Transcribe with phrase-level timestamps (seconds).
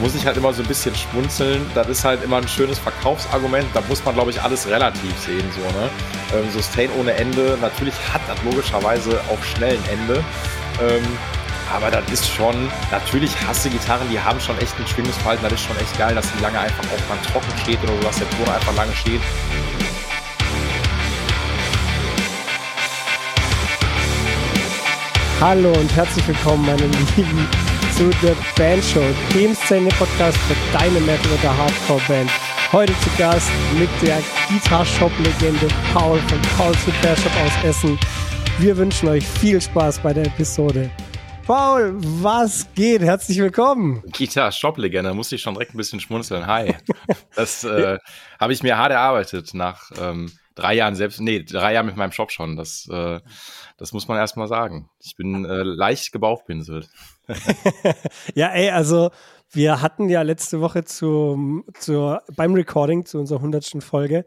[0.00, 1.70] Muss ich halt immer so ein bisschen schmunzeln.
[1.74, 3.66] Das ist halt immer ein schönes Verkaufsargument.
[3.74, 5.44] Da muss man, glaube ich, alles relativ sehen.
[5.54, 5.90] So, ne?
[6.32, 7.58] Ähm, Sustain ohne Ende.
[7.60, 10.24] Natürlich hat das logischerweise auch schnell ein Ende.
[10.80, 11.06] Ähm,
[11.70, 15.44] aber das ist schon, natürlich hasse Gitarren, die haben schon echt ein Schwingungsverhalten.
[15.44, 18.00] Das ist schon echt geil, dass die lange einfach auch mal trocken steht oder so,
[18.00, 19.20] dass der Ton einfach lange steht.
[25.40, 27.48] Hallo und herzlich willkommen, meine Lieben,
[28.00, 29.04] zu der Bandshow,
[29.34, 32.30] dem Szene-Podcast für deine Metal- oder Hardcore-Band.
[32.72, 37.98] Heute zu Gast mit der Guitar-Shop-Legende Paul von Paul's Repair Shop aus Essen.
[38.58, 40.90] Wir wünschen euch viel Spaß bei der Episode.
[41.46, 43.02] Paul, was geht?
[43.02, 44.02] Herzlich willkommen.
[44.16, 46.46] Guitar-Shop-Legende, muss ich schon direkt ein bisschen schmunzeln.
[46.46, 46.74] Hi.
[47.36, 47.98] Das äh,
[48.38, 52.12] habe ich mir hart erarbeitet nach ähm, drei Jahren selbst, nee, drei Jahren mit meinem
[52.12, 52.56] Shop schon.
[52.56, 53.20] Das äh,
[53.80, 54.90] das muss man erstmal sagen.
[55.00, 56.90] Ich bin äh, leicht gebauchpinselt.
[58.34, 59.10] ja, ey, also
[59.50, 64.24] wir hatten ja letzte Woche zu, zu, beim Recording zu unserer hundertsten Folge,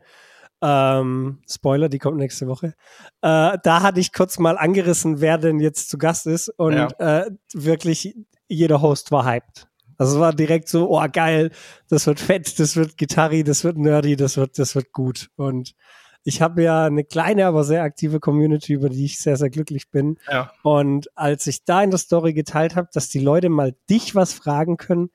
[0.62, 2.74] ähm, Spoiler, die kommt nächste Woche,
[3.22, 6.88] äh, da hatte ich kurz mal angerissen, wer denn jetzt zu Gast ist und ja.
[7.00, 8.16] äh, wirklich
[8.48, 9.68] jeder Host war hyped.
[9.98, 11.52] Also es war direkt so, oh geil,
[11.90, 15.30] das wird fett, das wird Gitarri, das wird nerdy, das wird, das wird gut.
[15.36, 15.76] Und
[16.24, 19.90] ich habe ja eine kleine, aber sehr aktive Community, über die ich sehr, sehr glücklich
[19.90, 20.18] bin.
[20.32, 20.54] Ja.
[20.64, 24.34] Und als ich da in der Story geteilt habe, dass die Leute mal dich was
[24.34, 25.10] fragen können,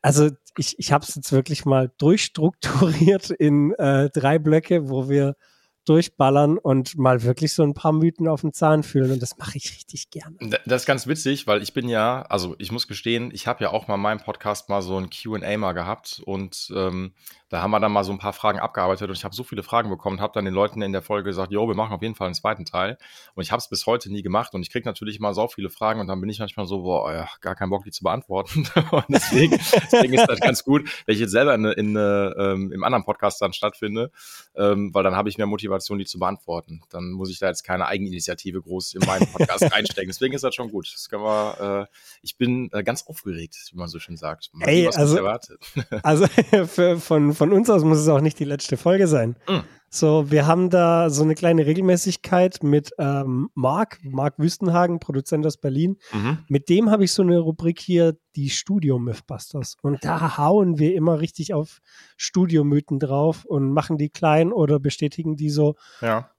[0.00, 5.36] also ich, ich habe es jetzt wirklich mal durchstrukturiert in äh, drei Blöcke, wo wir
[5.84, 9.10] durchballern und mal wirklich so ein paar Mythen auf den Zahn fühlen.
[9.10, 10.36] Und das mache ich richtig gerne.
[10.64, 13.70] Das ist ganz witzig, weil ich bin ja, also ich muss gestehen, ich habe ja
[13.70, 17.14] auch mal in meinem Podcast mal so ein QA mal gehabt und ähm,
[17.52, 19.62] da haben wir dann mal so ein paar Fragen abgearbeitet und ich habe so viele
[19.62, 22.14] Fragen bekommen, habe dann den Leuten in der Folge gesagt, jo, wir machen auf jeden
[22.14, 22.96] Fall einen zweiten Teil.
[23.34, 25.68] Und ich habe es bis heute nie gemacht und ich kriege natürlich mal so viele
[25.68, 28.66] Fragen und dann bin ich manchmal so, boah, ja, gar keinen Bock, die zu beantworten.
[28.90, 29.60] und deswegen,
[29.92, 33.42] deswegen ist das ganz gut, wenn ich jetzt selber in, in, ähm, im anderen Podcast
[33.42, 34.10] dann stattfinde,
[34.56, 36.80] ähm, weil dann habe ich mehr Motivation, die zu beantworten.
[36.88, 40.08] Dann muss ich da jetzt keine Eigeninitiative groß in meinen Podcast reinstecken.
[40.08, 40.90] Deswegen ist das schon gut.
[40.90, 44.48] Das können wir, äh, ich bin äh, ganz aufgeregt, wie man so schön sagt.
[44.54, 45.60] Mal Ey, also, erwartet.
[46.02, 46.26] also
[46.66, 49.36] für, von, von uns aus muss es auch nicht die letzte Folge sein.
[49.48, 49.62] Mhm.
[49.94, 55.58] So, wir haben da so eine kleine Regelmäßigkeit mit ähm, Marc, Marc Wüstenhagen, Produzent aus
[55.58, 55.98] Berlin.
[56.12, 56.38] Mhm.
[56.48, 59.76] Mit dem habe ich so eine Rubrik hier, die Studio Mythbusters.
[59.82, 61.80] Und da hauen wir immer richtig auf
[62.16, 65.74] Studiomythen drauf und machen die klein oder bestätigen die so.
[66.00, 66.30] Ja.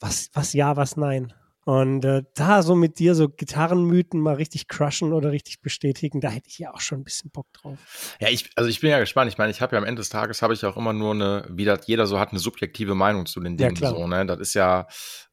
[0.00, 1.32] Was, was ja, was nein.
[1.68, 6.30] Und äh, da so mit dir so Gitarrenmythen mal richtig crushen oder richtig bestätigen, da
[6.30, 8.16] hätte ich ja auch schon ein bisschen Bock drauf.
[8.20, 9.30] Ja, ich, also ich bin ja gespannt.
[9.30, 11.46] Ich meine, ich habe ja am Ende des Tages habe ich auch immer nur eine,
[11.50, 13.76] wie das jeder so hat, eine subjektive Meinung zu den Dingen.
[13.76, 14.24] Ja, so, ne?
[14.24, 14.86] Das ist ja,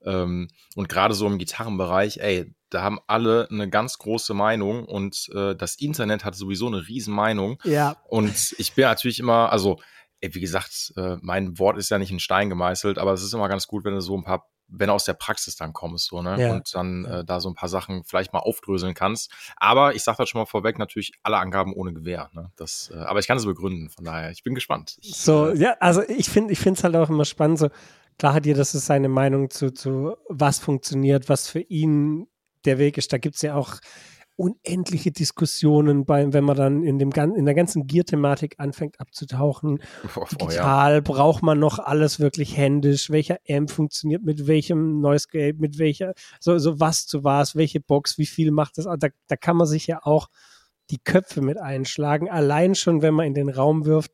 [0.04, 5.30] ähm, und gerade so im Gitarrenbereich, ey, da haben alle eine ganz große Meinung und
[5.34, 7.62] äh, das Internet hat sowieso eine riesen Meinung.
[7.64, 7.96] Ja.
[8.10, 9.80] Und ich bin natürlich immer, also
[10.20, 13.48] wie gesagt, äh, mein Wort ist ja nicht in Stein gemeißelt, aber es ist immer
[13.48, 16.22] ganz gut, wenn du so ein paar wenn du aus der Praxis dann kommst, so,
[16.22, 16.42] ne?
[16.42, 16.52] Ja.
[16.52, 19.32] Und dann äh, da so ein paar Sachen vielleicht mal aufdröseln kannst.
[19.58, 22.30] Aber ich sage das schon mal vorweg, natürlich alle Angaben ohne Gewehr.
[22.34, 22.52] Ne?
[22.56, 24.98] Das, äh, aber ich kann es begründen, von daher, ich bin gespannt.
[25.02, 27.70] Ich, so, äh, ja, also ich finde ich finde es halt auch immer spannend, so
[28.18, 32.28] klar hat jeder das ist seine Meinung zu, zu was funktioniert, was für ihn
[32.66, 33.14] der Weg ist.
[33.14, 33.76] Da gibt es ja auch
[34.38, 39.80] unendliche Diskussionen, beim, wenn man dann in, dem, in der ganzen Gear-Thematik anfängt abzutauchen.
[40.16, 41.02] Oh, Digital, ja.
[41.02, 43.10] braucht man noch alles wirklich händisch?
[43.10, 47.80] Welcher Amp funktioniert mit welchem Noise Gate, mit welcher, so, so was zu was, welche
[47.80, 48.86] Box, wie viel macht das?
[48.86, 50.28] Da, da kann man sich ja auch
[50.90, 52.30] die Köpfe mit einschlagen.
[52.30, 54.12] Allein schon, wenn man in den Raum wirft,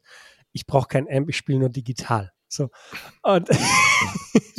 [0.51, 2.31] ich brauche kein Amp, ich spiele nur digital.
[2.51, 2.69] So.
[3.23, 3.49] Und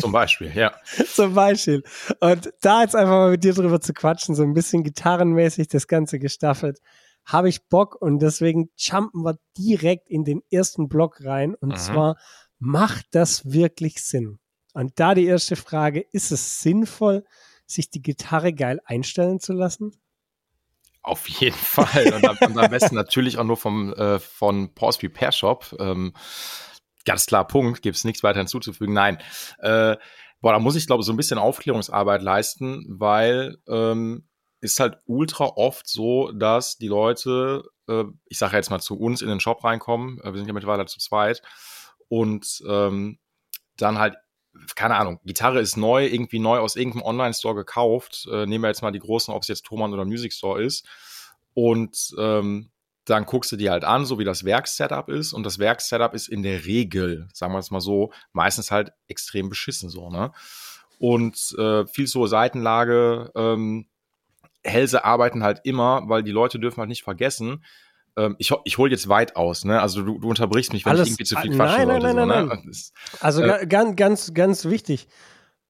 [0.01, 0.73] Zum Beispiel, ja.
[1.15, 1.83] Zum Beispiel.
[2.21, 5.87] Und da jetzt einfach mal mit dir drüber zu quatschen, so ein bisschen gitarrenmäßig das
[5.87, 6.81] Ganze gestaffelt,
[7.25, 11.55] habe ich Bock und deswegen jumpen wir direkt in den ersten Block rein.
[11.55, 11.77] Und mhm.
[11.77, 12.17] zwar,
[12.59, 14.39] macht das wirklich Sinn?
[14.73, 17.25] Und da die erste Frage, ist es sinnvoll,
[17.67, 19.93] sich die Gitarre geil einstellen zu lassen?
[21.03, 22.13] Auf jeden Fall.
[22.15, 25.77] Und, am, am besten natürlich auch nur vom, äh, von Paul's Repair Shop.
[25.79, 26.13] Ähm,
[27.05, 28.95] Ganz klar, Punkt, gibt es nichts weiter hinzuzufügen.
[28.95, 29.19] Nein.
[29.59, 29.97] Äh,
[30.41, 34.29] boah, da muss ich, glaube so ein bisschen Aufklärungsarbeit leisten, weil ähm,
[34.61, 39.23] ist halt ultra oft so, dass die Leute, äh, ich sage jetzt mal zu uns
[39.23, 41.43] in den Shop reinkommen, äh, wir sind ja mittlerweile zu zweit,
[42.13, 43.19] und ähm,
[43.79, 44.17] dann halt,
[44.75, 48.29] keine Ahnung, Gitarre ist neu, irgendwie neu aus irgendeinem Online-Store gekauft.
[48.31, 50.87] Äh, nehmen wir jetzt mal die großen, ob es jetzt Thomann oder Music Store ist.
[51.55, 52.71] Und ähm,
[53.05, 55.33] dann guckst du dir halt an, so wie das Werksetup ist.
[55.33, 59.49] Und das Werksetup ist in der Regel, sagen wir es mal so, meistens halt extrem
[59.49, 60.33] beschissen so, ne?
[60.99, 63.89] Und äh, viel so Seitenlage, ähm,
[64.65, 67.65] Hälse arbeiten halt immer, weil die Leute dürfen halt nicht vergessen,
[68.17, 69.81] ähm, ich, ich hole jetzt weit aus, ne?
[69.81, 71.87] Also du, du unterbrichst mich, wenn Alles, ich irgendwie zu viel nein, quatsche.
[71.87, 72.63] nein, oder nein, so, nein, ne?
[72.63, 72.73] nein.
[73.21, 75.09] Also Äh, ga- ganz, ganz, ganz wichtig.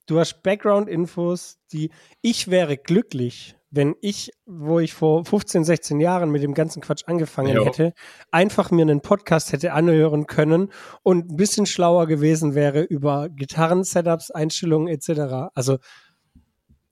[0.06, 1.90] Du hast Background-Infos, die
[2.20, 7.04] ich wäre glücklich, wenn ich, wo ich vor 15, 16 Jahren mit dem ganzen Quatsch
[7.06, 7.64] angefangen Jo.
[7.64, 7.94] hätte,
[8.30, 10.70] einfach mir einen Podcast hätte anhören können
[11.02, 15.50] und ein bisschen schlauer gewesen wäre über Gitarren-Setups, Einstellungen etc.
[15.54, 15.78] Also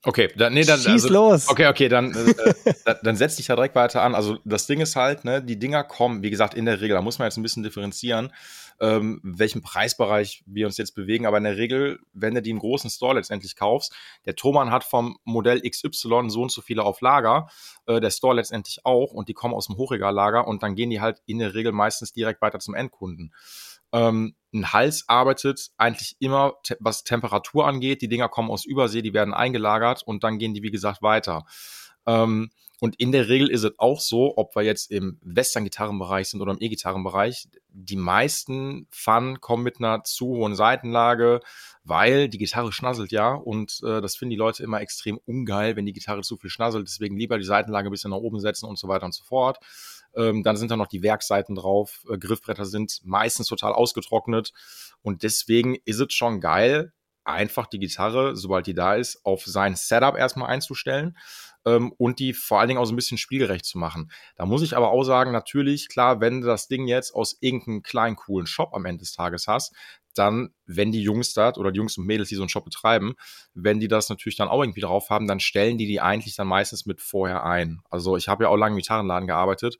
[0.03, 1.49] Okay, dann, nee, dann, schieß also, los.
[1.51, 2.35] Okay, okay, dann, äh,
[2.87, 4.15] dann, dann setz dich da direkt weiter an.
[4.15, 7.03] Also das Ding ist halt, ne, die Dinger kommen, wie gesagt, in der Regel, da
[7.03, 8.33] muss man jetzt ein bisschen differenzieren,
[8.81, 11.27] ähm, welchen Preisbereich wir uns jetzt bewegen.
[11.27, 13.95] Aber in der Regel, wenn du die im großen Store letztendlich kaufst,
[14.25, 17.49] der Thomann hat vom Modell XY so und so viele auf Lager,
[17.87, 21.01] äh, der Store letztendlich auch und die kommen aus dem Hochregallager und dann gehen die
[21.01, 23.35] halt in der Regel meistens direkt weiter zum Endkunden.
[23.93, 28.03] Ähm, ein Hals arbeitet eigentlich immer, te was Temperatur angeht.
[28.03, 31.45] Die Dinger kommen aus Übersee, die werden eingelagert und dann gehen die, wie gesagt, weiter.
[32.07, 32.51] Ähm,
[32.81, 36.53] und in der Regel ist es auch so, ob wir jetzt im Western-Gitarrenbereich sind oder
[36.53, 41.41] im E-Gitarrenbereich, die meisten Fun kommen mit einer zu hohen Seitenlage,
[41.85, 45.85] weil die Gitarre schnasselt ja und äh, das finden die Leute immer extrem ungeil, wenn
[45.85, 46.89] die Gitarre zu viel schnasselt.
[46.89, 49.59] Deswegen lieber die Seitenlage ein bisschen nach oben setzen und so weiter und so fort.
[50.15, 52.05] Ähm, dann sind da noch die Werkseiten drauf.
[52.11, 54.53] Äh, Griffbretter sind meistens total ausgetrocknet.
[55.03, 56.93] Und deswegen ist es schon geil,
[57.25, 61.17] einfach die Gitarre, sobald die da ist, auf sein Setup erstmal einzustellen
[61.67, 64.11] ähm, und die vor allen Dingen auch so ein bisschen spielgerecht zu machen.
[64.37, 67.83] Da muss ich aber auch sagen, natürlich, klar, wenn du das Ding jetzt aus irgendeinem
[67.83, 69.75] kleinen, coolen Shop am Ende des Tages hast,
[70.15, 73.15] dann, wenn die Jungs da oder die Jungs und Mädels, die so einen Shop betreiben,
[73.55, 76.49] wenn die das natürlich dann auch irgendwie drauf haben, dann stellen die die eigentlich dann
[76.49, 77.81] meistens mit vorher ein.
[77.91, 79.79] Also ich habe ja auch lange im Gitarrenladen gearbeitet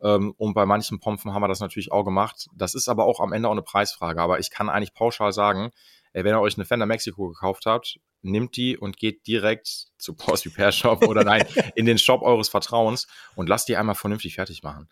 [0.00, 2.48] ähm, und bei manchen Pompen haben wir das natürlich auch gemacht.
[2.54, 4.20] Das ist aber auch am Ende auch eine Preisfrage.
[4.20, 5.70] Aber ich kann eigentlich pauschal sagen,
[6.12, 10.46] wenn ihr euch eine Fender Mexico gekauft habt, nimmt die und geht direkt zu Post
[10.46, 11.44] Repair Shop oder nein,
[11.74, 14.88] in den Shop eures Vertrauens und lasst die einmal vernünftig fertig machen.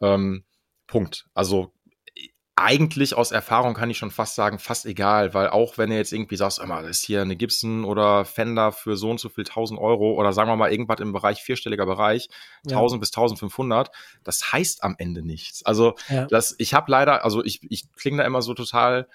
[0.00, 0.44] Ähm,
[0.86, 1.26] Punkt.
[1.34, 1.72] Also
[2.56, 6.12] eigentlich aus Erfahrung kann ich schon fast sagen, fast egal, weil auch wenn ihr jetzt
[6.12, 9.44] irgendwie sagst, immer, das ist hier eine Gibson oder Fender für so und so viel
[9.44, 12.28] 1000 Euro oder sagen wir mal irgendwas im Bereich vierstelliger Bereich,
[12.64, 12.76] Ja.
[12.76, 13.90] 1000 bis 1500,
[14.22, 15.64] das heißt am Ende nichts.
[15.66, 16.26] Also Ja.
[16.26, 19.08] das, ich habe leider, also ich, ich klinge da immer so total,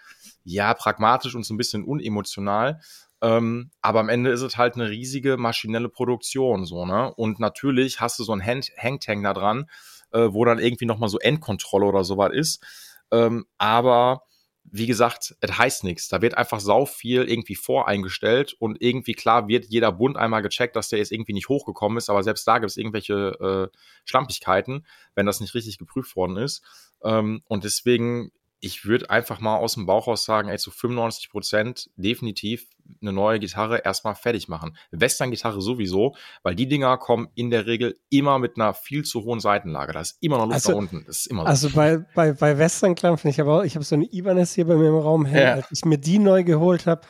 [0.44, 2.82] ja, pragmatisch und so ein bisschen unemotional.
[3.22, 7.14] Ähm, aber am Ende ist es halt eine riesige maschinelle Produktion, so, ne?
[7.16, 9.70] Und natürlich hast du so ein Hangtang da dran,
[10.12, 12.64] äh, wo dann irgendwie nochmal so Endkontrolle oder sowas ist.
[13.12, 14.24] Ähm, aber
[14.72, 16.10] wie gesagt, es heißt nichts.
[16.10, 20.76] Da wird einfach sau viel irgendwie voreingestellt und irgendwie klar wird jeder Bund einmal gecheckt,
[20.76, 24.86] dass der jetzt irgendwie nicht hochgekommen ist, aber selbst da gibt es irgendwelche äh, Schlampigkeiten,
[25.16, 26.64] wenn das nicht richtig geprüft worden ist.
[27.04, 31.30] Ähm, und deswegen, ich würde einfach mal aus dem Bauch raus sagen, ey, zu 95
[31.30, 32.68] Prozent definitiv
[33.02, 34.76] eine neue Gitarre erstmal fertig machen.
[34.92, 39.40] Western-Gitarre sowieso, weil die Dinger kommen in der Regel immer mit einer viel zu hohen
[39.40, 39.94] Seitenlage.
[39.94, 41.04] Da ist immer noch Luft Also- nach unten.
[41.06, 41.48] Das ist immer so.
[41.48, 44.54] Also bei, bei, bei Western Clan finde ich aber auch, ich habe so eine Ibanez
[44.54, 45.42] hier bei mir im Raum hängen.
[45.48, 45.54] Ja.
[45.54, 47.02] Als ich mir die neu geholt habe,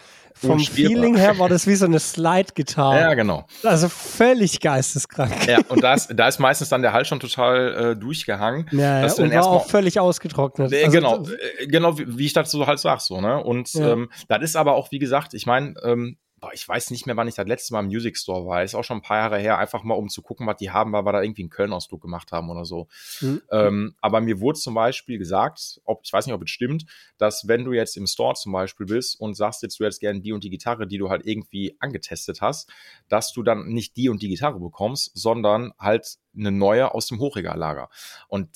[0.48, 0.60] vom.
[0.60, 3.00] Feeling her war das wie so eine Slide-Gitarre.
[3.02, 3.46] ja, genau.
[3.64, 5.34] Also völlig geisteskrank.
[5.48, 8.68] Ja, und da ist, da ist meistens dann der Hals schon total äh, durchgehangen.
[8.72, 10.72] Ja, ja, und dann war auch völlig ausgetrocknet.
[10.72, 11.24] Äh, Also, genau,
[11.60, 13.44] äh, genau wie, wie ich so halt sag, so, ne?
[13.44, 13.94] Und Ja.
[13.94, 17.18] ähm, das ist aber auch, wie gesagt, ich meine, ähm, boah, ich weiß nicht mehr,
[17.18, 18.64] wann ich das letzte Mal im Music Store war.
[18.64, 20.92] Ist auch schon ein paar Jahre her, einfach mal um zu gucken, was die haben,
[20.92, 22.88] weil wir da irgendwie einen Köln-Ausflug gemacht haben oder so.
[23.20, 23.42] Hm.
[23.52, 26.86] Ähm, aber mir wurde zum Beispiel gesagt, ob, ich weiß nicht, ob es stimmt,
[27.18, 30.22] dass wenn du jetzt im Store zum Beispiel bist und sagst jetzt, du hättest gerne
[30.22, 32.72] die und die Gitarre, die du halt irgendwie angetestet hast,
[33.08, 37.20] dass du dann nicht die und die Gitarre bekommst, sondern halt eine neue aus dem
[37.20, 37.90] Hochregallager.
[38.28, 38.50] Und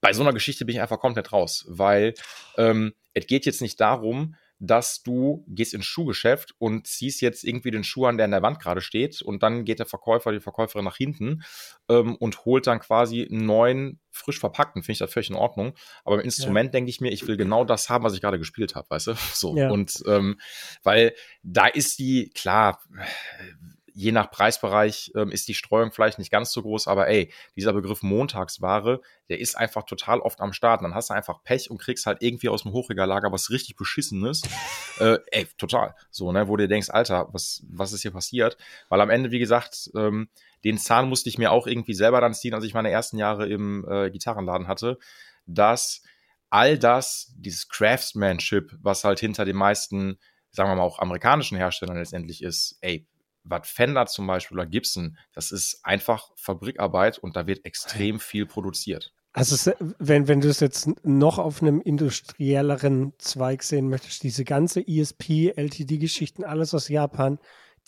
[0.00, 2.14] bei so einer Geschichte bin ich einfach komplett raus, weil
[2.56, 7.70] ähm, es geht jetzt nicht darum, dass du gehst ins Schuhgeschäft und ziehst jetzt irgendwie
[7.70, 10.40] den Schuh an, der an der Wand gerade steht und dann geht der Verkäufer, die
[10.40, 11.42] Verkäuferin nach hinten
[11.88, 15.72] ähm, und holt dann quasi einen neuen, frisch verpackten, finde ich das völlig in Ordnung.
[16.04, 18.74] Aber im Instrument denke ich mir, ich will genau das haben, was ich gerade gespielt
[18.74, 19.14] habe, weißt du?
[19.40, 19.56] So.
[19.56, 19.70] Ja.
[19.70, 20.38] Und ähm,
[20.82, 22.82] weil da ist die, klar,
[24.00, 27.74] je nach Preisbereich ähm, ist die Streuung vielleicht nicht ganz so groß, aber ey, dieser
[27.74, 30.82] Begriff Montagsware, der ist einfach total oft am Start.
[30.82, 34.42] Dann hast du einfach Pech und kriegst halt irgendwie aus dem Hochregallager was richtig Beschissenes.
[35.00, 35.94] äh, ey, total.
[36.10, 38.56] So, ne, wo du denkst, Alter, was, was ist hier passiert?
[38.88, 40.30] Weil am Ende, wie gesagt, ähm,
[40.64, 43.48] den Zahn musste ich mir auch irgendwie selber dann ziehen, als ich meine ersten Jahre
[43.48, 44.98] im äh, Gitarrenladen hatte,
[45.44, 46.02] dass
[46.48, 50.18] all das, dieses Craftsmanship, was halt hinter den meisten,
[50.50, 53.06] sagen wir mal, auch amerikanischen Herstellern letztendlich ist, ey,
[53.44, 58.46] was Fender zum Beispiel oder Gibson, das ist einfach Fabrikarbeit und da wird extrem viel
[58.46, 59.12] produziert.
[59.32, 64.80] Also wenn, wenn du es jetzt noch auf einem industrielleren Zweig sehen möchtest, diese ganze
[64.86, 67.38] ESP, LTD-Geschichten, alles aus Japan,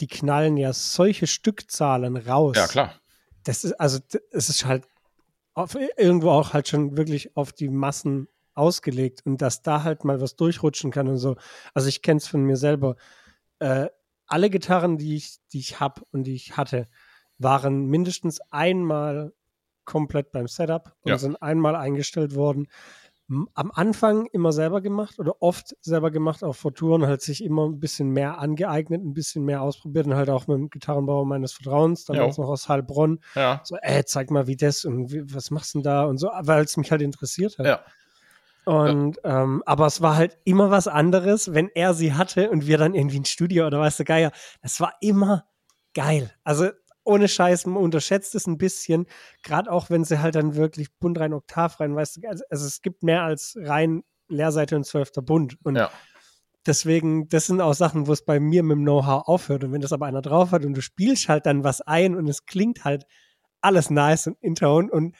[0.01, 2.57] die knallen ja solche Stückzahlen raus.
[2.57, 2.95] Ja, klar.
[3.43, 3.99] das ist, also
[4.31, 4.87] es ist halt
[5.55, 10.21] auf, irgendwo auch halt schon wirklich auf die Massen ausgelegt und dass da halt mal
[10.21, 11.37] was durchrutschen kann und so.
[11.75, 12.97] Also ich kenne es von mir selber.
[13.59, 13.89] Äh,
[14.33, 16.89] alle Gitarren, die ich, die ich habe und die ich hatte,
[17.39, 19.33] waren mindestens einmal
[19.85, 21.19] komplett beim Setup und ja.
[21.19, 22.69] sind einmal eingestellt worden
[23.55, 27.67] am Anfang immer selber gemacht oder oft selber gemacht, auch vor Touren, halt sich immer
[27.67, 31.53] ein bisschen mehr angeeignet, ein bisschen mehr ausprobiert und halt auch mit dem Gitarrenbauer meines
[31.53, 33.21] Vertrauens, dann noch aus Heilbronn.
[33.35, 33.61] Ja.
[33.65, 36.31] So, ey, zeig mal, wie das und wie, was machst du denn da und so,
[36.43, 37.67] weil es mich halt interessiert hat.
[37.67, 37.81] Ja.
[38.65, 39.43] Und ja.
[39.43, 42.95] Ähm, aber es war halt immer was anderes, wenn er sie hatte und wir dann
[42.95, 44.33] irgendwie ein Studio oder weißt du, Geier.
[44.63, 45.47] Das war immer
[45.95, 46.33] geil.
[46.45, 46.69] Also
[47.05, 49.07] ohne Scheiß, man unterschätzt es ein bisschen,
[49.43, 52.67] gerade auch wenn sie halt dann wirklich bunt rein, oktav rein, weißt du, also, also
[52.67, 55.57] es gibt mehr als rein Leerseite und zwölfter Bund.
[55.65, 55.91] Und ja.
[56.67, 59.65] deswegen, das sind auch Sachen, wo es bei mir mit dem Know-how aufhört.
[59.65, 62.29] Und wenn das aber einer drauf hat und du spielst halt dann was ein und
[62.29, 63.07] es klingt halt
[63.61, 65.17] alles nice und intone und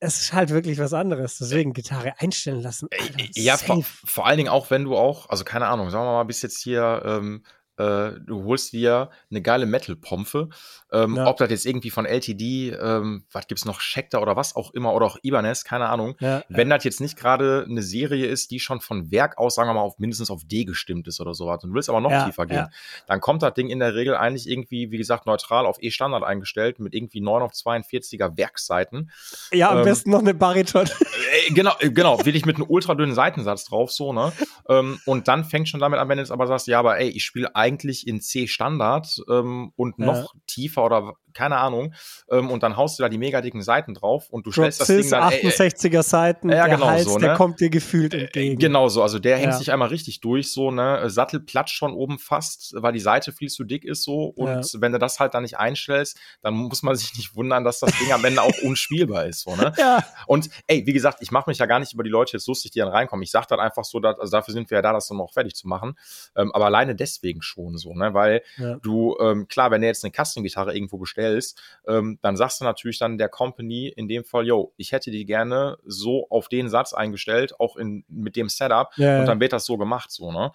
[0.00, 1.38] es ist halt wirklich was anderes.
[1.38, 2.88] Deswegen Gitarre einstellen lassen.
[2.98, 6.12] Alter, ja, vor, vor, allen Dingen auch, wenn du auch, also keine Ahnung, sagen wir
[6.12, 7.44] mal, bist jetzt hier ähm,
[7.82, 10.48] äh, du holst dir eine geile Metal-Pompe.
[10.92, 11.26] Ähm, ja.
[11.26, 14.92] Ob das jetzt irgendwie von LTD, ähm, was gibt's noch, Schecter oder was auch immer,
[14.92, 16.14] oder auch Ibanez, keine Ahnung.
[16.20, 16.76] Ja, Wenn ja.
[16.76, 19.80] das jetzt nicht gerade eine Serie ist, die schon von Werk aus, sagen wir mal,
[19.80, 22.68] auf mindestens auf D gestimmt ist oder sowas, und du willst aber noch tiefer gehen,
[23.06, 26.78] dann kommt das Ding in der Regel eigentlich irgendwie, wie gesagt, neutral auf E-Standard eingestellt,
[26.78, 29.10] mit irgendwie 9 auf 42er Werksseiten.
[29.52, 30.86] Ja, am ähm, besten noch eine Bariton.
[30.86, 34.32] Äh, genau, äh, genau, will ich mit einem ultra dünnen Seitensatz drauf, so, ne?
[34.68, 37.08] ähm, und dann fängt schon damit an, wenn du jetzt aber sagst, ja, aber ey,
[37.08, 37.71] ich spiele eigentlich
[38.06, 41.94] in C-Standard ähm, und noch tiefer oder keine Ahnung.
[42.30, 44.88] Ähm, und dann haust du da die mega dicken Seiten drauf und du stellst das
[44.88, 45.32] Ding dann.
[45.32, 47.26] 68er äh, Seiten, ja, der genau Hals, so, ne?
[47.26, 48.58] der kommt dir gefühlt äh, entgegen.
[48.58, 51.08] Genau so, also der hängt sich einmal richtig durch, so, ne?
[51.10, 54.24] Sattel platscht schon oben fast, weil die Seite viel zu dick ist, so.
[54.24, 54.80] Und ja.
[54.80, 57.96] wenn du das halt dann nicht einstellst, dann muss man sich nicht wundern, dass das
[57.98, 59.72] Ding am Ende auch unspielbar ist, so, ne?
[59.82, 60.04] Ja.
[60.26, 62.70] Und ey, wie gesagt, ich mache mich ja gar nicht über die Leute jetzt lustig,
[62.70, 63.22] die dann reinkommen.
[63.22, 65.32] Ich sag dann einfach so, dass, also dafür sind wir ja da, das dann noch
[65.32, 65.94] fertig zu machen.
[66.36, 68.14] Ähm, aber alleine deswegen schon so, ne?
[68.14, 68.76] Weil ja.
[68.76, 71.52] du, ähm, klar, wenn du jetzt eine Custom-Gitarre irgendwo bestellst, ähm,
[71.86, 75.24] ähm, dann sagst du natürlich dann der Company in dem Fall, yo, ich hätte die
[75.24, 79.52] gerne so auf den Satz eingestellt, auch in, mit dem Setup ja, und dann wird
[79.52, 80.52] das so gemacht, so, ne?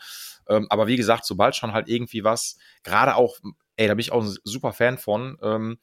[0.47, 3.37] Ähm, aber wie gesagt, sobald schon halt irgendwie was, gerade auch,
[3.75, 5.79] ey, da bin ich auch ein super Fan von, ähm,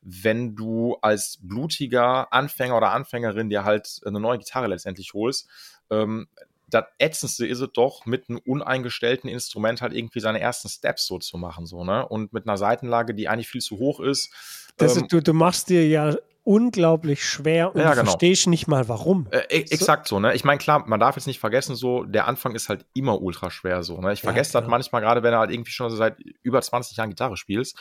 [0.00, 5.48] wenn du als blutiger Anfänger oder Anfängerin dir halt eine neue Gitarre letztendlich holst,
[5.90, 6.28] ähm,
[6.70, 11.18] das Ätzendste ist es doch, mit einem uneingestellten Instrument halt irgendwie seine ersten Steps so
[11.18, 12.06] zu machen, so, ne?
[12.06, 14.32] Und mit einer Seitenlage, die eigentlich viel zu hoch ist,
[14.76, 18.04] das, ähm, du, du machst dir ja unglaublich schwer und ja, genau.
[18.04, 19.26] verstehst nicht mal warum.
[19.30, 20.34] Äh, e exakt so, ne?
[20.34, 23.50] Ich meine, klar, man darf jetzt nicht vergessen, so, der Anfang ist halt immer ultra
[23.50, 24.12] schwer so, ne?
[24.12, 27.10] Ich vergesse ja, das manchmal gerade, wenn du halt irgendwie schon seit über 20 Jahren
[27.10, 27.76] Gitarre spielst.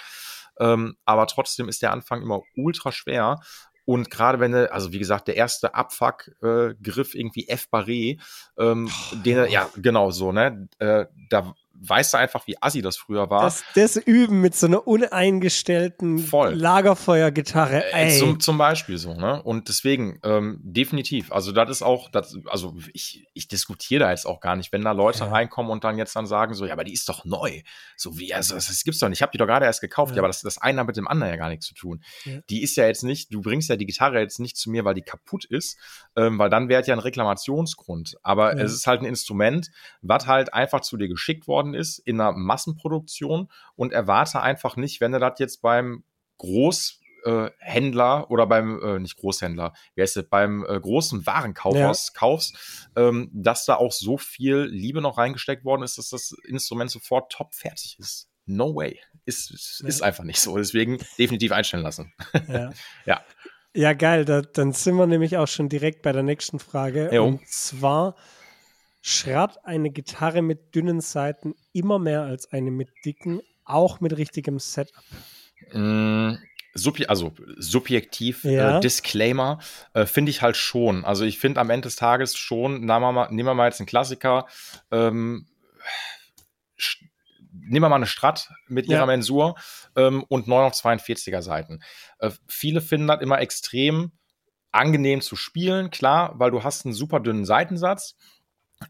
[0.59, 3.39] Ähm, aber trotzdem ist der Anfang immer ultra schwer.
[3.87, 8.19] Und gerade wenn du, also wie gesagt, der erste Abfuck-Griff äh, irgendwie F-Barré,
[8.59, 10.67] ähm, oh, den, ja, genau so, ne?
[10.79, 13.43] Äh, da weißt du einfach, wie assi das früher war.
[13.43, 16.53] Das, das Üben mit so einer uneingestellten Voll.
[16.53, 18.19] Lagerfeuergitarre, äh, ey.
[18.19, 19.41] Zum, zum Beispiel so, ne?
[19.43, 21.31] Und deswegen, ähm, definitiv.
[21.31, 24.81] Also, das ist auch, das, also ich, ich diskutiere da jetzt auch gar nicht, wenn
[24.81, 25.29] da Leute ja.
[25.29, 27.61] reinkommen und dann jetzt dann sagen, so, ja, aber die ist doch neu.
[27.95, 29.19] So wie, also das, das gibt's doch nicht.
[29.19, 30.17] Ich habe die doch gerade erst gekauft, ja.
[30.17, 32.03] ja, aber das, das eine hat mit dem anderen ja gar nichts zu tun.
[32.25, 32.39] Ja.
[32.49, 34.95] Die ist ja jetzt nicht, du bringst ja die Gitarre jetzt nicht zu mir, weil
[34.95, 35.77] die kaputt ist,
[36.15, 38.17] ähm, weil dann wäre ja ein Reklamationsgrund.
[38.23, 41.99] Aber es ist halt ein Instrument, was halt einfach zu dir geschickt worden worden ist
[41.99, 46.03] in einer Massenproduktion und erwarte einfach nicht, wenn du das jetzt beim
[46.37, 52.19] Großhändler äh, oder beim, äh, nicht Großhändler, wie heißt das, beim äh, großen Warenkaufhaus ja.
[52.19, 56.91] kaufst, ähm, dass da auch so viel Liebe noch reingesteckt worden ist, dass das Instrument
[56.91, 58.29] sofort top fertig ist.
[58.45, 58.99] No way.
[59.25, 60.05] Ist, ist, ja.
[60.05, 60.55] einfach nicht so.
[60.55, 62.13] Deswegen definitiv einstellen lassen.
[62.47, 62.71] Ja.
[63.05, 63.21] ja.
[63.73, 64.23] Ja, geil.
[64.23, 67.09] Da, dann sind wir nämlich auch schon direkt bei der nächsten Frage.
[67.13, 67.27] Jo.
[67.27, 68.15] Und zwar,
[69.07, 74.59] Schrat eine Gitarre mit dünnen Seiten immer mehr als eine mit dicken, auch mit richtigem
[74.59, 75.01] Setup?
[75.71, 76.33] Mm,
[76.73, 78.77] Subje also subjektiv ja.
[78.77, 79.59] äh, Disclaimer
[79.93, 81.05] äh, finde ich halt schon.
[81.05, 83.79] Also ich finde am Ende des Tages schon, nehmen wir mal, nehmen wir mal jetzt
[83.79, 84.45] einen Klassiker,
[84.91, 85.47] ähm,
[87.49, 89.05] nehmen wir mal eine Strat mit ihrer ja.
[89.05, 89.55] Mensur
[89.95, 91.79] ähm, und 9 auf 42er Seiten.
[92.19, 94.11] Äh, viele finden das immer extrem
[94.73, 98.17] angenehm zu spielen, klar, weil du hast einen super dünnen Seitensatz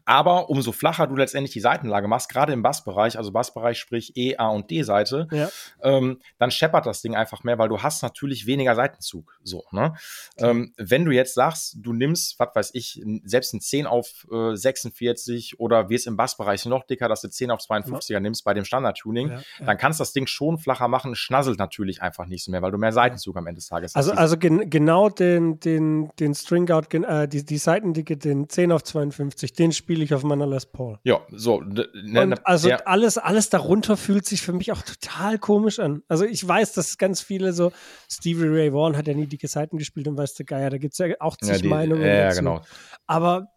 [0.04, 4.36] Aber umso flacher du letztendlich die Seitenlage machst, gerade im Bassbereich, also Bassbereich sprich E,
[4.36, 5.48] A und D-Seite, Ja.
[5.82, 9.38] ähm, dann scheppert das Ding einfach mehr, weil du hast natürlich weniger Seitenzug.
[9.42, 9.94] So, ne?
[10.36, 14.54] Ähm, wenn du jetzt sagst, du nimmst, was weiß ich, selbst ein 10 auf äh,
[14.56, 18.54] 46 oder wie es im Bassbereich noch dicker, dass du 10 auf 52er nimmst bei
[18.54, 19.66] dem Standard-Tuning, Ja, ja.
[19.66, 22.78] dann kannst das Ding schon flacher machen, schnasselt natürlich einfach nicht so mehr, weil du
[22.78, 24.18] mehr Seitenzug am Ende des Tages Also, hast.
[24.18, 28.72] also gen genau den, den, den String Out, gen äh, die, die Seitendicke, den 10
[28.72, 30.98] auf 52, den spiele ich auf meiner Les Paul.
[31.04, 31.60] ja, so.
[31.62, 32.76] Ne, Und ne, also ja.
[32.84, 36.02] alles, alles darunter fühlt sich für mich auch total komisch an.
[36.08, 37.72] Also ich weiß, dass ganz viele so,
[38.10, 40.92] Stevie Ray Vaughan hat ja nie dicke Seiten gespielt und weiß der Geier, da gibt
[40.92, 42.38] es ja auch zig Ja, die- Meinungen ja, dazu.
[42.40, 42.60] genau.
[43.06, 43.48] Aber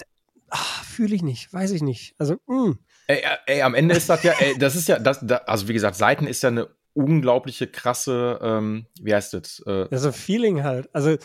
[0.50, 2.16] ah, fühle ich nicht, weiß ich nicht.
[2.18, 2.72] Also, mm,
[3.08, 5.68] Ey, äh, ey, am Ende ist das ja, ey, das ist ja, das, da, also
[5.68, 9.62] wie gesagt, Seiten ist ja eine unglaubliche krasse, ähm, wie heißt das?
[9.66, 10.90] Äh, also Feeling halt.
[10.94, 11.18] Also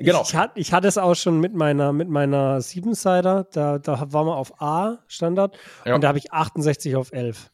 [0.00, 0.22] Genau.
[0.22, 4.12] Ich, ich, hatte, ich hatte es auch schon mit meiner, mit meiner Siebensider, da, da
[4.12, 5.94] waren wir auf A Standard Ja.
[5.94, 7.50] und da habe ich 68 auf 11.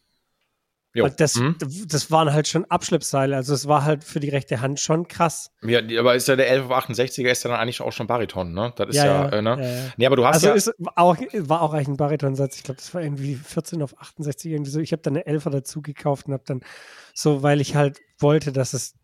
[0.94, 1.04] jo.
[1.04, 1.56] Und das, Mhm.
[1.88, 5.50] das waren halt schon Abschleppseile, also es war halt für die rechte Hand schon krass.
[5.62, 8.52] ja, aber ist ja der 11 auf 68er ist ja dann eigentlich auch schon Bariton,
[8.54, 8.72] ne?
[8.76, 9.56] Das ist ja, Ja, ja, äh, ne?
[9.60, 9.92] ja, ja.
[9.98, 12.56] Nee, aber du hast Also ja, ist auch, war auch eigentlich ein Baritonsatz.
[12.56, 14.80] Ich glaube, das war irgendwie 14 auf 68 irgendwie so.
[14.80, 16.60] Ich habe dann eine 11er dazu gekauft und habe dann
[17.12, 18.94] so, weil ich halt wollte, dass es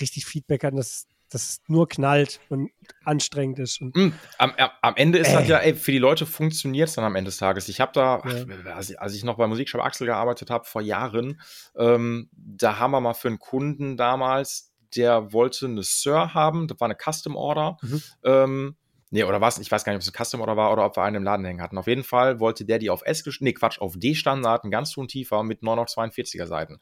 [0.00, 2.70] richtig Feedback hat, dass, dass es nur knallt und
[3.04, 3.80] anstrengend ist.
[3.80, 5.48] Und mh, am, am- Ende ist das Äh.
[5.50, 7.68] ja, ey, für die Leute funktioniert es dann am Ende des Tages.
[7.68, 8.44] Ich habe da, Ja.
[8.66, 11.40] ach, als, ich, als ich noch bei Musikshop Axel gearbeitet habe, vor Jahren,
[11.76, 16.80] ähm, da haben wir mal für einen Kunden damals, der wollte eine Sir haben, das
[16.80, 17.76] war eine Custom Order.
[17.82, 18.02] Mhm.
[18.24, 18.76] Ähm,
[19.10, 19.58] nee, oder was?
[19.58, 21.22] Ich weiß gar nicht, ob es ein Custom Order war oder ob wir einen im
[21.24, 21.78] Laden hängen hatten.
[21.78, 25.08] Auf jeden Fall wollte der die auf S, nee, Quatsch, auf D-Standard, einen ganz Ton
[25.08, 26.78] tiefer mit 9 auf 42er Seiten.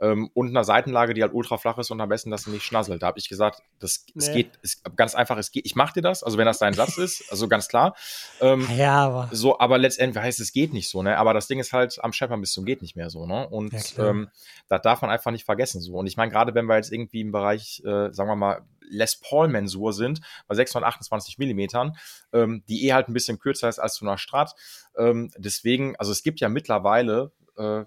[0.00, 2.64] Ähm, und einer Seitenlage, die halt ultra flach ist und am besten, dass sie nicht
[2.64, 3.02] schnasselt.
[3.02, 4.34] Da habe ich gesagt, das, es Nee.
[4.34, 6.98] geht, es, ganz einfach, es geht, ich mach dir das, also wenn das dein Satz
[6.98, 7.94] ist, also ganz klar.
[8.40, 11.18] Ähm, ja, aber so, aber letztendlich heißt es geht nicht so, ne?
[11.18, 13.48] Aber das Ding ist halt am Scheppern bis zum geht nicht mehr so, ne?
[13.48, 14.28] Und Ja, ähm,
[14.68, 15.94] das darf man einfach nicht vergessen so.
[15.94, 19.16] Und ich meine, gerade wenn wir jetzt irgendwie im Bereich, äh, sagen wir mal, Les
[19.16, 21.96] Paul Mensur sind, bei 628 Millimetern,
[22.32, 24.54] ähm, die eh halt ein bisschen kürzer ist als zu einer Strat.
[24.96, 27.84] Ähm, deswegen, also es gibt ja mittlerweile, äh,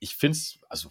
[0.00, 0.90] ich finde es, also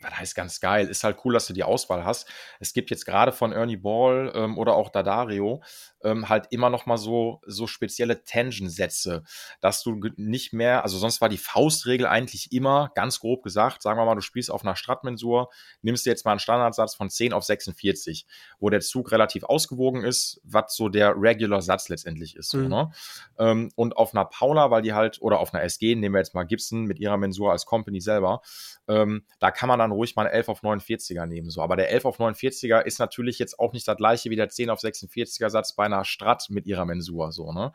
[0.00, 2.28] was heißt ganz geil, ist halt cool, dass du die Auswahl hast.
[2.60, 5.62] Es gibt jetzt gerade von Ernie Ball ähm, oder auch Dadario
[6.02, 9.24] ähm, halt immer noch mal so, so spezielle Tension-Sätze,
[9.60, 13.98] dass du nicht mehr, also sonst war die Faustregel eigentlich immer, ganz grob gesagt, sagen
[13.98, 15.50] wir mal, du spielst auf einer Stratmensur,
[15.82, 18.26] nimmst dir jetzt mal einen Standardsatz von 10 auf 46,
[18.58, 22.50] wo der Zug relativ ausgewogen ist, was so der Regular-Satz letztendlich ist.
[22.50, 22.68] So, Mhm.
[22.68, 22.90] ne?
[23.38, 26.34] ähm, und auf einer Paula, weil die halt, oder auf einer SG, nehmen wir jetzt
[26.34, 28.42] mal Gibson mit ihrer Mensur als Company selber,
[28.86, 31.50] ähm, da kann man dann ruhig mal eine 11 auf 49er nehmen.
[31.50, 31.62] So.
[31.62, 34.70] Aber der 11 auf 49er ist natürlich jetzt auch nicht das gleiche wie der 10
[34.70, 37.32] auf 46er Satz bei einer Strat mit ihrer Mensur.
[37.32, 37.72] So, ne?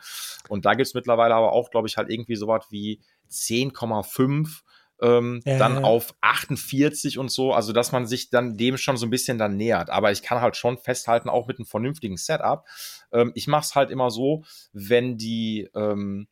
[0.49, 4.63] Und da gibt's mittlerweile aber auch, glaube ich, halt irgendwie sowas wie 10,5
[5.01, 5.81] ähm, Ja, dann ja.
[5.83, 9.57] auf 48 und so, also dass man sich dann dem schon so ein bisschen dann
[9.57, 9.89] nähert.
[9.89, 12.65] Aber ich kann halt schon festhalten, auch mit einem vernünftigen Setup.
[13.11, 16.27] Ähm, ich mache es halt immer so, wenn die, ähm,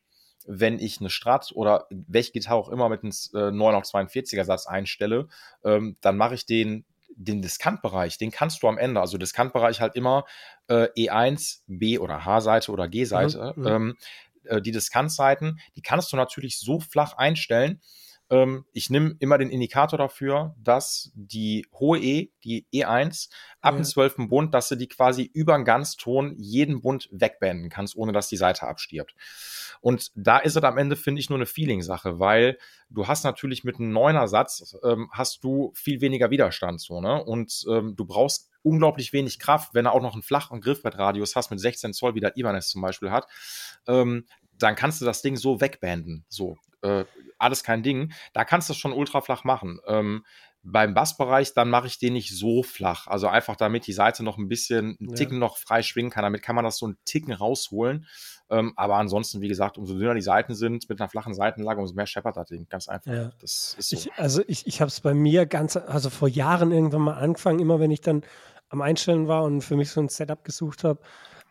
[0.46, 4.44] wenn ich eine Strat oder welche Gitarre auch immer mit einem äh, 9 auf 42er
[4.44, 5.28] Satz einstelle,
[5.64, 6.84] ähm, dann mache ich den
[7.16, 10.24] den Diskantbereich, den kannst du am Ende, also Diskantbereich halt immer
[10.68, 13.68] äh, E1, B oder H-Seite oder G-Seite, Mhm, mhm.
[13.68, 13.96] ähm,
[14.44, 17.80] äh, die Diskantseiten, die kannst du natürlich so flach einstellen.
[18.32, 23.28] Ähm, ich nehme immer den Indikator dafür, dass die hohe E, die E1,
[23.60, 23.80] ab Ja.
[23.80, 24.28] dem 12.
[24.28, 28.38] Bund, dass du die quasi über den Ganzton jeden Bund wegbänden kannst, ohne dass die
[28.38, 29.14] Seite abstirbt.
[29.82, 32.56] Und da ist es am Ende, finde ich, nur eine Feeling-Sache, weil
[32.88, 37.22] du hast natürlich mit einem Neuner-Satz, ähm, hast du viel weniger Widerstand, so, ne?
[37.22, 41.50] Und ähm, du brauchst unglaublich wenig Kraft, wenn du auch noch einen flachen Griffbrettradius hast
[41.50, 43.26] mit 16 Zoll, wie der Ibanez zum Beispiel hat,
[43.88, 44.24] ähm,
[44.62, 46.56] dann kannst du das Ding so wegbanden, so.
[46.82, 47.04] Äh,
[47.38, 48.12] alles kein Ding.
[48.32, 49.80] Da kannst du es schon ultra flach machen.
[49.86, 50.24] Ähm,
[50.64, 53.08] beim Bassbereich, dann mache ich den nicht so flach.
[53.08, 55.14] Also einfach damit die Seite noch ein bisschen, einen Ja.
[55.16, 56.22] Ticken noch frei schwingen kann.
[56.22, 58.06] Damit kann man das so einen Ticken rausholen.
[58.48, 61.94] Ähm, aber ansonsten, wie gesagt, umso dünner die Seiten sind mit einer flachen Seitenlage, umso
[61.94, 62.66] mehr scheppert das Ding.
[62.68, 63.12] Ganz einfach.
[63.12, 63.32] Ja.
[63.40, 63.96] Das ist so.
[63.96, 67.58] Ich, also ich, ich habe es bei mir ganz, also vor Jahren irgendwann mal angefangen,
[67.58, 68.22] immer wenn ich dann
[68.68, 71.00] am Einstellen war und für mich so ein Setup gesucht habe.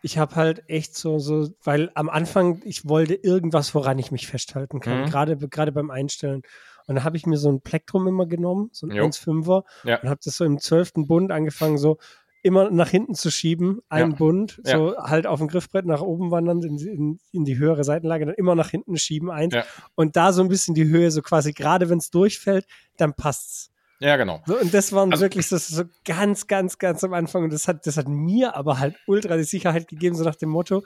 [0.02, 4.26] Ich habe halt echt so, so, weil am Anfang, ich wollte irgendwas, woran ich mich
[4.26, 5.06] festhalten kann, Mhm.
[5.06, 6.42] gerade, gerade beim Einstellen.
[6.86, 9.04] Und dann habe ich mir so ein Plektrum immer genommen, so ein Jo.
[9.04, 10.00] 1,5er, Ja.
[10.00, 11.98] und habe das so im zwölften Bund angefangen, so
[12.42, 14.16] immer nach hinten zu schieben, ein Ja.
[14.16, 14.76] Bund, Ja.
[14.76, 18.34] so halt auf dem Griffbrett nach oben wandern, in, in, in die höhere Seitenlage, dann
[18.34, 19.54] immer nach hinten schieben, eins.
[19.54, 19.62] Ja.
[19.94, 23.70] Und da so ein bisschen die Höhe, so quasi gerade wenn es durchfällt, dann passt's.
[24.02, 24.42] Ja, genau.
[24.46, 27.44] So, und das waren Also- wirklich so, so ganz, ganz, ganz am Anfang.
[27.44, 30.48] Und das hat, das hat mir aber halt ultra die Sicherheit gegeben, so nach dem
[30.48, 30.82] Motto,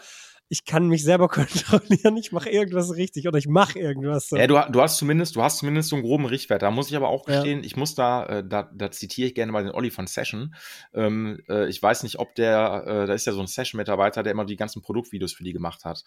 [0.48, 4.28] ich kann mich selber kontrollieren, ich mache irgendwas richtig oder ich mache irgendwas.
[4.28, 4.36] So.
[4.36, 6.62] Ja, du, du, hast zumindest, du hast zumindest so einen groben Richtwert.
[6.62, 7.64] Da muss ich aber auch gestehen, ja.
[7.64, 10.54] ich muss da, äh, da, da zitiere ich gerne mal den Olli von Session.
[10.94, 14.32] Ähm, äh, ich weiß nicht, ob der, äh, da ist ja so ein Session-Mitarbeiter, der
[14.32, 16.04] immer die ganzen Produktvideos für die gemacht hat.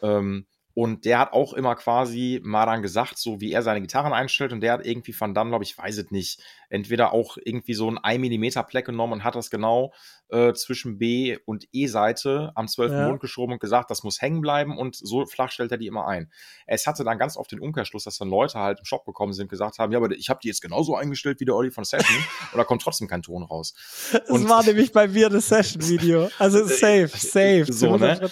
[0.00, 4.12] Ähm, und der hat auch immer quasi mal dann gesagt, so wie er seine Gitarren
[4.12, 4.52] einstellt.
[4.52, 7.90] Und der hat irgendwie von dann, glaube ich, weiß es nicht, entweder auch irgendwie so
[7.90, 9.92] ein 1 mm Pleck genommen und hat das genau
[10.30, 12.92] äh, zwischen B und E-Seite am 12.
[12.92, 13.08] Ja.
[13.08, 16.06] Mond geschoben und gesagt, das muss hängen bleiben und so flach stellt er die immer
[16.06, 16.32] ein.
[16.66, 19.44] Es hatte dann ganz oft den Umkehrschluss, dass dann Leute halt im Shop gekommen sind
[19.44, 21.84] und gesagt haben, ja, aber ich habe die jetzt genauso eingestellt wie der Olli von
[21.84, 22.16] Session
[22.52, 23.74] und da kommt trotzdem kein Ton raus.
[24.12, 26.30] Das und war nämlich bei mir das Session-Video.
[26.38, 27.66] Also safe, safe.
[27.70, 28.30] So, ne?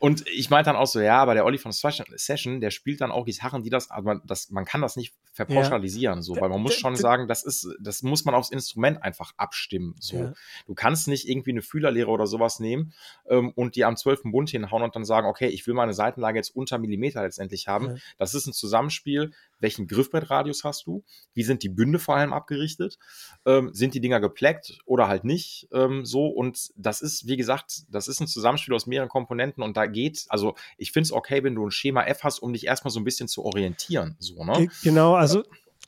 [0.00, 3.10] Und ich meinte dann auch so, ja, aber der Olli von Session, der spielt dann
[3.10, 6.22] auch Gitarren, die das, aber das, man kann das nicht verpauschalisieren, ja.
[6.22, 9.94] so, weil man muss schon sagen, das ist, das muss man aufs Instrument einfach abstimmen,
[10.00, 10.16] so.
[10.16, 10.32] Ja.
[10.66, 12.94] Du kannst nicht irgendwie eine Fühlerlehre oder sowas nehmen
[13.28, 14.22] ähm, und die am 12.
[14.24, 17.88] Bund hinhauen und dann sagen, okay, ich will meine Seitenlage jetzt unter Millimeter letztendlich haben.
[17.88, 17.94] Ja.
[18.16, 22.98] Das ist ein Zusammenspiel welchen Griffbrettradius hast du, wie sind die Bünde vor allem abgerichtet,
[23.46, 27.82] ähm, sind die Dinger gepleckt oder halt nicht ähm, so und das ist, wie gesagt,
[27.88, 31.44] das ist ein Zusammenspiel aus mehreren Komponenten und da geht, also ich finde es okay,
[31.44, 34.44] wenn du ein Schema F hast, um dich erstmal so ein bisschen zu orientieren, so,
[34.44, 34.68] ne?
[34.82, 35.44] Genau, also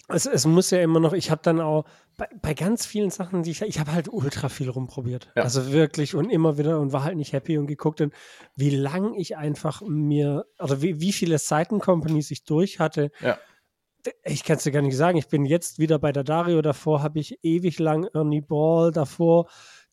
[0.08, 1.84] es, es muss ja immer noch, ich habe dann auch
[2.16, 5.30] bei, bei, ganz vielen Sachen, die ich, ich habe halt ultra viel rumprobiert.
[5.34, 5.44] Ja.
[5.44, 8.12] Also wirklich und immer wieder und war halt nicht happy und geguckt, und
[8.54, 13.10] wie lang ich einfach mir, oder wie, wie viele Seiten-Companies ich durch hatte.
[13.20, 13.38] Ja
[14.24, 15.18] ich kann es dir gar nicht sagen.
[15.18, 16.62] Ich bin jetzt wieder bei der Dario.
[16.62, 19.48] Davor habe ich ewig lang Ernie Ball, davor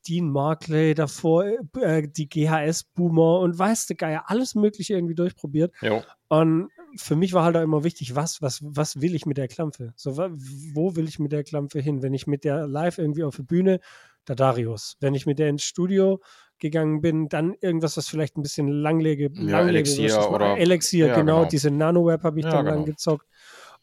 [0.07, 1.45] Dean Markley, davor
[1.81, 5.73] äh, die GHS-Boomer und weißt du, Geier, alles Mögliche irgendwie durchprobiert.
[5.81, 6.01] Jo.
[6.29, 9.47] Und für mich war halt auch immer wichtig, was, was, was will ich mit der
[9.47, 9.93] Klampfe?
[9.95, 12.01] So, wo will ich mit der Klampfe hin?
[12.01, 13.79] Wenn ich mit der live irgendwie auf der Bühne,
[14.27, 14.95] der Darius.
[14.99, 16.21] Wenn ich mit der ins Studio
[16.59, 21.15] gegangen bin, dann irgendwas, was vielleicht ein bisschen langlege, ja, langlege Elixier oder Elixier, ja,
[21.15, 22.83] genau, genau, diese Nano-Web habe ich ja, dann genau.
[22.83, 23.25] gezockt.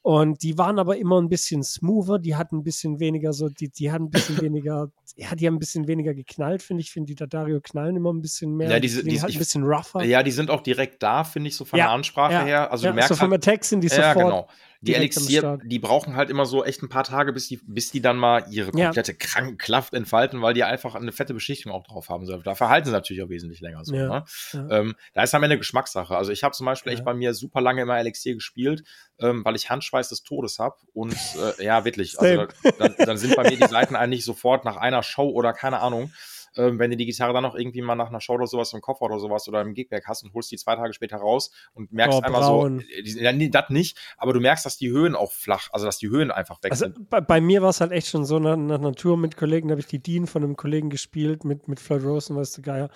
[0.07, 3.71] Und die waren aber immer ein bisschen smoother, die hatten ein bisschen weniger so, die,
[3.71, 6.92] die hatten ein bisschen weniger, ja, die haben ein bisschen weniger geknallt, finde ich.
[6.92, 8.71] Finde die Dario knallen immer ein bisschen mehr.
[8.71, 10.05] Ja, diese, die, halt ein bisschen rougher.
[10.05, 12.71] Ja, die sind auch direkt da, finde ich, so von ja, der Ansprache ja, her.
[12.71, 13.09] Also ja, du merkst.
[13.09, 14.07] So vom halt, Attack sind die sofort.
[14.07, 14.49] Ja, genau
[14.81, 18.01] die Elixier, die brauchen halt immer so echt ein paar Tage, bis die, bis die
[18.01, 19.19] dann mal ihre komplette ja.
[19.19, 22.43] Krankenkraft entfalten, weil die einfach eine fette Beschichtung auch drauf haben sollen.
[22.43, 23.95] Da verhalten sie natürlich auch wesentlich länger so.
[23.95, 24.09] Ja.
[24.09, 24.25] Ne?
[24.53, 24.71] Ja.
[24.71, 26.17] Ähm, da ist am Ende Geschmackssache.
[26.17, 28.85] Also ich habe zum Beispiel echt bei mir super lange immer Elixier gespielt,
[29.19, 30.77] ähm, weil ich Handschweiß des Todes habe.
[30.93, 31.17] Und
[31.59, 32.19] äh, ja, wirklich.
[32.19, 32.47] Also
[32.79, 36.12] dann, dann sind bei mir die Seiten eigentlich sofort nach einer Show oder keine Ahnung
[36.57, 38.81] ähm, wenn du die Gitarre dann noch irgendwie mal nach einer Show oder sowas im
[38.81, 41.92] Koffer oder sowas oder im Gigback hast und holst die zwei Tage später raus und
[41.92, 42.85] merkst oh, einmal braun.
[43.05, 45.99] so, äh, nee, das nicht, aber du merkst, dass die Höhen auch flach, also dass
[45.99, 47.11] die Höhen einfach weg also, sind.
[47.11, 49.69] Bei, bei mir war es halt echt schon so nach, nach einer Tour mit Kollegen,
[49.69, 52.62] da habe ich die Dean von einem Kollegen gespielt mit, mit Floyd Rosen, weißt du,
[52.62, 52.90] Geier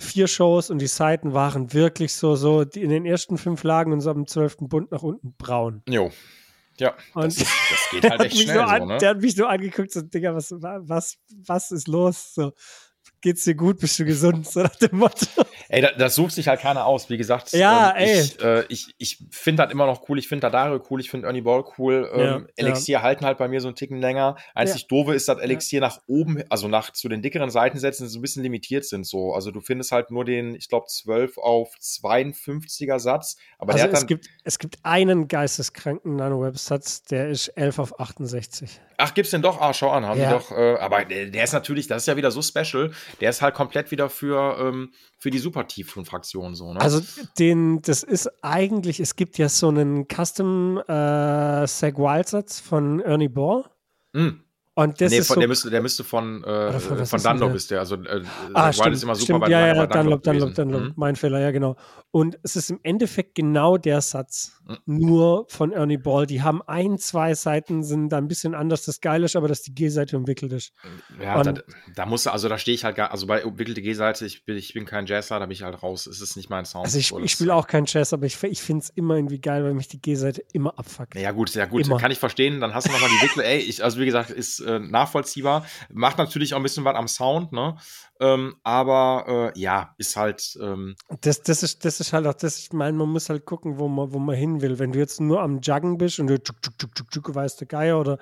[0.00, 3.92] vier Shows und die Seiten waren wirklich so, so die in den ersten fünf Lagen
[3.92, 5.82] und so am zwölften Bund nach unten braun.
[5.88, 6.10] Jo.
[6.80, 8.98] Ja, und das, das geht halt echt schnell so, an, so ne?
[8.98, 12.34] Der hat mich so angeguckt, so, Digga, was, was, was ist los?
[12.34, 12.52] So,
[13.20, 15.26] geht's dir gut, bist du gesund, so nach dem Motto.
[15.68, 17.10] Ey, das, das sucht sich halt keiner aus.
[17.10, 18.20] Wie gesagt, ja, ähm, ey.
[18.20, 20.18] ich, äh, ich, ich finde das immer noch cool.
[20.18, 22.10] Ich finde Dario cool, ich finde Ernie Ball cool.
[22.12, 23.02] Ähm, ja, Elixier ja.
[23.02, 24.36] halten halt bei mir so einen Ticken länger.
[24.54, 24.86] Einzig ja.
[24.88, 28.42] doofe ist, dass Elixier nach oben, also nach zu den dickeren Seitensätzen so ein bisschen
[28.42, 29.06] limitiert sind.
[29.06, 29.34] So.
[29.34, 33.36] Also du findest halt nur den, ich glaube, 12 auf 52er Satz.
[33.58, 38.80] Aber also es, gibt, es gibt einen geisteskranken Nano-Web-Satz, der ist 11 auf 68.
[39.00, 39.60] Ach, gibt's denn doch?
[39.60, 40.50] Ah, schau an, haben die doch.
[40.50, 42.90] Äh, aber der, der, ist natürlich, das ist ja wieder so special.
[43.20, 46.72] Der ist halt komplett wieder für, ähm, für die super Tiefton-Fraktion so.
[46.72, 46.80] Ne?
[46.80, 47.00] Also
[47.38, 53.28] den, das ist eigentlich, es gibt ja so einen Custom äh, Sag Wild-Satz von Ernie
[53.28, 53.64] Ball.
[54.12, 54.40] Mm.
[54.78, 57.52] Und das nee, ist von, so, der, müsste, der müsste von, äh, von, von Dunlop
[57.56, 57.80] ist der.
[57.80, 58.22] Also äh,
[58.54, 60.92] ah, stimmt, ist immer super stimmt, bei, ja, ja, bei Dunlop, Dunlop, Dunlop, Dunlop mhm.
[60.94, 61.74] mein Fehler, ja genau.
[62.12, 64.76] Und es ist im Endeffekt genau der Satz, mhm.
[64.86, 66.26] nur von Ernie Ball.
[66.26, 68.84] Die haben ein, zwei Seiten, sind da ein bisschen anders.
[68.84, 70.72] Das Geile ist aber, dass die G-Seite umwickelt ist.
[71.20, 71.54] Ja, da,
[71.96, 74.74] da muss also da stehe ich halt gar, also bei umwickelte G-Seite, ich bin, ich
[74.74, 76.06] bin kein Jazzler, da bin ich halt raus.
[76.06, 76.84] Es ist nicht mein Sound.
[76.84, 79.64] Also ich, ich spiele auch kein Jazz, aber ich, ich finde es immer irgendwie geil,
[79.64, 81.16] weil mich die G-Seite immer abfuckt.
[81.16, 81.98] Ja gut, ja gut, immer.
[81.98, 82.60] kann ich verstehen.
[82.60, 85.66] Dann hast du nochmal die Wickel, ey, ich, also wie gesagt, ist äh, nachvollziehbar.
[85.92, 87.76] Macht natürlich auch ein bisschen was am Sound, ne?
[88.20, 90.58] Ähm, aber äh, ja, ist halt.
[90.60, 93.78] Ähm das, das, ist, das ist halt auch das, ich meine, man muss halt gucken,
[93.78, 94.78] wo man, wo man hin will.
[94.78, 97.66] Wenn du jetzt nur am Juggen bist und du tschuk, tschuk, tschuk, tschuk, weißt du
[97.66, 98.18] Geier oder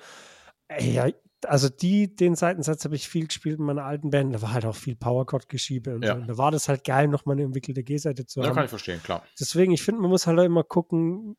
[0.67, 1.07] ey, ja,
[1.45, 4.33] also die, den Seitensatz habe ich viel gespielt in meiner alten Band.
[4.33, 6.13] Da war halt auch viel Powerchord-Geschiebe und ja.
[6.13, 6.21] so.
[6.21, 8.55] Und da war das halt geil, nochmal eine entwickelte G-Seite zu ja, haben.
[8.55, 9.23] kann ich verstehen, klar.
[9.39, 11.37] Deswegen, ich finde, man muss halt auch immer gucken,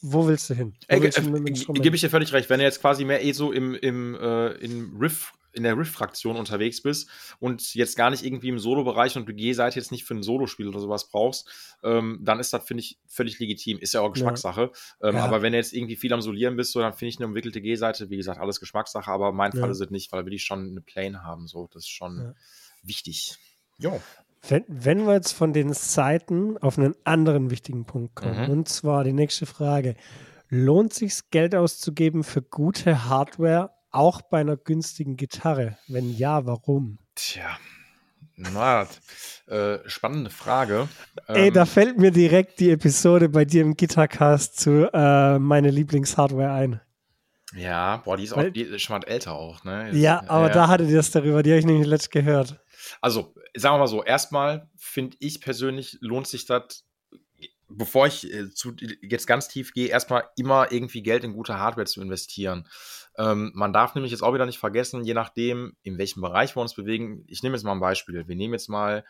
[0.00, 0.74] wo willst du hin?
[0.86, 2.48] Äh, äh, Gebe ich dir völlig recht.
[2.50, 6.36] Wenn du jetzt quasi mehr eh so im, im, äh, im Riff in der Riff-Fraktion
[6.36, 7.08] unterwegs bist
[7.40, 10.68] und jetzt gar nicht irgendwie im Solo-Bereich und du G-Seite jetzt nicht für ein Solospiel
[10.68, 11.48] oder sowas brauchst,
[11.82, 13.78] ähm, dann ist das, finde ich, völlig legitim.
[13.78, 14.70] Ist ja auch Geschmackssache.
[15.00, 15.08] Ja.
[15.08, 15.24] Ähm, ja.
[15.24, 17.60] Aber wenn du jetzt irgendwie viel am Solieren bist, so, dann finde ich eine umwickelte
[17.60, 19.60] G-Seite, wie gesagt, alles Geschmackssache, aber mein ja.
[19.60, 21.48] Fall ist es nicht, weil da will ich schon eine Plane haben.
[21.48, 22.34] So, das ist schon
[22.82, 23.36] wichtig.
[23.78, 24.00] Jo.
[24.48, 28.50] Wenn, wenn wir jetzt von den Seiten auf einen anderen wichtigen Punkt kommen, mhm.
[28.50, 29.94] und zwar die nächste Frage.
[30.50, 35.76] Lohnt sich Geld auszugeben für gute Hardware, auch bei einer günstigen Gitarre?
[35.88, 36.98] Wenn ja, warum?
[37.14, 37.58] Tja,
[38.38, 38.86] na,
[39.48, 40.88] äh, spannende Frage.
[41.26, 45.70] Ey, ähm, da fällt mir direkt die Episode bei dir im Gitarcast zu äh, meine
[45.70, 46.80] Lieblingshardware ein.
[47.54, 49.90] Ja, boah, die ist, auch, die ist schon mal älter auch, ne?
[49.92, 52.60] Ja, aber äh, da hattet ihr das darüber, die habe ich nämlich letzt gehört.
[53.00, 56.84] Also, sagen wir mal so, erstmal finde ich persönlich, lohnt sich das
[57.68, 61.86] bevor ich äh, zu, jetzt ganz tief gehe, erstmal immer irgendwie Geld in gute Hardware
[61.86, 62.66] zu investieren.
[63.16, 66.62] Ähm, man darf nämlich jetzt auch wieder nicht vergessen, je nachdem, in welchem Bereich wir
[66.62, 67.24] uns bewegen.
[67.26, 68.26] Ich nehme jetzt mal ein Beispiel.
[68.26, 69.04] Wir nehmen jetzt mal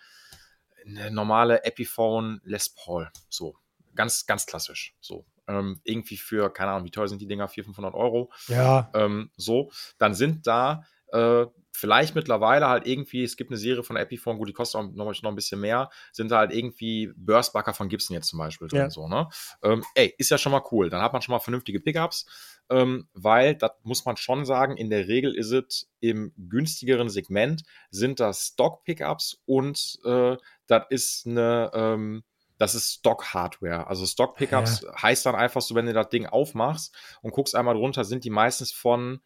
[0.85, 3.11] eine normale Epiphone Les Paul.
[3.29, 3.57] So,
[3.95, 4.95] ganz, ganz klassisch.
[5.01, 7.49] So, ähm, irgendwie für, keine Ahnung, wie teuer sind die Dinger?
[7.49, 8.33] 400, 500 Euro.
[8.49, 8.91] Ja.
[8.95, 11.47] Ähm, so, dann sind da äh,
[11.79, 15.23] vielleicht mittlerweile halt irgendwie, es gibt eine Serie von Epiphone, gut, die kostet auch noch,
[15.23, 18.81] noch ein bisschen mehr, sind da halt irgendwie Burstbacker von Gibson jetzt zum Beispiel drin,
[18.81, 18.91] ja.
[18.91, 19.29] so, ne?
[19.63, 20.91] Ähm, ey, ist ja schon mal cool.
[20.91, 22.27] Dann hat man schon mal vernünftige Pickups,
[22.69, 27.63] ähm, weil, das muss man schon sagen, in der Regel ist es im günstigeren Segment,
[27.91, 30.37] sind das Stock-Pickups und äh,
[30.67, 32.25] das ist eine, ähm,
[32.59, 33.87] das ist Stock-Hardware.
[33.87, 35.03] Also Stock-Pickups ja.
[35.03, 38.31] heißt dann einfach so, wenn du das Ding aufmachst und guckst einmal drunter, sind die
[38.31, 39.21] meistens von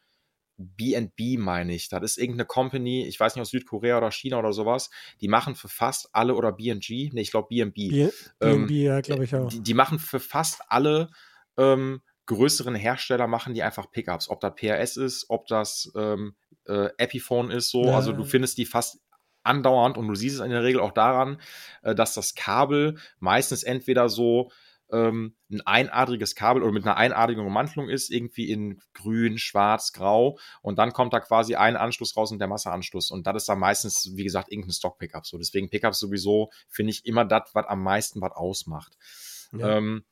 [0.63, 1.89] BNB, meine ich.
[1.89, 5.55] Das ist irgendeine Company, ich weiß nicht aus Südkorea oder China oder sowas, die machen
[5.55, 7.75] für fast alle oder BNG, nee, ich glaube BNB.
[7.75, 9.49] BNB, ähm, ja, glaube ich auch.
[9.49, 11.11] Die, die, machen für fast alle
[11.57, 14.29] ähm, größeren Hersteller, machen die einfach Pickups.
[14.29, 16.35] Ob das PRS ist, ob das ähm,
[16.67, 17.87] äh, Epiphone ist, so.
[17.87, 17.97] Ja.
[17.97, 19.01] Also du findest die fast
[19.43, 21.41] andauernd und du siehst es in der Regel auch daran,
[21.83, 24.51] äh, dass das Kabel meistens entweder so
[24.93, 30.39] ähm, ein einadriges Kabel oder mit einer einadrigen Ummantelung ist, irgendwie in grün, schwarz, grau
[30.61, 33.59] und dann kommt da quasi ein Anschluss raus und der Masseanschluss und das ist dann
[33.59, 35.27] meistens, wie gesagt, irgendein Stock-Pickup.
[35.27, 38.97] So, deswegen Pickups sowieso finde ich immer das, was am meisten was ausmacht.
[39.53, 39.79] Ja.
[39.79, 40.05] Ähm,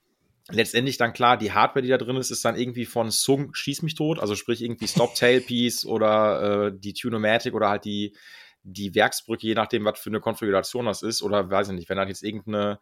[0.48, 3.82] letztendlich dann klar, die Hardware, die da drin ist, ist dann irgendwie von Sung Schieß
[3.82, 8.14] mich tot, also sprich irgendwie Stop Tailpiece oder äh, die Tunomatic oder halt die,
[8.62, 11.96] die Werksbrücke, je nachdem, was für eine Konfiguration das ist, oder weiß ich nicht, wenn
[11.96, 12.78] da jetzt irgendeine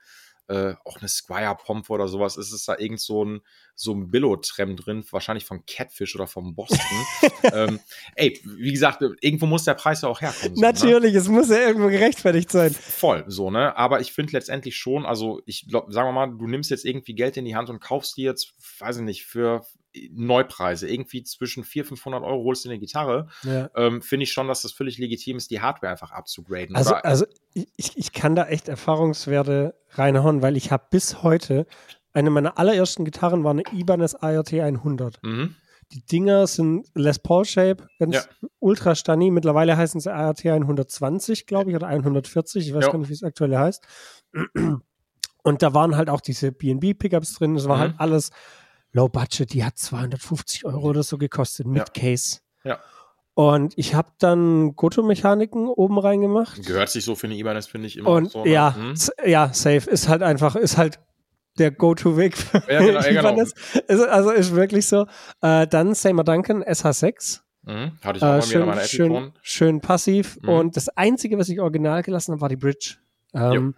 [0.48, 3.40] äh, auch eine Squire Pomp oder sowas, ist es da irgend so ein,
[3.74, 6.78] so ein Billo-Trem drin, wahrscheinlich von Catfish oder vom Boston.
[7.52, 7.80] ähm,
[8.16, 10.56] ey, wie gesagt, irgendwo muss der Preis ja auch herkommen.
[10.56, 10.66] So, ne?
[10.66, 11.18] Natürlich, ne?
[11.18, 12.72] es muss ja irgendwo gerechtfertigt sein.
[12.72, 13.76] Voll, so, ne?
[13.76, 17.14] Aber ich finde letztendlich schon, also ich glaube, sagen wir mal, du nimmst jetzt irgendwie
[17.14, 19.66] Geld in die Hand und kaufst dir jetzt, weiß ich nicht, für
[20.12, 23.70] Neupreise, irgendwie zwischen 400, 500 Euro holst du eine Gitarre, ja.
[23.74, 26.76] ähm, finde ich schon, dass das völlig legitim ist, die Hardware einfach abzugraden.
[26.76, 31.66] Also, also ich, ich kann da echt Erfahrungswerte reinhauen, weil ich habe bis heute,
[32.12, 35.22] eine meiner allerersten Gitarren war eine Ibanez IRT 100.
[35.22, 35.54] Mhm.
[35.92, 38.48] Die Dinger sind Les Paul Shape, ganz ja.
[38.58, 39.30] ultra stunny.
[39.30, 42.66] Mittlerweile heißen sie IRT 120, glaube ich, oder 140.
[42.66, 42.92] Ich weiß ja.
[42.92, 43.82] gar nicht, wie es aktuell heißt.
[45.42, 47.54] Und da waren halt auch diese BNB-Pickups drin.
[47.54, 47.80] Das war mhm.
[47.80, 48.30] halt alles
[48.92, 52.02] Low Budget, die hat 250 Euro oder so gekostet mit ja.
[52.02, 52.38] Case.
[52.64, 52.78] Ja.
[53.34, 56.66] Und ich habe dann Goto-Mechaniken oben reingemacht.
[56.66, 58.42] Gehört sich so für eine Ibanez, finde ich immer und so.
[58.42, 58.50] Ne?
[58.50, 58.94] Ja, hm?
[59.24, 59.88] ja, safe.
[59.88, 60.98] Ist halt einfach, ist halt
[61.58, 63.42] der Go-To-Weg für ja, genau, ja, genau.
[63.42, 63.54] Ist,
[63.88, 65.06] also ist wirklich so.
[65.40, 67.40] Äh, dann Seymour Duncan SH6.
[67.62, 67.92] Mhm.
[68.02, 70.38] Hatte ich auch äh, mal schön, wieder schön, schön passiv.
[70.42, 70.48] Mhm.
[70.48, 72.96] Und das Einzige, was ich original gelassen habe, war die Bridge.
[73.34, 73.74] Ähm,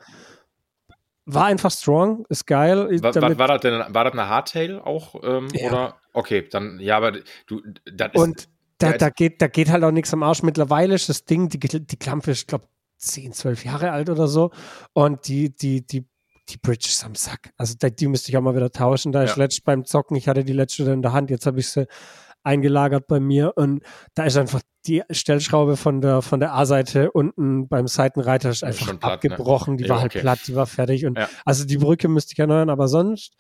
[1.34, 2.88] war einfach strong, ist geil.
[3.02, 5.14] Was, war, war, das denn, war das eine Hardtail auch?
[5.22, 5.68] Ähm, ja.
[5.68, 5.96] Oder?
[6.12, 7.12] Okay, dann, ja, aber
[7.46, 8.20] du, das ist.
[8.20, 10.42] Und da, da, geht, da geht halt auch nichts am Arsch.
[10.42, 12.64] Mittlerweile ist das Ding, die, die Klampe ist, glaube
[12.98, 14.50] 10, 12 Jahre alt oder so.
[14.92, 16.06] Und die, die, die,
[16.48, 17.52] die Bridge ist am Sack.
[17.56, 19.12] Also die, die müsste ich auch mal wieder tauschen.
[19.12, 19.26] Da ja.
[19.26, 21.86] ist letzt beim Zocken, ich hatte die letzte in der Hand, jetzt habe ich sie
[22.42, 23.82] eingelagert bei mir und
[24.14, 28.98] da ist einfach die Stellschraube von der von der A-Seite unten beim Seitenreiter ist einfach
[28.98, 29.12] platt, ne?
[29.32, 29.78] abgebrochen, ne?
[29.78, 30.20] die ja, war halt okay.
[30.20, 31.28] platt, die war fertig und ja.
[31.44, 33.34] also die Brücke müsste ich erneuern, aber sonst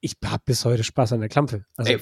[0.00, 1.64] ich habe bis heute Spaß an der Klampe.
[1.76, 2.00] Also, Ey,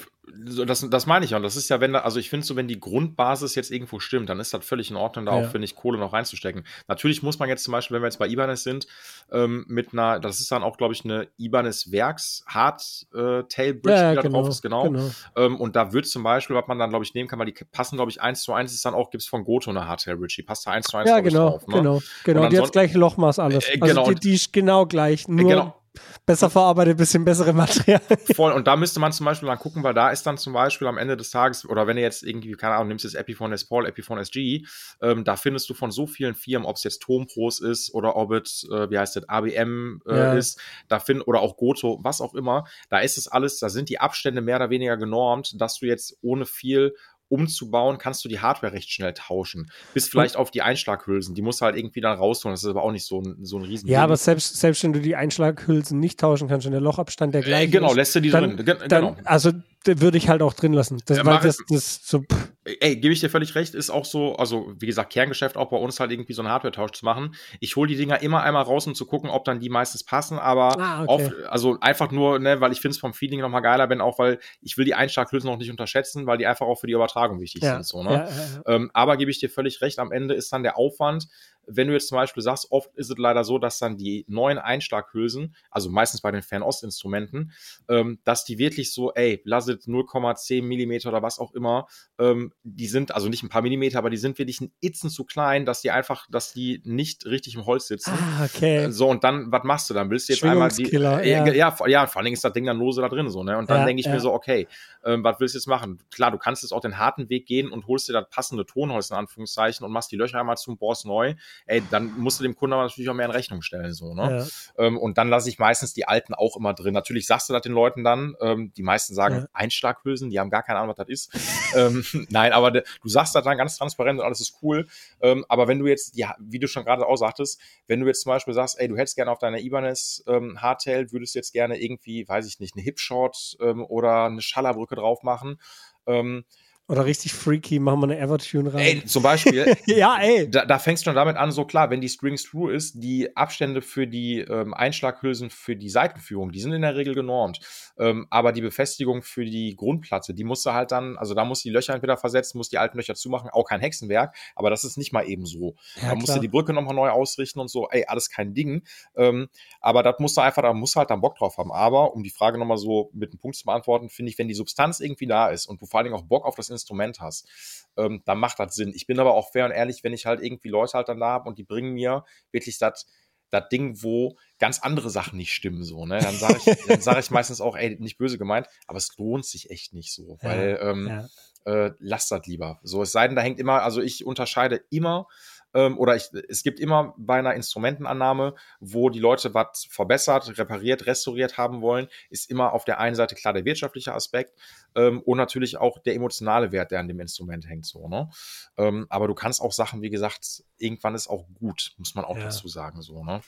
[0.66, 1.36] das, das meine ich ja.
[1.36, 4.00] Und das ist ja, wenn da, also ich finde so, wenn die Grundbasis jetzt irgendwo
[4.00, 5.46] stimmt, dann ist das völlig in Ordnung, da ja.
[5.46, 6.64] auch, finde ich, Kohle noch reinzustecken.
[6.88, 8.86] Natürlich muss man jetzt zum Beispiel, wenn wir jetzt bei Ibanez sind,
[9.30, 12.82] ähm, mit einer, das ist dann auch, glaube ich, eine Ibanez Werks Hard
[13.14, 14.84] äh, Tail Bridge, ja, die da genau, drauf ist, genau.
[14.84, 15.10] genau.
[15.36, 17.64] Ähm, und da wird zum Beispiel, was man dann, glaube ich, nehmen kann, weil die
[17.70, 20.04] passen, glaube ich, eins zu eins ist dann auch, gibt es von Goto eine Hard
[20.04, 21.66] Tail Bridge, die passt da eins zu eins ja, genau, drauf.
[21.66, 21.74] Ne?
[21.76, 22.48] Genau, genau.
[22.48, 23.68] Die hat gleich Lochmaß alles.
[23.68, 24.10] Äh, also genau.
[24.10, 25.83] Die, die ist genau gleich, nur genau
[26.26, 28.18] besser verarbeitet, bisschen bessere Materialien.
[28.34, 30.88] Voll, und da müsste man zum Beispiel mal gucken, weil da ist dann zum Beispiel
[30.88, 33.64] am Ende des Tages, oder wenn du jetzt irgendwie, keine Ahnung, nimmst jetzt Epiphone S
[33.64, 34.64] Paul, Epiphone SG,
[35.00, 38.32] ähm, da findest du von so vielen Firmen, ob es jetzt Tompros ist oder ob
[38.32, 40.32] es, äh, wie heißt das, ABM äh, ja.
[40.34, 43.88] ist, da find, oder auch Goto, was auch immer, da ist es alles, da sind
[43.88, 46.94] die Abstände mehr oder weniger genormt, dass du jetzt ohne viel
[47.34, 49.70] umzubauen, kannst du die Hardware recht schnell tauschen.
[49.92, 51.34] Bis vielleicht auf die Einschlaghülsen.
[51.34, 52.54] Die musst du halt irgendwie dann rausholen.
[52.54, 54.92] Das ist aber auch nicht so ein, so ein riesen Ja, aber selbst, selbst wenn
[54.92, 58.14] du die Einschlaghülsen nicht tauschen kannst und der Lochabstand der äh, gleiche äh, Genau, lässt
[58.14, 58.64] du die dann, drin.
[58.64, 59.16] G dann, genau.
[59.24, 59.52] Also
[59.86, 61.02] würde ich halt auch drin lassen.
[61.06, 62.24] Das, ja, weil das, das so,
[62.64, 65.76] Ey, gebe ich dir völlig recht, ist auch so, also wie gesagt, Kerngeschäft auch bei
[65.76, 67.34] uns halt irgendwie so einen Hardware-Tausch zu machen.
[67.60, 70.38] Ich hole die Dinger immer einmal raus, um zu gucken, ob dann die meistens passen,
[70.38, 71.12] aber ah, okay.
[71.12, 74.18] oft, also einfach nur, ne, weil ich finde es vom Feeling nochmal geiler bin, auch
[74.18, 77.38] weil ich will die Einschlaghülsen noch nicht unterschätzen, weil die einfach auch für die Übertragung
[77.38, 77.74] wichtig ja.
[77.74, 77.84] sind.
[77.84, 78.30] So, ne?
[78.66, 81.28] Ja, ähm, aber gebe ich dir völlig recht, am Ende ist dann der Aufwand,
[81.66, 84.58] wenn du jetzt zum Beispiel sagst, oft ist es leider so, dass dann die neuen
[84.58, 87.52] Einschlaghülsen, also meistens bei den Fernostinstrumenten,
[87.88, 91.86] ähm, dass die wirklich so, ey, lass es 0,10 Millimeter oder was auch immer,
[92.18, 95.24] ähm, die sind, also nicht ein paar Millimeter, aber die sind wirklich ein Itzen zu
[95.24, 98.12] klein, dass die einfach, dass die nicht richtig im Holz sitzen.
[98.12, 98.84] Ah, okay.
[98.84, 100.10] Äh, so, und dann, was machst du dann?
[100.10, 100.90] Willst du jetzt einmal die.
[100.90, 101.20] Ja.
[101.20, 101.46] ja.
[101.46, 103.58] Ja, ja, vor allen Dingen ist das Ding dann lose da drin, so, ne?
[103.58, 104.12] Und dann ja, denke ich ja.
[104.12, 104.66] mir so, okay,
[105.04, 105.98] ähm, was willst du jetzt machen?
[106.10, 109.10] Klar, du kannst jetzt auch den harten Weg gehen und holst dir das passende Tonholz
[109.10, 111.34] in Anführungszeichen und machst die Löcher einmal zum Boss neu.
[111.66, 114.46] Ey, dann musst du dem Kunden aber natürlich auch mehr in Rechnung stellen, so, ne?
[114.78, 116.94] Ähm, und dann lasse ich meistens die alten auch immer drin.
[116.94, 119.46] Natürlich sagst du das den Leuten dann, ähm, die meisten sagen ja.
[119.64, 121.74] Einschlaghülsen, die haben gar keine Ahnung, was das ist.
[121.76, 124.86] ähm, nein, aber du sagst das dann ganz transparent und alles ist cool.
[125.20, 128.22] Ähm, aber wenn du jetzt, ja, wie du schon gerade auch sagtest, wenn du jetzt
[128.22, 131.80] zum Beispiel sagst, ey, du hättest gerne auf deiner Ibanez ähm, Hardtail, würdest jetzt gerne
[131.80, 135.60] irgendwie, weiß ich nicht, eine Hipshot ähm, oder eine Schallerbrücke drauf machen,
[136.06, 136.44] ähm,
[136.86, 138.82] oder richtig freaky, machen wir eine Evertune rein.
[138.82, 139.74] Ey, zum Beispiel.
[139.86, 140.50] ja, ey.
[140.50, 143.34] Da, da fängst du schon damit an, so klar, wenn die Strings True ist, die
[143.34, 147.60] Abstände für die ähm, Einschlaghülsen für die Seitenführung, die sind in der Regel genormt.
[147.98, 151.64] Ähm, aber die Befestigung für die Grundplatte, die musst du halt dann, also da musst
[151.64, 154.84] du die Löcher entweder versetzen, musst die alten Löcher zumachen, auch kein Hexenwerk, aber das
[154.84, 155.76] ist nicht mal eben so.
[156.02, 158.82] Ja, da musst du die Brücke nochmal neu ausrichten und so, ey, alles kein Ding.
[159.16, 159.48] Ähm,
[159.80, 161.72] aber das musst du einfach, da musst du halt dann Bock drauf haben.
[161.72, 164.54] Aber, um die Frage nochmal so mit einem Punkt zu beantworten, finde ich, wenn die
[164.54, 167.48] Substanz irgendwie da ist und du vor allen Dingen auch Bock auf das Instrument hast,
[167.96, 168.92] ähm, dann macht das Sinn.
[168.94, 171.28] Ich bin aber auch fair und ehrlich, wenn ich halt irgendwie Leute halt dann da
[171.28, 173.06] habe und die bringen mir wirklich das
[173.54, 176.18] das Ding, wo ganz andere Sachen nicht stimmen, so, ne?
[176.18, 179.46] Dann sage ich, dann sag ich meistens auch, ey, nicht böse gemeint, aber es lohnt
[179.46, 181.28] sich echt nicht so, weil ja, ähm, ja.
[181.66, 182.78] Äh, lasst das lieber.
[182.82, 185.28] So, es sei denn, da hängt immer, also ich unterscheide immer
[185.74, 191.06] ähm, oder ich, es gibt immer bei einer Instrumentenannahme, wo die Leute was verbessert, repariert,
[191.06, 194.58] restauriert haben wollen, ist immer auf der einen Seite klar der wirtschaftliche Aspekt
[194.94, 197.86] ähm, und natürlich auch der emotionale Wert, der an dem Instrument hängt.
[197.86, 198.30] So, ne?
[198.76, 202.36] Ähm, aber du kannst auch Sachen, wie gesagt, irgendwann ist auch gut, muss man auch
[202.36, 202.44] ja.
[202.44, 203.02] dazu sagen.
[203.02, 203.40] So, ne?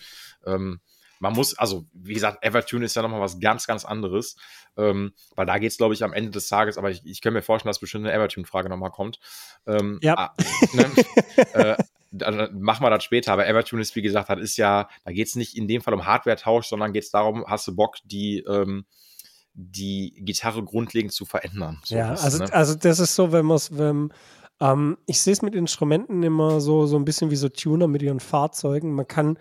[0.45, 0.81] Ähm,
[1.19, 4.37] man muss, also wie gesagt, Evertune ist ja nochmal was ganz, ganz anderes,
[4.77, 7.33] ähm, weil da geht es, glaube ich, am Ende des Tages, aber ich, ich kann
[7.33, 9.19] mir vorstellen, dass bestimmt eine Evertune-Frage nochmal kommt.
[9.67, 10.15] Ähm, ja.
[10.17, 10.35] Ah,
[10.73, 10.91] ne,
[11.55, 11.77] äh,
[12.11, 13.33] dann machen wir das später.
[13.33, 15.95] Aber Evertune ist, wie gesagt, das ist ja, da geht es nicht in dem Fall
[15.95, 18.85] um Hardware-Tausch, sondern geht es darum, hast du Bock, die, ähm,
[19.55, 21.81] die Gitarre grundlegend zu verändern.
[21.85, 22.53] So ja, also, ne?
[22.53, 24.13] also das ist so, wenn man es, wenn,
[24.61, 28.03] ähm, ich sehe es mit Instrumenten immer so, so ein bisschen wie so Tuner mit
[28.03, 28.95] ihren Fahrzeugen.
[28.95, 29.39] Man kann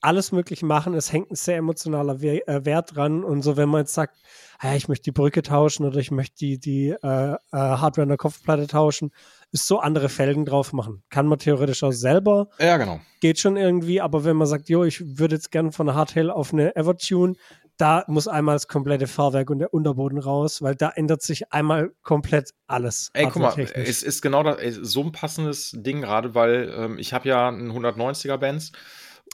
[0.00, 0.94] alles Mögliche machen.
[0.94, 3.24] Es hängt ein sehr emotionaler äh, Wert dran.
[3.24, 4.16] Und so, wenn man jetzt sagt,
[4.58, 8.08] hey, ich möchte die Brücke tauschen oder ich möchte die, die äh, äh, Hardware an
[8.08, 9.10] der Kopfplatte tauschen,
[9.52, 11.02] ist so andere Felgen drauf machen.
[11.10, 12.48] Kann man theoretisch auch selber.
[12.58, 13.00] Ja, genau.
[13.20, 16.30] Geht schon irgendwie, aber wenn man sagt, jo, ich würde jetzt gerne von einer Hardtail
[16.30, 17.34] auf eine Evertune,
[17.78, 21.92] da muss einmal das komplette Fahrwerk und der Unterboden raus, weil da ändert sich einmal
[22.02, 23.10] komplett alles.
[23.14, 27.12] Ey, guck mal, es ist genau das, so ein passendes Ding gerade, weil ähm, ich
[27.12, 28.72] habe ja einen 190er Benz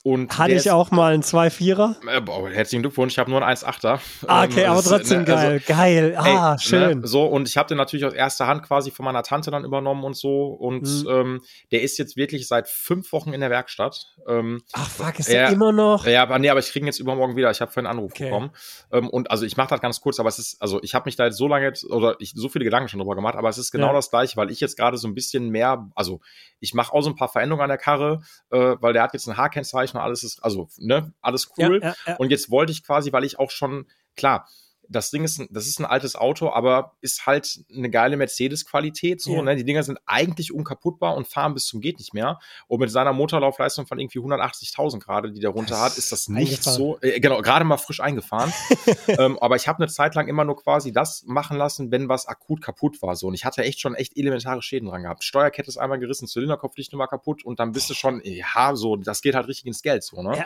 [0.07, 1.97] und Hatte ich auch mal einen 2-4er?
[2.07, 3.99] Äh, herzlichen Glückwunsch, ich habe nur einen 1-8er.
[4.27, 5.53] Ah, okay, ähm, aber trotzdem ne, geil.
[5.53, 6.15] Also, geil.
[6.19, 7.01] Ah, ey, schön.
[7.01, 9.65] Ne, so, und ich habe den natürlich aus erster Hand quasi von meiner Tante dann
[9.65, 10.49] übernommen und so.
[10.49, 11.09] Und mhm.
[11.09, 11.41] ähm,
[11.73, 14.15] der ist jetzt wirklich seit fünf Wochen in der Werkstatt.
[14.29, 16.07] Ähm, Ach, fuck, ist der immer noch?
[16.07, 17.51] Ja, aber nee, aber ich kriege ihn jetzt übermorgen wieder.
[17.51, 18.25] Ich habe vorhin einen Anruf okay.
[18.25, 18.51] bekommen.
[18.93, 21.17] Ähm, und also ich mache das ganz kurz, aber es ist, also ich habe mich
[21.17, 23.57] da jetzt so lange jetzt, oder ich so viele Gedanken schon drüber gemacht, aber es
[23.57, 23.93] ist genau ja.
[23.95, 26.21] das gleiche, weil ich jetzt gerade so ein bisschen mehr, also
[26.61, 29.27] ich mache auch so ein paar Veränderungen an der Karre, äh, weil der hat jetzt
[29.29, 31.81] ein H-Kennzeichen und alles ist, also ne, alles cool.
[31.83, 32.17] Ja, ja, ja.
[32.17, 34.49] Und jetzt wollte ich quasi, weil ich auch schon, klar,
[34.89, 39.21] das Ding ist, das ist ein altes Auto, aber ist halt eine geile Mercedes-Qualität.
[39.21, 39.43] So, ja.
[39.43, 39.57] ne?
[39.57, 42.39] Die Dinger sind eigentlich unkaputtbar und fahren bis zum geht nicht mehr.
[42.69, 46.63] Und mit seiner Motorlaufleistung von irgendwie 180.000 gerade, die der runter hat, ist das nicht
[46.63, 46.99] so.
[47.01, 48.53] Äh, genau, gerade mal frisch eingefahren.
[49.09, 52.27] ähm, aber ich habe eine Zeit lang immer nur quasi das machen lassen, wenn was
[52.27, 53.17] akut kaputt war.
[53.17, 55.25] So, und ich hatte echt schon echt elementare Schäden dran gehabt.
[55.25, 59.23] Steuerkette ist einmal gerissen, Zylinderkopfdichte war kaputt und dann bist du schon, ja, so, das
[59.23, 60.03] geht halt richtig ins Geld.
[60.05, 60.39] So, ne?
[60.39, 60.45] Ja.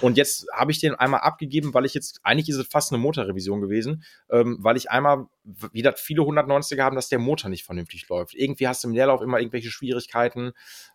[0.00, 3.02] Und jetzt habe ich den einmal abgegeben, weil ich jetzt, eigentlich ist es fast eine
[3.02, 3.69] Motorrevision gewesen,
[4.30, 8.34] ähm, weil ich einmal, wie das viele 190er haben, dass der Motor nicht vernünftig läuft.
[8.34, 10.52] Irgendwie hast du im Leerlauf immer irgendwelche Schwierigkeiten,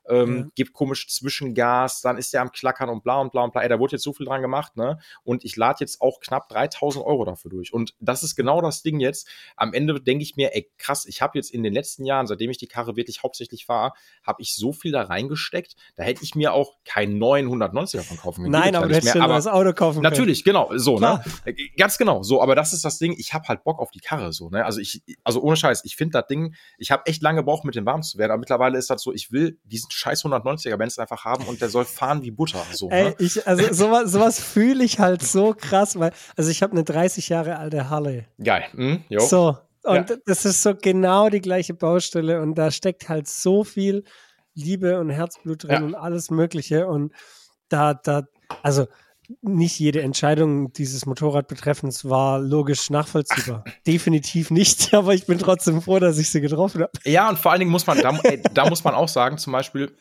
[0.08, 0.46] ähm, ja.
[0.56, 3.64] gibt komisch Zwischengas, dann ist der am Klackern und bla und bla und bla.
[3.64, 5.00] Ey, da wurde jetzt so viel dran gemacht, ne?
[5.24, 7.74] Und ich lade jetzt auch knapp 3000 Euro dafür durch.
[7.74, 9.28] Und das ist genau das Ding jetzt.
[9.56, 12.52] Am Ende denke ich mir, ey, krass, ich habe jetzt in den letzten Jahren, seitdem
[12.52, 13.94] ich die Karre wirklich hauptsächlich fahre,
[14.24, 15.76] habe ich so viel da reingesteckt.
[15.96, 18.52] Da hätte ich mir auch keinen neuen 190er von kaufen können.
[18.52, 20.68] Nein, aber du hättest mehr, das Auto kaufen Natürlich, können.
[20.68, 21.00] genau, so, ne?
[21.00, 21.26] Klar.
[21.46, 21.56] ne?
[21.78, 22.42] Ganz genau, so.
[22.42, 24.66] Aber das ist das Ding, ich habe halt Bock auf die Karre, so, ne?
[24.66, 27.76] Also ich, also ohne Scheiß, ich finde das Ding, ich habe echt lange gebraucht, mit
[27.76, 31.00] dem warm zu werden, aber mittlerweile ist das so, ich will diesen scheiß 190er Benz
[31.00, 32.90] einfach haben und der soll fahren wie Butter, so.
[32.90, 33.16] Ey, ne?
[33.20, 37.30] ich, also sowas, sowas fühle ich halt so krass, weil, also ich habe eine 30
[37.30, 38.26] Jahre alte Harley.
[38.44, 39.20] Geil, hm, jo.
[39.20, 40.18] So, und ja.
[40.26, 44.04] das ist so genau die gleiche Baustelle und da steckt halt so viel
[44.56, 45.82] Liebe und Herzblut drin ja.
[45.82, 47.14] und alles Mögliche und
[47.70, 48.24] da, da,
[48.64, 48.88] also
[49.42, 53.64] nicht jede Entscheidung dieses Motorrad betreffend war logisch nachvollziehbar.
[53.88, 56.92] Definitiv nicht, aber ich bin trotzdem froh, dass ich sie getroffen habe.
[57.04, 59.54] Ja, und vor allen Dingen muss man, da, ey, da muss man auch sagen, zum
[59.54, 59.96] Beispiel,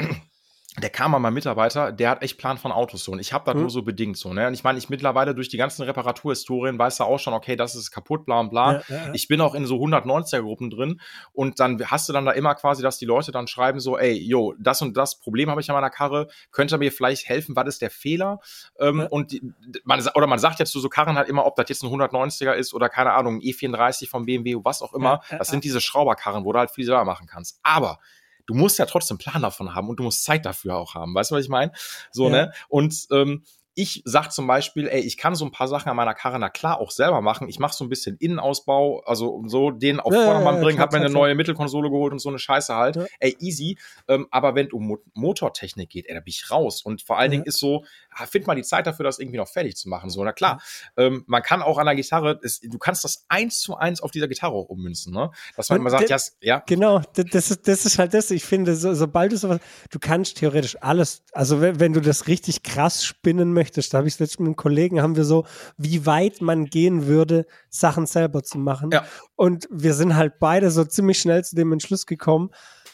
[0.77, 3.13] der kam mal mein Mitarbeiter, der hat echt Plan von Autos so.
[3.13, 3.61] Und ich habe das mhm.
[3.61, 4.33] nur so bedingt so.
[4.33, 4.49] Ne?
[4.49, 7.77] Und ich meine, ich mittlerweile durch die ganzen Reparaturhistorien weiß er auch schon, okay, das
[7.77, 8.73] ist kaputt, bla und bla.
[8.73, 9.11] Ja, ja, ja.
[9.15, 11.01] Ich bin auch in so 190er-Gruppen drin.
[11.33, 14.15] Und dann hast du dann da immer quasi, dass die Leute dann schreiben so, ey,
[14.15, 16.27] yo, das und das Problem habe ich an meiner Karre.
[16.51, 17.55] Könnte mir vielleicht helfen?
[17.55, 18.41] Was ist der Fehler?
[18.81, 19.43] Ähm, und die,
[19.85, 22.53] man, oder man sagt jetzt zu so Karren halt immer, ob das jetzt ein 190er
[22.53, 25.23] ist oder keine Ahnung, ein E34 vom BMW, was auch immer.
[25.31, 27.61] das sind diese Schrauberkarren, wo du halt viel selber machen kannst.
[27.63, 28.01] Aber
[28.47, 31.15] du musst ja trotzdem Plan davon haben und du musst Zeit dafür auch haben.
[31.15, 31.73] Weißt du, was ich meine?
[32.11, 32.31] So, ja.
[32.31, 32.53] ne?
[32.69, 36.15] Und ähm, ich sag zum Beispiel, ey, ich kann so ein paar Sachen an meiner
[36.15, 37.49] Karre, na klar, auch selber machen.
[37.49, 40.93] Ich mache so ein bisschen Innenausbau, also so den auf ja, Vordermann ja, bringen, hab
[40.93, 42.97] mir eine neue Mittelkonsole geholt und so eine Scheiße halt.
[42.97, 43.07] Ja.
[43.19, 43.77] Ey, easy.
[44.07, 46.83] Ähm, aber wenn es um Mo Motortechnik geht, ey, da bin ich raus.
[46.83, 49.49] Und vor allen Dingen ist so, ah, find mal die Zeit dafür, das irgendwie noch
[49.49, 50.09] fertig zu machen.
[50.09, 50.63] So, na klar,
[50.97, 54.13] ähm, man kann auch an der Gitarre, ist, du kannst das eins zu eins auf
[54.13, 55.31] dieser Gitarre auch ummünzen, ne?
[55.57, 56.63] Dass man immer sagt, ja, ja.
[56.67, 58.31] Genau, das ist, das ist halt das.
[58.31, 59.61] Ich finde, so, sobald du sowas,
[59.91, 63.95] du kannst theoretisch alles, also wenn, wenn du das richtig krass spinnen möchtest, möchtest.
[63.95, 65.45] Da habe ich letztens mit einem Kollegen, haben wir so,
[65.77, 68.91] wie weit man gehen würde, Sachen selber zu machen.
[68.93, 69.05] Ja.
[69.37, 72.51] Und wir sind halt beide so ziemlich schnell zu dem Entschluss gekommen,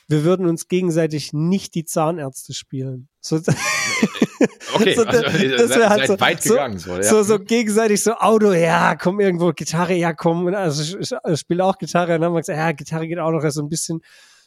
[0.09, 3.09] wir würden uns gegenseitig nicht die Zahnärzte spielen.
[3.21, 3.37] So,
[4.75, 6.79] okay, so, also, das wäre halt so, weit gegangen.
[6.79, 7.03] So, ja.
[7.05, 10.49] so, so, gegenseitig so Auto, ja, komm irgendwo, Gitarre, ja, komm.
[10.49, 12.15] Also ich, ich spiele auch Gitarre.
[12.15, 14.01] Und dann haben wir gesagt, ja, Gitarre geht auch noch so ein bisschen.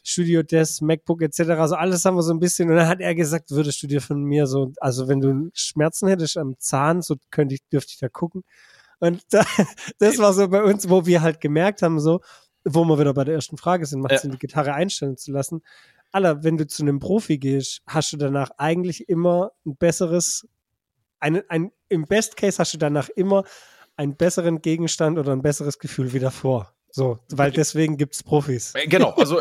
[0.03, 1.39] Studio Desk, MacBook etc.
[1.51, 2.69] Also alles haben wir so ein bisschen.
[2.69, 6.09] Und dann hat er gesagt, würdest du dir von mir so, also wenn du Schmerzen
[6.09, 8.43] hättest am Zahn, so könnte ich, dürfte ich da gucken.
[8.99, 9.43] Und da,
[9.99, 12.21] das war so bei uns, wo wir halt gemerkt haben, so,
[12.65, 14.29] wo wir wieder bei der ersten Frage sind, macht es ja.
[14.29, 15.61] die Gitarre einstellen zu lassen.
[16.11, 20.47] Aller, wenn du zu einem Profi gehst, hast du danach eigentlich immer ein besseres,
[21.19, 23.43] ein, ein, im Best Case hast du danach immer
[23.95, 26.73] einen besseren Gegenstand oder ein besseres Gefühl wie davor.
[26.95, 28.75] So, weil deswegen gibt es Profis.
[28.75, 29.39] Äh, genau, also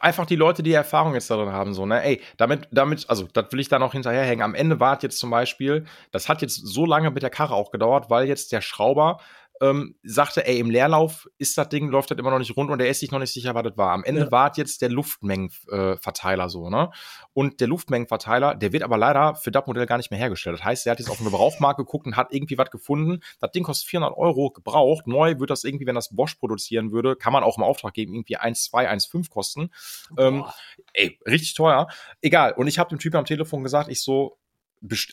[0.00, 3.46] einfach die Leute, die Erfahrung jetzt darin haben, so, ne, ey, damit, damit, also das
[3.50, 4.44] will ich da noch hinterherhängen.
[4.44, 7.54] Am Ende war es jetzt zum Beispiel, das hat jetzt so lange mit der Karre
[7.54, 9.18] auch gedauert, weil jetzt der Schrauber
[9.62, 12.80] ähm, sagte, ey, im Leerlauf ist das Ding, läuft das immer noch nicht rund und
[12.80, 13.92] er ist sich noch nicht sicher, was das war.
[13.92, 14.30] Am Ende ja.
[14.32, 16.90] war jetzt der Luftmengenverteiler so, ne?
[17.32, 20.58] Und der Luftmengenverteiler, der wird aber leider für das Modell gar nicht mehr hergestellt.
[20.58, 23.20] Das heißt, er hat jetzt auf eine Gebrauchmarkt geguckt und hat irgendwie was gefunden.
[23.40, 25.06] Das Ding kostet 400 Euro gebraucht.
[25.06, 28.14] Neu wird das irgendwie, wenn das Bosch produzieren würde, kann man auch im Auftrag geben,
[28.14, 29.70] irgendwie 1, 2, 1, 5 kosten.
[30.18, 30.44] Ähm,
[30.92, 31.86] ey, richtig teuer.
[32.20, 32.52] Egal.
[32.54, 34.38] Und ich habe dem Typen am Telefon gesagt, ich so,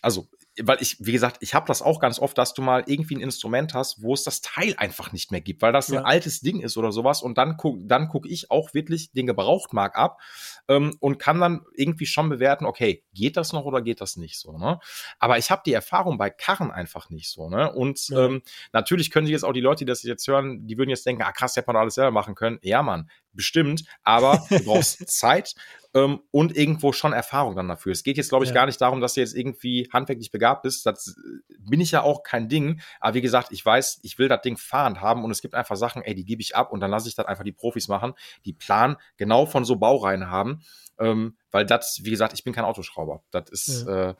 [0.02, 0.28] also
[0.64, 3.22] weil ich, wie gesagt, ich habe das auch ganz oft, dass du mal irgendwie ein
[3.22, 6.00] Instrument hast, wo es das Teil einfach nicht mehr gibt, weil das ja.
[6.00, 7.22] ein altes Ding ist oder sowas.
[7.22, 10.20] Und dann guck, dann guck ich auch wirklich den Gebrauchtmarkt ab
[10.68, 14.40] ähm, und kann dann irgendwie schon bewerten, okay, geht das noch oder geht das nicht
[14.40, 14.80] so, ne?
[15.20, 17.72] Aber ich habe die Erfahrung bei Karren einfach nicht so, ne?
[17.72, 18.26] Und ja.
[18.26, 18.42] ähm,
[18.74, 21.24] natürlich können sich jetzt auch die Leute, die das jetzt hören, die würden jetzt denken,
[21.24, 22.60] ah krass, hätte man alles selber machen können.
[22.62, 25.56] Ja, Mann, bestimmt, aber du brauchst Zeit
[25.96, 27.92] ähm, und irgendwo schon Erfahrung dann dafür.
[27.92, 28.56] Es geht jetzt, glaube ich, ja.
[28.56, 30.86] gar nicht darum, dass du jetzt irgendwie handwerklich begabt bist.
[30.86, 32.82] Das äh, bin ich ja auch kein Ding.
[33.00, 35.76] Aber wie gesagt, ich weiß, ich will das Ding fahrend haben und es gibt einfach
[35.76, 38.14] Sachen, ey, die gebe ich ab und dann lasse ich das einfach die Profis machen,
[38.46, 40.62] die Plan genau von so Baureihen haben.
[41.00, 43.24] Ähm, weil das, wie gesagt, ich bin kein Autoschrauber.
[43.32, 44.10] Das ist, ja.
[44.10, 44.16] äh,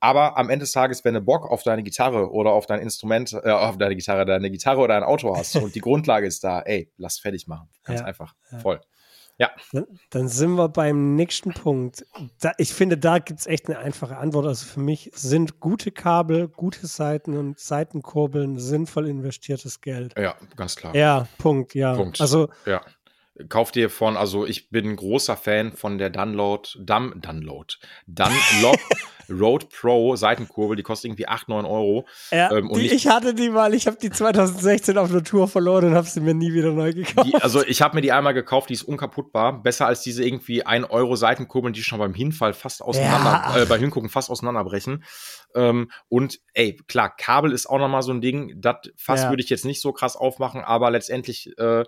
[0.00, 3.32] aber am Ende des Tages, wenn du Bock auf deine Gitarre oder auf dein Instrument,
[3.32, 6.60] äh, auf deine Gitarre, deine Gitarre oder ein Auto hast und die Grundlage ist da,
[6.60, 7.68] ey, lass fertig machen.
[7.84, 8.06] Ganz ja.
[8.06, 8.34] einfach.
[8.60, 8.80] Voll.
[9.38, 9.50] Ja.
[10.10, 12.06] Dann sind wir beim nächsten Punkt.
[12.40, 14.46] Da, ich finde, da gibt es echt eine einfache Antwort.
[14.46, 20.14] Also für mich sind gute Kabel, gute Seiten und Seitenkurbeln sinnvoll investiertes Geld.
[20.18, 20.94] Ja, ganz klar.
[20.94, 21.94] Ja, Punkt, ja.
[21.94, 22.20] Punkt.
[22.20, 22.80] Also ja.
[23.48, 27.74] Kauf dir von, also ich bin ein großer Fan von der Dunload, Dun, Dunload,
[28.06, 28.78] Dunlop
[29.28, 32.06] Road Pro Seitenkurbel, die kostet irgendwie 8, 9 Euro.
[32.30, 35.86] Ja, ähm, die, ich, hatte die mal, ich habe die 2016 auf der Tour verloren
[35.86, 37.26] und habe sie mir nie wieder neu gekauft.
[37.26, 39.62] Die, also ich habe mir die einmal gekauft, die ist unkaputtbar.
[39.62, 43.62] Besser als diese irgendwie 1 Euro Seitenkurbeln, die schon beim Hinfall fast auseinander, ja.
[43.62, 45.04] äh, beim Hingucken fast auseinanderbrechen.
[45.54, 48.54] Ähm, und ey, klar, Kabel ist auch nochmal so ein Ding.
[48.60, 49.30] Das Fass ja.
[49.30, 51.84] würde ich jetzt nicht so krass aufmachen, aber letztendlich äh,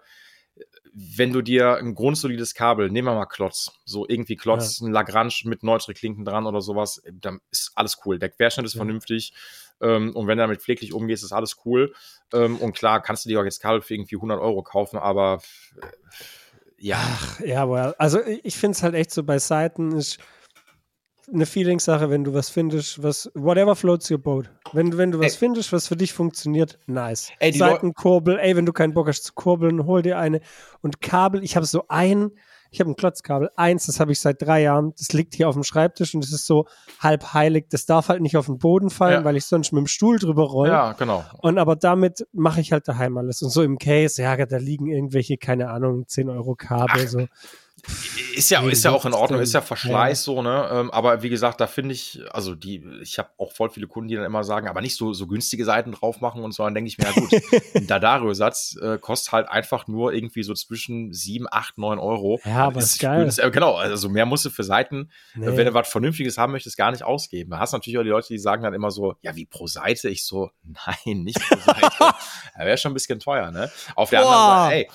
[1.00, 4.86] wenn du dir ein grundsolides Kabel, nehmen wir mal Klotz, so irgendwie Klotz, ja.
[4.86, 8.18] ein Lagrange mit Neutral-Klinken dran oder sowas, dann ist alles cool.
[8.18, 8.78] Der Querschnitt ist ja.
[8.78, 9.32] vernünftig
[9.80, 11.94] ähm, und wenn du damit pfleglich umgehst, ist alles cool.
[12.32, 15.40] Ähm, und klar, kannst du dir auch jetzt Kabel für irgendwie 100 Euro kaufen, aber
[15.80, 15.86] äh,
[16.78, 16.98] ja.
[16.98, 17.94] Ach, ja, well.
[17.98, 20.18] also ich finde es halt echt so bei Seiten ist
[21.32, 24.50] eine Feelingssache, wenn du was findest, was, whatever floats your boat.
[24.72, 25.38] Wenn, wenn du was ey.
[25.38, 27.30] findest, was für dich funktioniert, nice.
[27.38, 30.40] Ey, Seitenkurbel, ey, wenn du keinen Bock hast zu kurbeln, hol dir eine.
[30.80, 32.32] Und Kabel, ich habe so ein,
[32.70, 35.54] ich habe ein Klotzkabel, eins, das habe ich seit drei Jahren, das liegt hier auf
[35.54, 36.66] dem Schreibtisch und das ist so
[37.00, 39.24] halb heilig, das darf halt nicht auf den Boden fallen, ja.
[39.24, 40.68] weil ich sonst mit dem Stuhl drüber roll.
[40.68, 41.24] Ja, genau.
[41.38, 43.40] Und aber damit mache ich halt daheim alles.
[43.42, 47.08] Und so im Case, ja, da liegen irgendwelche, keine Ahnung, 10 Euro Kabel, Ach.
[47.08, 47.26] so.
[48.34, 50.32] Ist ja, ist ja auch in Ordnung, ist ja Verschleiß ja.
[50.32, 50.68] so, ne?
[50.70, 54.08] Ähm, aber wie gesagt, da finde ich, also die, ich habe auch voll viele Kunden,
[54.08, 56.74] die dann immer sagen, aber nicht so, so günstige Seiten drauf machen und so, dann
[56.74, 57.30] denke ich mir, ja gut,
[57.74, 62.40] ein Dadario-Satz äh, kostet halt einfach nur irgendwie so zwischen 7, 8, 9 Euro.
[62.44, 63.26] Ja, aber ist geil.
[63.26, 65.46] Ist, äh, genau, also mehr musst du für Seiten, nee.
[65.46, 67.50] wenn du was Vernünftiges haben möchtest, gar nicht ausgeben.
[67.50, 70.08] Da hast natürlich auch die Leute, die sagen dann immer so, ja, wie pro Seite?
[70.08, 71.90] Ich so, nein, nicht pro Seite.
[72.00, 73.70] ja, Wäre schon ein bisschen teuer, ne?
[73.94, 74.28] Auf der Boah.
[74.28, 74.90] anderen Seite, ey,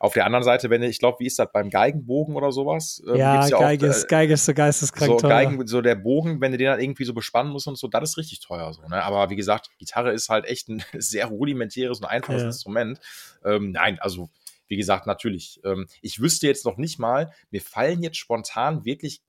[0.00, 3.02] auf der anderen Seite, wenn ich glaube, wie ist das beim Geigenbogen oder sowas?
[3.06, 5.28] Ähm, ja, ja Geige, auch, ist, äh, Geige ist so geisteskrank so teuer.
[5.28, 8.10] Geigen, so der Bogen, wenn du den dann irgendwie so bespannen musst und so, das
[8.10, 8.80] ist richtig teuer so.
[8.88, 9.04] Ne?
[9.04, 12.46] Aber wie gesagt, Gitarre ist halt echt ein sehr rudimentäres und einfaches ja.
[12.46, 12.98] Instrument.
[13.44, 14.30] Ähm, nein, also
[14.68, 15.60] wie gesagt, natürlich.
[15.64, 19.20] Ähm, ich wüsste jetzt noch nicht mal, mir fallen jetzt spontan wirklich,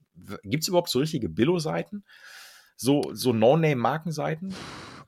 [0.42, 2.02] gibt es überhaupt so richtige Billo-Seiten?
[2.76, 4.54] So, so No-Name-Markenseiten?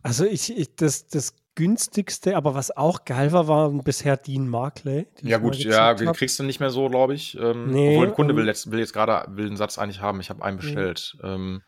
[0.03, 5.07] Also ich, ich, das, das günstigste, aber was auch geil war, waren bisher Dean Markley.
[5.23, 7.39] Ja gut, ja, die kriegst du nicht mehr so, glaube ich.
[7.39, 10.21] Ähm, nee, obwohl ein Kunde will jetzt, will jetzt gerade will einen Satz eigentlich haben.
[10.21, 11.17] Ich habe einen bestellt.
[11.23, 11.29] Nee.
[11.29, 11.63] Ähm,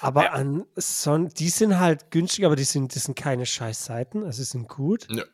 [0.00, 0.32] aber ja.
[0.32, 4.68] an Son die sind halt günstig, aber die sind, das sind keine Scheißseiten, also sind
[4.68, 5.06] gut.
[5.10, 5.24] Ja.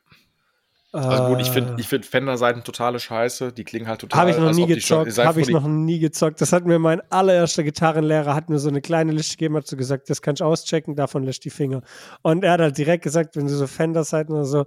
[0.92, 3.52] Also gut, ich finde ich find Fender-Seiten totale Scheiße.
[3.52, 4.20] Die klingen halt total.
[4.20, 5.18] Habe ich noch nie gezockt.
[5.18, 6.40] Habe ich noch nie gezockt.
[6.40, 9.76] Das hat mir mein allererster Gitarrenlehrer hat mir so eine kleine Liste gegeben, hat so
[9.76, 11.82] gesagt, das kannst du auschecken, davon löscht die Finger.
[12.22, 14.66] Und er hat halt direkt gesagt, wenn du so Fender-Seiten oder so,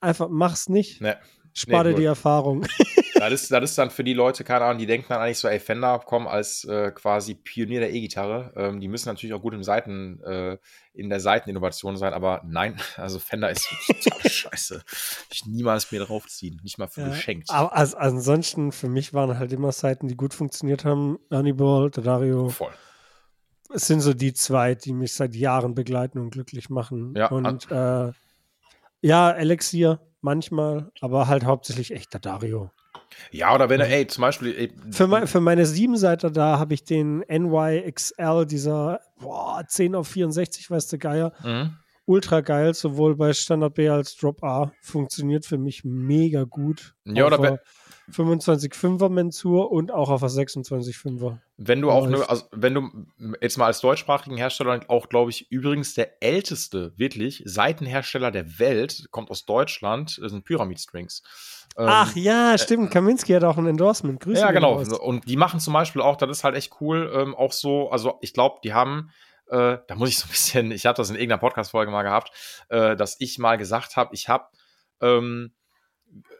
[0.00, 1.02] einfach mach's nicht.
[1.02, 1.14] Nee.
[1.52, 2.66] Spare nee, die Erfahrung.
[3.14, 5.48] das, ist, das ist dann für die Leute, keine Ahnung, die denken dann eigentlich so,
[5.48, 8.52] ey, Fender kommen als äh, quasi Pionier der E-Gitarre.
[8.56, 10.58] Ähm, die müssen natürlich auch gut im Seiten, äh,
[10.92, 13.68] in der Seiteninnovation sein, aber nein, also Fender ist
[14.02, 14.84] total scheiße.
[15.32, 17.50] Ich niemals mehr draufziehen, nicht mal für ja, geschenkt.
[17.50, 21.18] Aber also, ansonsten, für mich waren halt immer Seiten, die gut funktioniert haben.
[21.30, 22.48] Hannibal, Dario.
[22.48, 22.72] Voll.
[23.72, 27.14] Es sind so die zwei, die mich seit Jahren begleiten und glücklich machen.
[27.16, 28.12] Ja, und äh,
[29.00, 32.70] ja, Elixier manchmal, aber halt hauptsächlich echter Dario.
[33.30, 34.54] Ja, oder wenn er, ey, zum Beispiel.
[34.56, 40.08] Ey, für, mein, für meine Siebenseiter da habe ich den NYXL, dieser boah, 10 auf
[40.08, 41.32] 64, weißt du, Geier.
[41.42, 41.76] Mhm.
[42.06, 44.72] Ultra geil, sowohl bei Standard B als Drop A.
[44.82, 46.94] Funktioniert für mich mega gut.
[47.04, 47.58] Ja, oder wenn.
[48.10, 51.38] 25,5er Mensur und auch auf der 26,5er.
[51.56, 53.06] Wenn du auch, ne, also wenn du
[53.40, 59.06] jetzt mal als deutschsprachigen Hersteller auch, glaube ich, übrigens der älteste, wirklich, Seitenhersteller der Welt,
[59.10, 61.22] kommt aus Deutschland, sind Pyramid Strings.
[61.76, 62.90] Ähm, Ach ja, stimmt.
[62.90, 64.20] Äh, Kaminski hat auch ein Endorsement.
[64.20, 64.74] Grüße ja, genau.
[64.74, 64.92] Aus.
[64.92, 68.18] Und die machen zum Beispiel auch, das ist halt echt cool, ähm, auch so, also
[68.20, 69.10] ich glaube, die haben,
[69.48, 72.30] äh, da muss ich so ein bisschen, ich habe das in irgendeiner Podcast-Folge mal gehabt,
[72.68, 74.46] äh, dass ich mal gesagt habe, ich habe
[75.00, 75.52] ähm,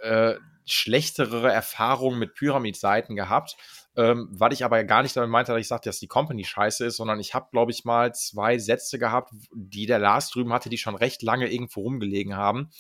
[0.02, 0.34] äh,
[0.66, 3.56] schlechtere Erfahrungen mit Pyramid-Seiten gehabt,
[3.96, 6.84] ähm, weil ich aber gar nicht damit meinte, dass ich sagte, dass die Company scheiße
[6.86, 10.68] ist, sondern ich habe, glaube ich, mal zwei Sätze gehabt, die der Lars drüben hatte,
[10.68, 12.70] die schon recht lange irgendwo rumgelegen haben.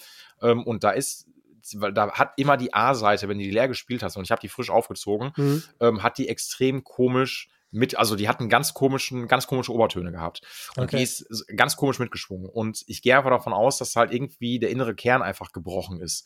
[0.42, 1.28] Ähm, und da ist
[1.72, 4.40] weil da hat immer die A-Seite, wenn du die leer gespielt hast, und ich habe
[4.40, 5.62] die frisch aufgezogen, mhm.
[5.80, 10.42] ähm, hat die extrem komisch mit, also die hatten ganz komischen, ganz komische Obertöne gehabt.
[10.76, 10.98] Und okay.
[10.98, 12.48] die ist ganz komisch mitgeschwungen.
[12.48, 16.24] Und ich gehe einfach davon aus, dass halt irgendwie der innere Kern einfach gebrochen ist.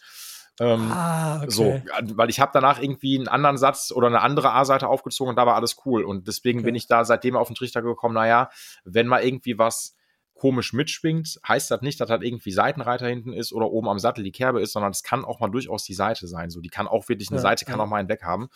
[0.61, 1.51] Ähm, ah, okay.
[1.51, 1.83] So,
[2.17, 5.47] weil ich habe danach irgendwie einen anderen Satz oder eine andere A-Seite aufgezogen und da
[5.47, 6.05] war alles cool.
[6.05, 6.67] Und deswegen okay.
[6.67, 8.51] bin ich da seitdem auf den Trichter gekommen, naja,
[8.85, 9.95] wenn mal irgendwie was
[10.35, 14.25] komisch mitschwingt, heißt das nicht, dass das irgendwie Seitenreiter hinten ist oder oben am Sattel
[14.25, 16.51] die Kerbe ist, sondern es kann auch mal durchaus die Seite sein.
[16.51, 17.85] So, die kann auch wirklich, eine ja, Seite kann ja.
[17.85, 18.49] auch mal einen weg haben.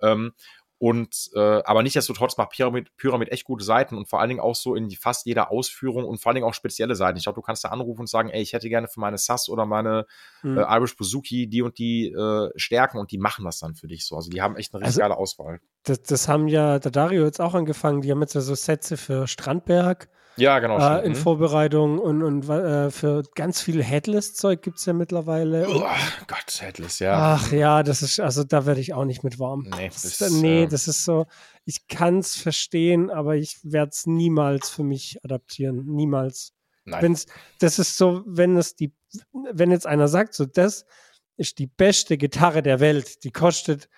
[0.00, 0.32] Ähm,
[0.78, 4.54] Und äh, aber nichtsdestotrotz macht Pyramid, Pyramid echt gute Seiten und vor allen Dingen auch
[4.54, 7.18] so in fast jeder Ausführung und vor allen Dingen auch spezielle Seiten.
[7.18, 9.48] Ich glaube, du kannst da anrufen und sagen, ey, ich hätte gerne für meine SAS
[9.48, 10.06] oder meine
[10.42, 10.56] mhm.
[10.56, 14.06] äh, Irish Bouzouki die und die äh, Stärken und die machen das dann für dich
[14.06, 14.14] so.
[14.14, 15.60] Also die haben echt eine richtig also, geile Auswahl.
[15.82, 18.02] Das, das haben ja der Dario jetzt auch angefangen.
[18.02, 20.08] Die haben jetzt ja so Sätze für Strandberg
[20.38, 20.78] ja, genau.
[20.78, 21.16] Äh, in mhm.
[21.16, 25.66] Vorbereitung und, und äh, für ganz viel Headless-Zeug gibt es ja mittlerweile.
[25.68, 25.84] Oh
[26.26, 27.34] Gott, Headless, ja.
[27.34, 29.66] Ach ja, das ist, also da werde ich auch nicht mit warm.
[29.76, 31.26] Nee, das, ist, nee, äh, das ist so,
[31.64, 35.84] ich kann es verstehen, aber ich werde es niemals für mich adaptieren.
[35.86, 36.52] Niemals.
[36.84, 37.02] Nein.
[37.02, 37.26] Wenn's,
[37.58, 38.94] das ist so, wenn es die,
[39.32, 40.86] wenn jetzt einer sagt, so, das
[41.36, 43.88] ist die beste Gitarre der Welt, die kostet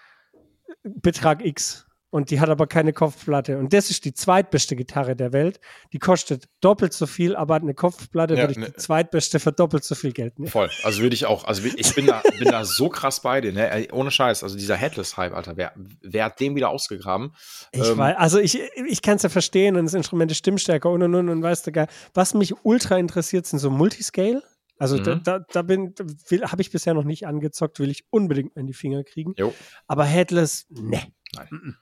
[0.83, 3.59] Betrag X und die hat aber keine Kopfplatte.
[3.59, 5.61] Und das ist die zweitbeste Gitarre der Welt.
[5.93, 9.39] Die kostet doppelt so viel, aber hat eine Kopfplatte, ja, würde ich ne, die zweitbeste
[9.39, 10.51] für doppelt so viel Geld nehmen.
[10.51, 10.71] Voll.
[10.83, 13.89] Also würde ich auch, also ich bin da, bin da so krass bei dir, ne?
[13.93, 14.43] Ohne Scheiß.
[14.43, 17.33] Also dieser Headless-Hype, Alter, wer, wer hat den wieder ausgegraben?
[17.73, 20.91] Ich ähm, weiß, also ich, ich kann es ja verstehen und das Instrument ist stimmstärker
[20.91, 24.43] und und und und weißt du gar, was mich ultra interessiert, sind so Multiscale.
[24.79, 25.05] Also mhm.
[25.05, 25.95] da, da, da bin,
[26.43, 29.35] habe ich bisher noch nicht angezockt, will ich unbedingt in die Finger kriegen.
[29.37, 29.55] Jo.
[29.87, 31.03] Aber Headless, ne.
[31.35, 31.77] Nein.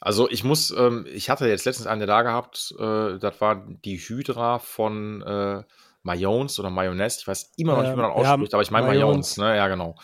[0.00, 3.98] Also ich muss, ähm, ich hatte jetzt letztens eine da gehabt, äh, das war die
[3.98, 5.62] Hydra von äh,
[6.02, 8.70] Mayonnaise oder Mayonnaise, ich weiß immer noch nicht, wie man das ausspricht, ja, aber ich
[8.70, 9.56] meine Mayonnaise, ne?
[9.56, 9.96] Ja, genau.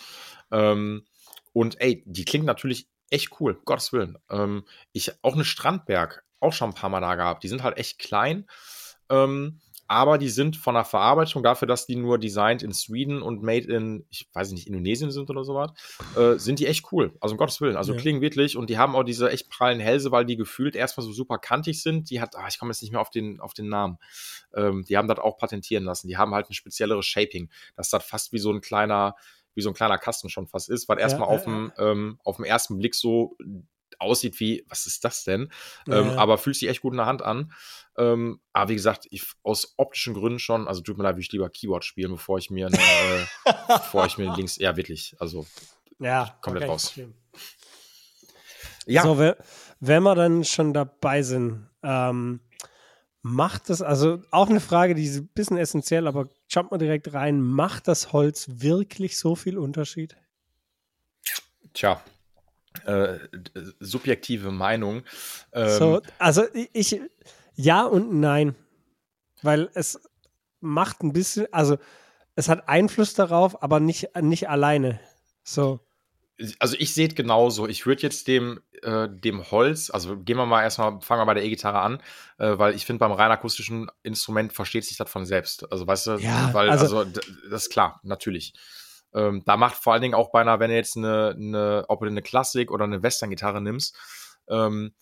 [0.51, 1.05] Ähm,
[1.53, 4.19] und ey, die klingt natürlich echt cool, Gottes Willen.
[4.29, 7.45] Ähm, ich, auch eine Strandberg, auch schon ein paar Mal da gehabt.
[7.45, 8.47] Die sind halt echt klein.
[9.09, 13.43] Ähm, aber die sind von der Verarbeitung dafür, dass die nur designed in Sweden und
[13.43, 15.73] made in, ich weiß nicht, Indonesien sind oder sowas,
[16.17, 17.13] äh, sind die echt cool.
[17.21, 17.77] Also um Gottes Willen.
[17.77, 18.01] Also ja.
[18.01, 21.13] klingen wirklich und die haben auch diese echt prallen Hälse, weil die gefühlt erstmal so
[21.13, 22.11] super kantig sind.
[22.11, 23.99] Die hat, ach, ich komme jetzt nicht mehr auf den, auf den Namen.
[24.55, 26.09] Ähm, die haben das auch patentieren lassen.
[26.09, 29.15] Die haben halt ein spezielleres Shaping, dass das fast wie so ein kleiner,
[29.55, 32.37] wie so ein kleiner Kasten schon fast ist, weil erstmal ja, auf dem, ähm, auf
[32.37, 33.37] dem ersten Blick so
[34.01, 35.51] aussieht wie, was ist das denn?
[35.87, 36.01] Ja.
[36.01, 37.53] Ähm, aber fühlt sich echt gut in der Hand an.
[37.97, 41.33] Ähm, aber wie gesagt, ich, aus optischen Gründen schon, also tut mir leid, würde ich
[41.33, 45.47] lieber Keyboard spielen, bevor ich mir, eine, äh, bevor ich mir links, ja wirklich, also
[46.01, 46.99] ja, komplett raus.
[48.87, 49.03] Ja.
[49.03, 49.19] So,
[49.81, 52.41] wenn wir dann schon dabei sind, ähm,
[53.23, 57.15] macht das, also auch eine Frage, die ist ein bisschen essentiell, aber schaut mal direkt
[57.15, 60.17] rein, macht das Holz wirklich so viel Unterschied?
[61.73, 62.03] Tja,
[62.85, 63.19] äh,
[63.81, 65.03] subjektive Meinung.
[65.53, 67.01] Ähm, so, also ich,
[67.55, 68.55] ja und nein.
[69.43, 70.01] Weil es
[70.61, 71.79] macht ein bisschen, also
[72.35, 75.01] es hat Einfluss darauf, aber nicht, nicht alleine.
[75.43, 75.81] So.
[76.59, 77.69] Also ich sehe es genauso.
[77.69, 81.35] Ich würde jetzt dem, äh, dem Holz, also gehen wir mal erstmal, fangen wir bei
[81.35, 82.03] der E-Gitarre an,
[82.39, 85.71] äh, weil ich finde, beim rein akustischen Instrument versteht sich das von selbst.
[85.71, 87.21] Also weißt du, ja, weil, also, also
[87.51, 88.55] das ist klar, natürlich.
[89.15, 92.07] Ähm, da macht vor allen Dingen auch beinahe, wenn du jetzt eine, eine ob du
[92.07, 93.97] eine Klassik oder eine Western-Gitarre nimmst,
[94.49, 94.95] ähm,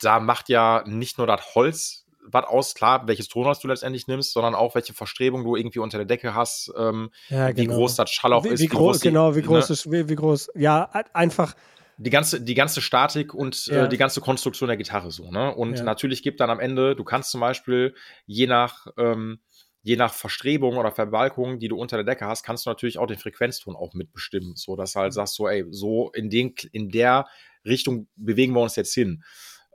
[0.00, 4.32] da macht ja nicht nur das Holz was aus, klar, welches Tonholz du letztendlich nimmst,
[4.32, 7.58] sondern auch welche Verstrebung du irgendwie unter der Decke hast, ähm, ja, genau.
[7.58, 8.60] wie groß das Schallloch ist.
[8.60, 9.72] Wie, groß, die, genau, wie groß ne?
[9.72, 11.54] ist, wie, wie, groß, ja, einfach.
[11.96, 13.84] Die ganze, die ganze Statik und äh, ja.
[13.84, 15.54] äh, die ganze Konstruktion der Gitarre so, ne?
[15.54, 15.84] Und ja.
[15.84, 17.94] natürlich gibt dann am Ende, du kannst zum Beispiel
[18.26, 19.40] je nach, ähm,
[19.84, 23.06] je nach Verstrebung oder Verbalkung, die du unter der Decke hast, kannst du natürlich auch
[23.06, 25.16] den Frequenzton auch mitbestimmen, so dass du halt mhm.
[25.16, 27.26] sagst, so, ey, so in den, in der
[27.66, 29.22] Richtung bewegen wir uns jetzt hin.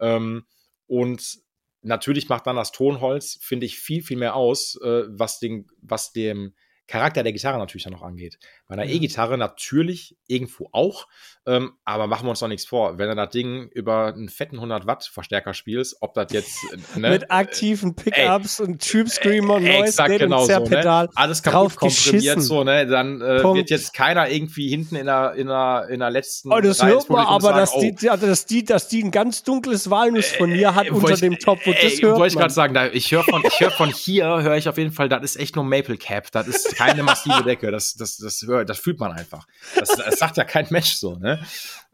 [0.01, 0.45] Ähm,
[0.87, 1.37] und
[1.83, 6.11] natürlich macht dann das Tonholz, finde ich, viel, viel mehr aus, äh, was, den, was
[6.11, 6.55] dem
[6.89, 8.39] Charakter der Gitarre natürlich dann noch angeht.
[8.67, 11.07] Bei einer E-Gitarre natürlich irgendwo auch,
[11.45, 12.97] ähm, aber machen wir uns doch nichts vor.
[12.97, 16.99] Wenn du das Ding über einen fetten 100 Watt Verstärker spielst, ob das jetzt äh,
[16.99, 21.09] ne, mit aktiven Pickups und Tube Screamer, und Noise exakt, genau so, ne?
[21.13, 22.87] alles kaputt komprimiert so, ne?
[22.87, 26.59] Dann äh, wird jetzt keiner irgendwie hinten in der in der in der letzten Oh,
[26.59, 29.91] das hört man, aber sagen, dass, oh, die, dass die dass die ein ganz dunkles
[29.91, 32.53] Walnuss von mir hat äh, unter ich, dem Top, wo das hört Wollte ich gerade
[32.53, 35.21] sagen, da, ich höre von ich höre von hier höre ich auf jeden Fall, das
[35.23, 38.99] ist echt nur Maple Cap, das ist keine massive Decke, das das das, das, fühlt
[38.99, 39.45] man einfach.
[39.75, 41.39] Das, das sagt ja kein Mensch so, ne?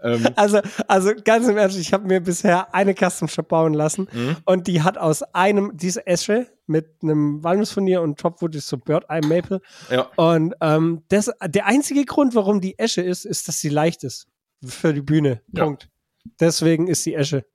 [0.01, 0.27] Ähm.
[0.35, 4.37] Also, also ganz im Ernst, ich habe mir bisher eine Custom Shop bauen lassen mhm.
[4.45, 9.05] und die hat aus einem, diese Esche mit einem Walnussfurnier und Topwood ist so Bird
[9.09, 9.61] Eye Maple.
[9.89, 10.09] Ja.
[10.15, 14.27] Und ähm, das, der einzige Grund, warum die Esche ist, ist, dass sie leicht ist
[14.63, 15.41] für die Bühne.
[15.55, 15.83] Punkt.
[15.83, 16.31] Ja.
[16.39, 17.45] Deswegen ist die Esche.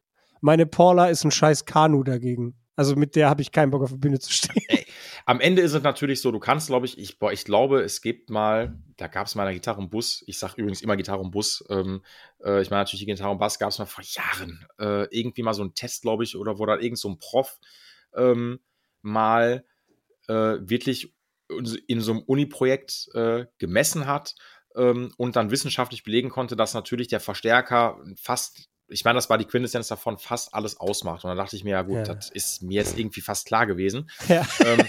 [0.41, 2.55] Meine Paula ist ein scheiß Kanu dagegen.
[2.76, 4.62] Also mit der habe ich keinen Bock auf der Bühne zu stehen.
[4.68, 4.87] Ey,
[5.26, 8.00] am Ende ist es natürlich so, du kannst, glaube ich, ich, boah, ich glaube, es
[8.00, 10.22] gibt mal, da gab es mal eine Gitarre und Bus.
[10.26, 11.64] Ich sage übrigens immer Gitarre und Bus.
[11.68, 12.02] Ähm,
[12.42, 14.66] äh, ich meine natürlich die Gitarre und Bass gab es mal vor Jahren.
[14.78, 17.58] Äh, irgendwie mal so ein Test, glaube ich, oder wo da irgend so ein Prof
[18.14, 18.60] ähm,
[19.02, 19.64] mal
[20.28, 21.14] äh, wirklich
[21.88, 24.36] in so einem Uni-Projekt äh, gemessen hat
[24.76, 29.38] ähm, und dann wissenschaftlich belegen konnte, dass natürlich der Verstärker fast ich meine, das war
[29.38, 31.24] die Quintessenz davon, fast alles ausmacht.
[31.24, 32.14] Und dann dachte ich mir, ja gut, ja.
[32.14, 34.11] das ist mir jetzt irgendwie fast klar gewesen.
[34.28, 34.47] Ja.
[34.64, 34.86] Ähm,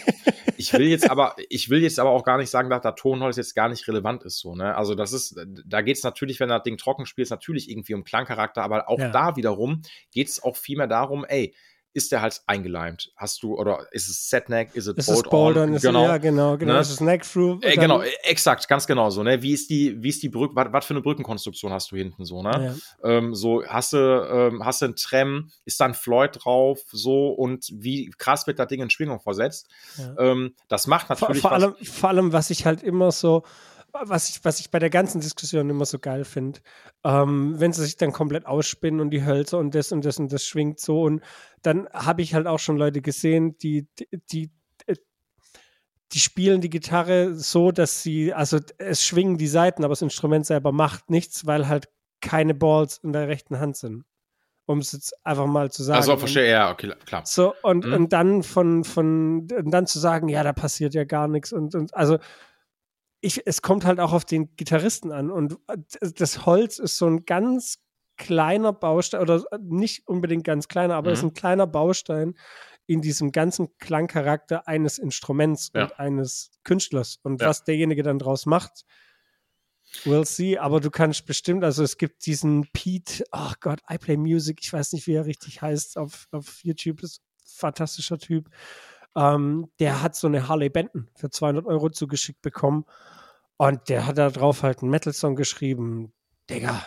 [0.58, 3.38] ich will jetzt aber, ich will jetzt aber auch gar nicht sagen, dass der Tonholz
[3.38, 4.38] jetzt gar nicht relevant ist.
[4.38, 4.76] So, ne?
[4.76, 5.36] Also das ist,
[5.66, 8.99] da geht es natürlich, wenn das Ding trocken spielt, natürlich irgendwie um Klangcharakter, aber auch
[8.99, 9.10] ja.
[9.10, 9.82] da wiederum
[10.12, 11.56] geht es auch viel mehr darum, ey,
[11.94, 13.12] ist der halt eingeleimt?
[13.16, 15.74] Hast du, oder ist es Setneck, ist es Bolt Bold on?
[15.74, 16.06] Ist, genau.
[16.06, 16.74] Ja, genau, genau.
[16.74, 16.80] Ne?
[16.80, 17.60] Ist es Neck through?
[17.62, 19.42] Äh, genau, exakt, ganz genau so, ne?
[19.42, 22.42] Wie ist die, wie ist die Brücke, was für eine Brückenkonstruktion hast du hinten so,
[22.42, 22.78] ne?
[23.04, 23.10] Ja.
[23.10, 27.30] Ähm, so, hast du, ähm, hast du einen Trem, ist da ein Floyd drauf, so,
[27.30, 29.68] und wie krass wird das Ding in Schwingung versetzt?
[29.98, 30.16] Ja.
[30.18, 31.42] Ähm, das macht natürlich.
[31.42, 33.44] Vor, vor allem, vor allem, was ich halt immer so,
[33.94, 36.60] was ich, was ich bei der ganzen Diskussion immer so geil finde,
[37.04, 40.32] ähm, wenn sie sich dann komplett ausspinnen und die Hölzer und das und das und
[40.32, 41.22] das schwingt so und
[41.62, 44.52] dann habe ich halt auch schon Leute gesehen, die, die, die,
[46.14, 50.46] die spielen die Gitarre so, dass sie, also es schwingen die Seiten, aber das Instrument
[50.46, 51.88] selber macht nichts, weil halt
[52.20, 54.04] keine Balls in der rechten Hand sind
[54.66, 55.98] um es jetzt einfach mal zu sagen.
[55.98, 57.24] Also verstehe, ja, okay, klar.
[57.26, 57.94] So, und, mhm.
[57.94, 61.52] und dann von, von, und dann zu sagen, ja, da passiert ja gar nichts.
[61.52, 62.18] Und, und also
[63.22, 65.32] ich, es kommt halt auch auf den Gitarristen an.
[65.32, 65.57] Und
[66.17, 67.78] das Holz ist so ein ganz
[68.17, 71.13] kleiner Baustein, oder nicht unbedingt ganz kleiner, aber mhm.
[71.13, 72.36] ist ein kleiner Baustein
[72.88, 75.84] in diesem ganzen Klangcharakter eines Instruments ja.
[75.84, 77.19] und eines Künstlers.
[77.24, 77.47] Und ja.
[77.47, 78.86] was derjenige dann draus macht,
[80.03, 80.57] we'll see.
[80.57, 84.59] Aber du kannst bestimmt, also es gibt diesen Pete, ach oh Gott, I Play Music,
[84.61, 88.49] ich weiß nicht, wie er richtig heißt, auf, auf YouTube, ist ein fantastischer Typ.
[89.16, 92.86] Ähm, der hat so eine Harley Benton für 200 Euro zugeschickt bekommen.
[93.57, 96.14] Und der hat da drauf halt einen Metal-Song geschrieben.
[96.49, 96.82] Digga,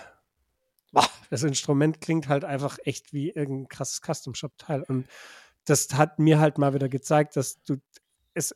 [0.93, 4.83] boah, das Instrument klingt halt einfach echt wie irgendein krasses Custom-Shop-Teil.
[4.89, 5.07] Und
[5.65, 7.77] das hat mir halt mal wieder gezeigt, dass du,
[8.35, 8.55] es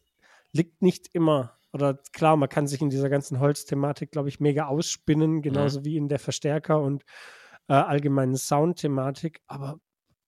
[0.52, 4.66] liegt nicht immer, oder klar, man kann sich in dieser ganzen Holzthematik, glaube ich, mega
[4.66, 5.84] ausspinnen, genauso mhm.
[5.84, 7.04] wie in der Verstärker- und
[7.68, 9.78] äh, allgemeinen Sound-Thematik, aber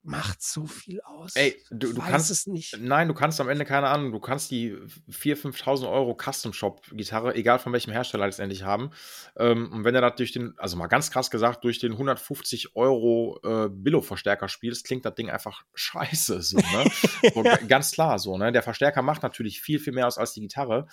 [0.03, 1.37] macht so viel aus.
[1.37, 2.79] Ey, du, du kannst es nicht.
[2.81, 4.73] Nein, du kannst am Ende keine Ahnung, du kannst die
[5.11, 8.91] 4.000, 5.000 Euro Custom Shop Gitarre, egal von welchem Hersteller letztendlich haben.
[9.37, 12.77] Ähm, und wenn er das durch den, also mal ganz krass gesagt, durch den 150
[12.77, 16.41] Euro äh, Billo-Verstärker spielst, klingt das Ding einfach scheiße.
[16.43, 16.91] So, ne?
[17.45, 17.57] ja.
[17.59, 18.53] Ganz klar so, ne?
[18.53, 20.87] Der Verstärker macht natürlich viel, viel mehr aus als die Gitarre.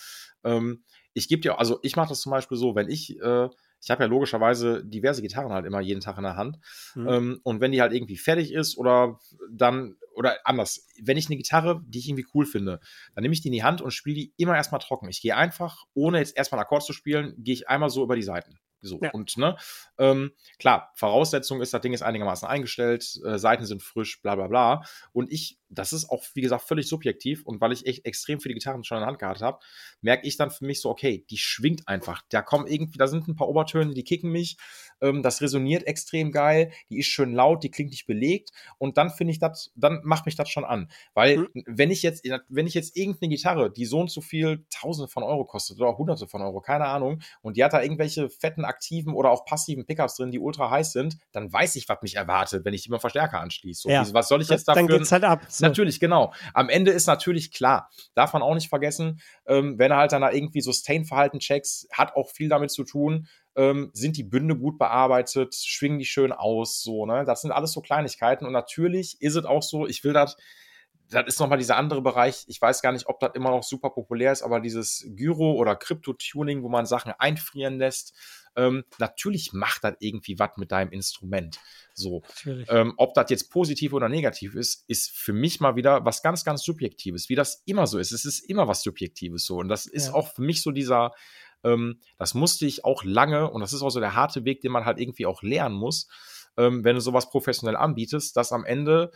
[0.43, 0.83] Ähm,
[1.13, 3.49] ich gebe dir, also ich mache das zum Beispiel so, wenn ich äh,
[3.81, 6.57] ich habe ja logischerweise diverse Gitarren halt immer jeden Tag in der Hand.
[6.95, 7.07] Mhm.
[7.07, 9.19] Ähm, und wenn die halt irgendwie fertig ist oder
[9.51, 12.79] dann, oder anders, wenn ich eine Gitarre, die ich irgendwie cool finde,
[13.13, 15.09] dann nehme ich die in die Hand und spiele die immer erstmal trocken.
[15.09, 18.15] Ich gehe einfach, ohne jetzt erstmal einen Akkord zu spielen, gehe ich einmal so über
[18.15, 18.59] die Seiten.
[18.81, 19.11] So, ja.
[19.11, 19.57] und ne,
[19.97, 24.47] ähm, klar, Voraussetzung ist, das Ding ist einigermaßen eingestellt, äh, Seiten sind frisch, bla bla
[24.47, 24.83] bla.
[25.13, 28.53] Und ich, das ist auch, wie gesagt, völlig subjektiv und weil ich echt extrem viele
[28.53, 29.59] Gitarren schon in der Hand gehabt habe,
[30.01, 32.21] merke ich dann für mich so, okay, die schwingt einfach.
[32.29, 34.57] Da kommen irgendwie, da sind ein paar Obertöne, die kicken mich,
[35.01, 39.09] ähm, das resoniert extrem geil, die ist schön laut, die klingt nicht belegt und dann
[39.09, 40.89] finde ich das, dann macht mich das schon an.
[41.13, 41.63] Weil, mhm.
[41.65, 45.23] wenn ich jetzt, wenn ich jetzt irgendeine Gitarre, die so und so viel Tausende von
[45.23, 49.13] Euro kostet oder Hunderte von Euro, keine Ahnung, und die hat da irgendwelche fetten aktiven
[49.13, 52.65] oder auch passiven Pickups drin, die ultra heiß sind, dann weiß ich, was mich erwartet,
[52.65, 53.81] wenn ich die mal Verstärker anschließe.
[53.81, 54.05] So, ja.
[54.13, 54.87] Was soll ich jetzt dafür?
[54.87, 55.41] Dann geht's halt ab.
[55.57, 55.65] So.
[55.65, 56.33] Natürlich, genau.
[56.53, 60.21] Am Ende ist natürlich klar, darf man auch nicht vergessen, ähm, wenn er halt dann
[60.21, 64.77] da irgendwie Sustain-Verhalten checks, hat auch viel damit zu tun, ähm, sind die Bünde gut
[64.77, 67.25] bearbeitet, schwingen die schön aus, so, ne?
[67.25, 70.37] Das sind alles so Kleinigkeiten und natürlich ist es auch so, ich will das
[71.09, 72.43] das ist nochmal dieser andere Bereich.
[72.47, 75.75] Ich weiß gar nicht, ob das immer noch super populär ist, aber dieses Gyro- oder
[75.75, 78.13] Krypto-Tuning, wo man Sachen einfrieren lässt,
[78.57, 81.59] ähm, natürlich macht das irgendwie was mit deinem Instrument.
[81.93, 82.23] So.
[82.45, 86.43] Ähm, ob das jetzt positiv oder negativ ist, ist für mich mal wieder was ganz,
[86.43, 88.11] ganz Subjektives, wie das immer so ist.
[88.11, 89.57] Es ist immer was Subjektives so.
[89.57, 90.13] Und das ist ja.
[90.13, 91.11] auch für mich so dieser,
[91.63, 94.71] ähm, das musste ich auch lange, und das ist auch so der harte Weg, den
[94.71, 96.07] man halt irgendwie auch lernen muss,
[96.57, 99.11] ähm, wenn du sowas professionell anbietest, dass am Ende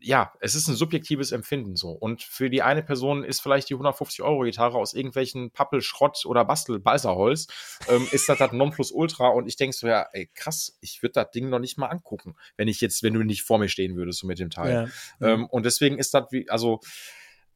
[0.00, 1.90] ja, es ist ein subjektives Empfinden so.
[1.90, 7.48] Und für die eine Person ist vielleicht die 150-Euro-Gitarre aus irgendwelchen Pappelschrott oder Bastel-Balserholz,
[7.88, 9.28] ähm, ist das das Nonplusultra.
[9.28, 12.34] Und ich denke so, ja, ey, krass, ich würde das Ding noch nicht mal angucken,
[12.56, 14.90] wenn ich jetzt, wenn du nicht vor mir stehen würdest, so mit dem Teil.
[15.20, 15.28] Ja.
[15.28, 16.80] Ähm, und deswegen ist das wie, also,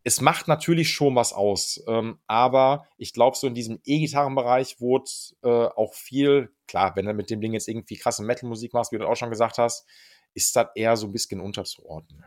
[0.07, 1.83] es macht natürlich schon was aus.
[1.89, 5.11] Ähm, aber ich glaube, so in diesem E-Gitarrenbereich wurde
[5.43, 8.99] äh, auch viel, klar, wenn du mit dem Ding jetzt irgendwie krasse Metal-Musik machst, wie
[8.99, 9.87] du auch schon gesagt hast,
[10.35, 12.25] ist das eher so ein bisschen unterzuordnen.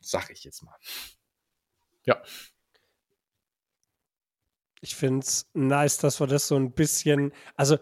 [0.00, 0.76] Sag ich jetzt mal.
[2.04, 2.20] Ja.
[4.80, 7.78] Ich finde es nice, dass wir das so ein bisschen, also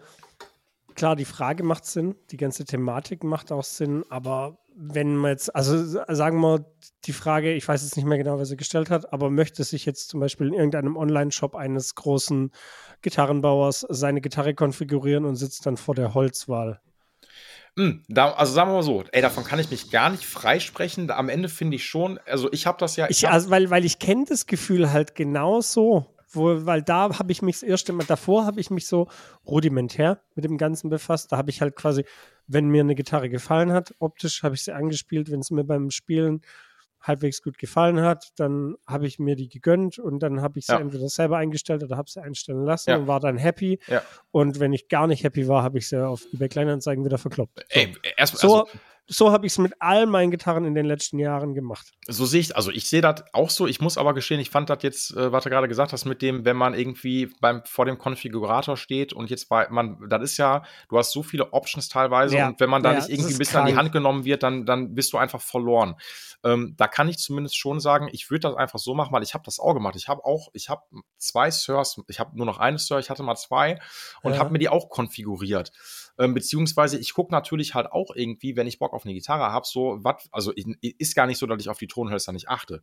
[0.95, 5.55] klar, die Frage macht Sinn, die ganze Thematik macht auch Sinn, aber wenn man jetzt,
[5.55, 6.65] also sagen wir
[7.05, 9.85] die Frage, ich weiß jetzt nicht mehr genau, wer sie gestellt hat, aber möchte sich
[9.85, 12.51] jetzt zum Beispiel in irgendeinem Online-Shop eines großen
[13.01, 16.81] Gitarrenbauers seine Gitarre konfigurieren und sitzt dann vor der Holzwahl.
[17.77, 21.09] Hm, da, also sagen wir mal so, ey, davon kann ich mich gar nicht freisprechen.
[21.11, 23.07] Am Ende finde ich schon, also ich habe das ja.
[23.09, 26.15] Ich, also, weil, weil ich kenne das Gefühl halt genau so.
[26.31, 29.07] Wo, weil da habe ich mich das erste Mal, davor habe ich mich so
[29.47, 31.31] rudimentär mit dem Ganzen befasst.
[31.31, 32.05] Da habe ich halt quasi,
[32.45, 35.89] wenn mir eine Gitarre gefallen hat, optisch habe ich sie angespielt, wenn es mir beim
[35.89, 36.41] Spielen
[37.01, 40.73] halbwegs gut gefallen hat, dann habe ich mir die gegönnt und dann habe ich sie
[40.73, 40.79] ja.
[40.79, 42.97] entweder selber eingestellt oder habe sie einstellen lassen ja.
[42.97, 43.79] und war dann happy.
[43.87, 44.01] Ja.
[44.31, 47.59] Und wenn ich gar nicht happy war, habe ich sie auf eBay Kleinanzeigen wieder verkloppt.
[47.59, 48.79] So, Ey, erst, so, also,
[49.11, 51.91] so habe ich es mit all meinen Gitarren in den letzten Jahren gemacht.
[52.07, 53.65] So sehe ich, also ich sehe das auch so.
[53.65, 56.21] Ich muss aber gestehen, ich fand das jetzt, äh, was du gerade gesagt hast, mit
[56.21, 60.37] dem, wenn man irgendwie beim, vor dem Konfigurator steht und jetzt bei, man, das ist
[60.37, 62.47] ja, du hast so viele Options teilweise ja.
[62.47, 63.67] und wenn man da ja, nicht irgendwie ein bisschen krank.
[63.67, 65.95] an die Hand genommen wird, dann, dann bist du einfach verloren.
[66.43, 69.33] Ähm, da kann ich zumindest schon sagen, ich würde das einfach so machen, weil ich
[69.33, 69.95] habe das auch gemacht.
[69.97, 70.83] Ich habe auch, ich habe
[71.17, 73.79] zwei Sirs, ich habe nur noch eine Sir, ich hatte mal zwei
[74.21, 74.39] und ja.
[74.39, 75.71] habe mir die auch konfiguriert.
[76.19, 79.65] Ähm, beziehungsweise ich gucke natürlich halt auch irgendwie, wenn ich Bock auf eine Gitarre habe,
[79.65, 82.81] so was, also ich, ist gar nicht so, dass ich auf die Tonhölzer nicht achte.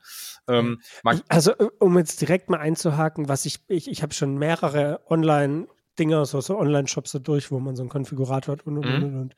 [0.48, 0.80] Ähm,
[1.28, 5.68] also äh, um jetzt direkt mal einzuhaken, was ich, ich, ich habe schon mehrere Online-
[5.98, 9.04] Dinger, so, so Online-Shops so durch, wo man so einen Konfigurator hat und und mhm.
[9.04, 9.36] und und.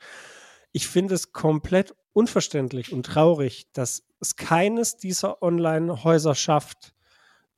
[0.72, 6.94] Ich finde es komplett unverständlich und traurig, dass es keines dieser Online-Häuser schafft,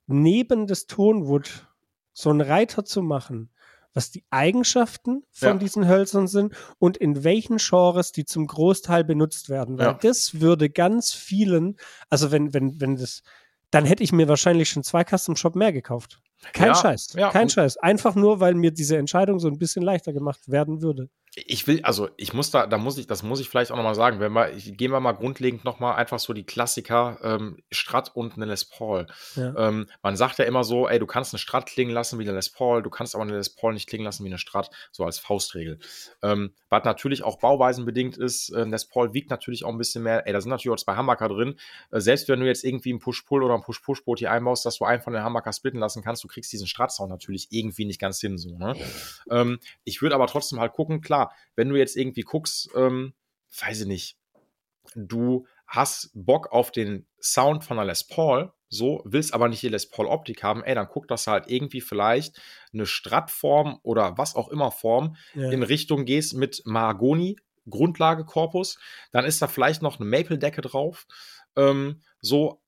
[0.07, 1.67] neben des Tonwood
[2.13, 3.49] so einen Reiter zu machen,
[3.93, 5.53] was die Eigenschaften von ja.
[5.55, 9.77] diesen Hölzern sind und in welchen Genres die zum Großteil benutzt werden.
[9.77, 9.93] Weil ja.
[9.93, 11.77] das würde ganz vielen,
[12.09, 13.23] also wenn, wenn, wenn das,
[13.69, 16.19] dann hätte ich mir wahrscheinlich schon zwei Custom Shop mehr gekauft.
[16.53, 17.15] Kein ja, Scheiß.
[17.31, 17.77] Kein Scheiß.
[17.77, 21.81] Einfach nur, weil mir diese Entscheidung so ein bisschen leichter gemacht werden würde ich will,
[21.83, 24.33] also ich muss da, da muss ich, das muss ich vielleicht auch nochmal sagen, wenn
[24.33, 28.65] wir, gehen wir mal grundlegend nochmal einfach so die Klassiker ähm, Strat und eine Les
[28.65, 29.07] Paul.
[29.35, 29.55] Ja.
[29.55, 32.33] Ähm, man sagt ja immer so, ey, du kannst eine Strat klingen lassen wie eine
[32.33, 35.05] Les Paul, du kannst aber eine Les Paul nicht klingen lassen wie eine Strat, so
[35.05, 35.79] als Faustregel.
[36.21, 40.27] Ähm, was natürlich auch bauweisenbedingt ist, äh, Les Paul wiegt natürlich auch ein bisschen mehr,
[40.27, 41.55] ey, da sind natürlich auch zwei Hamburger drin.
[41.91, 44.85] Äh, selbst wenn du jetzt irgendwie ein Push-Pull oder ein Push-Push-Boot hier einbaust, dass du
[44.85, 48.19] einen von den Hamburger splitten lassen kannst, du kriegst diesen Strat-Sound natürlich irgendwie nicht ganz
[48.19, 48.75] hin, so, ne?
[49.29, 51.20] Ähm, ich würde aber trotzdem halt gucken, klar,
[51.55, 53.13] wenn du jetzt irgendwie guckst, ähm,
[53.59, 54.17] weiß ich nicht,
[54.95, 59.69] du hast Bock auf den Sound von einer Les Paul, so, willst aber nicht die
[59.69, 62.41] Les Paul Optik haben, ey, dann guck, dass du halt irgendwie vielleicht
[62.73, 65.51] eine Stratform oder was auch immer Form ja.
[65.51, 67.37] in Richtung gehst mit Mahagoni,
[67.69, 68.79] Grundlagekorpus,
[69.11, 71.05] dann ist da vielleicht noch eine Maple-Decke drauf,
[71.55, 72.60] ähm, so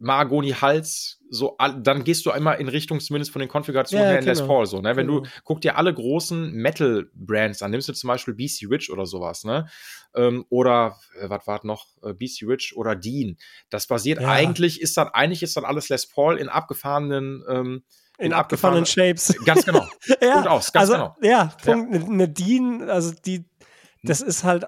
[0.00, 4.24] Mahagoni-Hals, so, dann gehst du immer in Richtung zumindest von den Konfigurationen ja, her in
[4.24, 4.38] genau.
[4.38, 4.96] Les Paul, so, ne?
[4.96, 5.20] Wenn genau.
[5.20, 9.44] du, guck dir alle großen Metal-Brands an, nimmst du zum Beispiel BC Rich oder sowas,
[9.44, 9.68] ne?
[10.14, 11.86] Ähm, oder, äh, was war noch?
[12.02, 13.36] Äh, BC Rich oder Dean.
[13.70, 14.28] Das basiert ja.
[14.28, 17.82] eigentlich, ist dann, eigentlich ist dann alles Les Paul in abgefahrenen, ähm,
[18.18, 19.34] in, in abgefahrenen, abgefahrenen Shapes.
[19.44, 19.86] Ganz genau.
[20.22, 21.16] ja, Und aus, ganz also, genau.
[21.22, 22.04] Ja, Punkt, ja.
[22.04, 23.44] eine Dean, also die,
[24.02, 24.64] das ist halt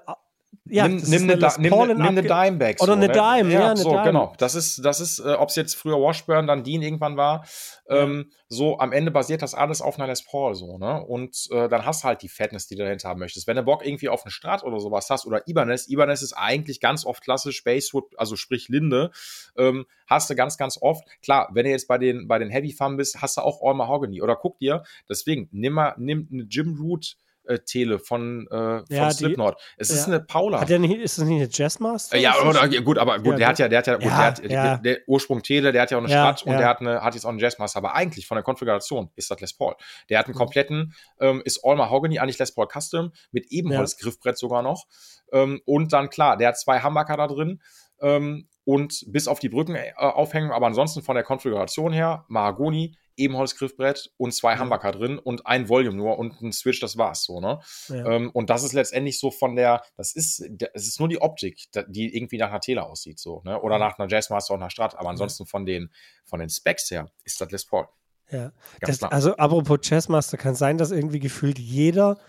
[0.71, 2.81] ja, nimm, nimm, eine, eine, nimm, nimm eine Dimebag.
[2.81, 3.13] Oder so, eine ne?
[3.13, 4.03] Dime, ja, ja eine so, Dime.
[4.03, 4.33] genau.
[4.37, 7.45] Das ist, das ist, äh, ob es jetzt früher Washburn, dann Dean irgendwann war,
[7.89, 11.03] ähm, so am Ende basiert das alles auf einer Les Paul, so, ne?
[11.03, 13.47] Und äh, dann hast du halt die Fatness, die du dahinter haben möchtest.
[13.47, 16.79] Wenn du Bock irgendwie auf eine Strat oder sowas hast oder Ibanez, Ibanez ist eigentlich
[16.79, 19.11] ganz oft klassisch Basswood, also sprich Linde,
[19.57, 21.05] ähm, hast du ganz, ganz oft.
[21.21, 23.73] Klar, wenn du jetzt bei den, bei den Heavy Fun bist, hast du auch All
[23.73, 24.21] Mahogany.
[24.21, 28.85] Oder guck dir, deswegen, nimm mal, nimm eine Jim Root, äh, Tele von, äh, von
[28.89, 29.55] ja, Slipknot.
[29.77, 29.95] es ja.
[29.95, 30.61] ist eine Paula.
[30.61, 32.17] Hat der nicht, ist das nicht eine Jazzmaster?
[32.17, 34.17] Äh, ja, oder, gut, aber gut, ja, der hat ja, der hat ja, gut, der,
[34.17, 37.01] hat, der, der, Ursprung Tele, der hat ja auch eine Strat und der hat, eine,
[37.01, 39.75] hat jetzt auch einen Jazzmaster, aber eigentlich von der Konfiguration ist das Les Paul.
[40.09, 40.39] Der hat einen mhm.
[40.39, 44.85] kompletten, ähm, ist All Mahogany, eigentlich Les Paul Custom, mit Ebenholz-Griffbrett sogar noch.
[45.31, 47.61] Ähm, und dann, klar, der hat zwei Humbucker da drin.
[48.01, 52.95] Ähm, und bis auf die Brücken äh, aufhängen, aber ansonsten von der Konfiguration her, Mahagoni,
[53.17, 54.61] Ebenholz-Griffbrett und zwei ja.
[54.61, 57.59] Humbucker drin und ein Volume nur und ein Switch, das war's so, ne?
[57.89, 58.05] Ja.
[58.05, 60.39] Ähm, und das ist letztendlich so von der, das ist,
[60.73, 63.59] es ist nur die Optik, die irgendwie nach einer Tele aussieht, so, ne?
[63.59, 65.91] Oder nach einer Jazzmaster und einer Strat, aber ansonsten von den,
[66.23, 67.87] von den Specs her ist das Les Paul.
[68.29, 72.19] Ja, das, also apropos Jazzmaster, kann sein, dass irgendwie gefühlt jeder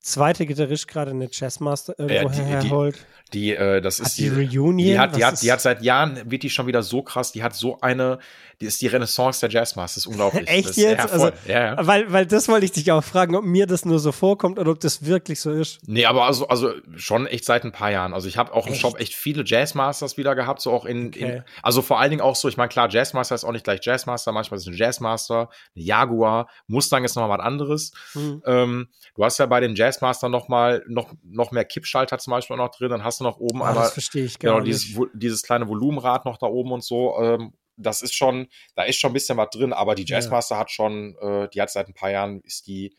[0.00, 3.04] zweite Gitarrist gerade eine Jazzmaster irgendwo ja, herholt.
[3.34, 4.78] Die, äh, das ist die, die Reunion.
[4.78, 7.42] Die hat, die hat, die hat seit Jahren, wird die schon wieder so krass, die
[7.42, 8.18] hat so eine,
[8.60, 10.48] die ist die Renaissance der Jazzmasters, das ist unglaublich.
[10.48, 11.04] Echt das, jetzt?
[11.04, 11.86] Ja, also, ja, ja.
[11.86, 14.70] Weil, weil das wollte ich dich auch fragen, ob mir das nur so vorkommt oder
[14.70, 15.80] ob das wirklich so ist.
[15.86, 18.14] Nee, aber also, also schon echt seit ein paar Jahren.
[18.14, 18.76] Also ich habe auch echt?
[18.76, 21.20] im Shop echt viele Jazzmasters wieder gehabt, so auch in, okay.
[21.20, 23.80] in also vor allen Dingen auch so, ich meine, klar, Jazzmaster ist auch nicht gleich
[23.82, 27.92] Jazzmaster, manchmal ist es ein Jazzmaster, eine Jaguar, Mustang ist nochmal was anderes.
[28.14, 28.42] Mhm.
[28.46, 32.70] Ähm, du hast ja bei den Jazzmastern nochmal noch, noch mehr Kippschalter zum Beispiel noch
[32.70, 36.24] drin, dann hast du noch oben oh, einmal verstehe ich genau, dieses, dieses kleine Volumenrad
[36.24, 37.18] noch da oben und so.
[37.20, 40.60] Ähm, das ist schon, da ist schon ein bisschen was drin, aber die Jazzmaster ja.
[40.60, 42.96] hat schon, äh, die hat seit ein paar Jahren, ist die,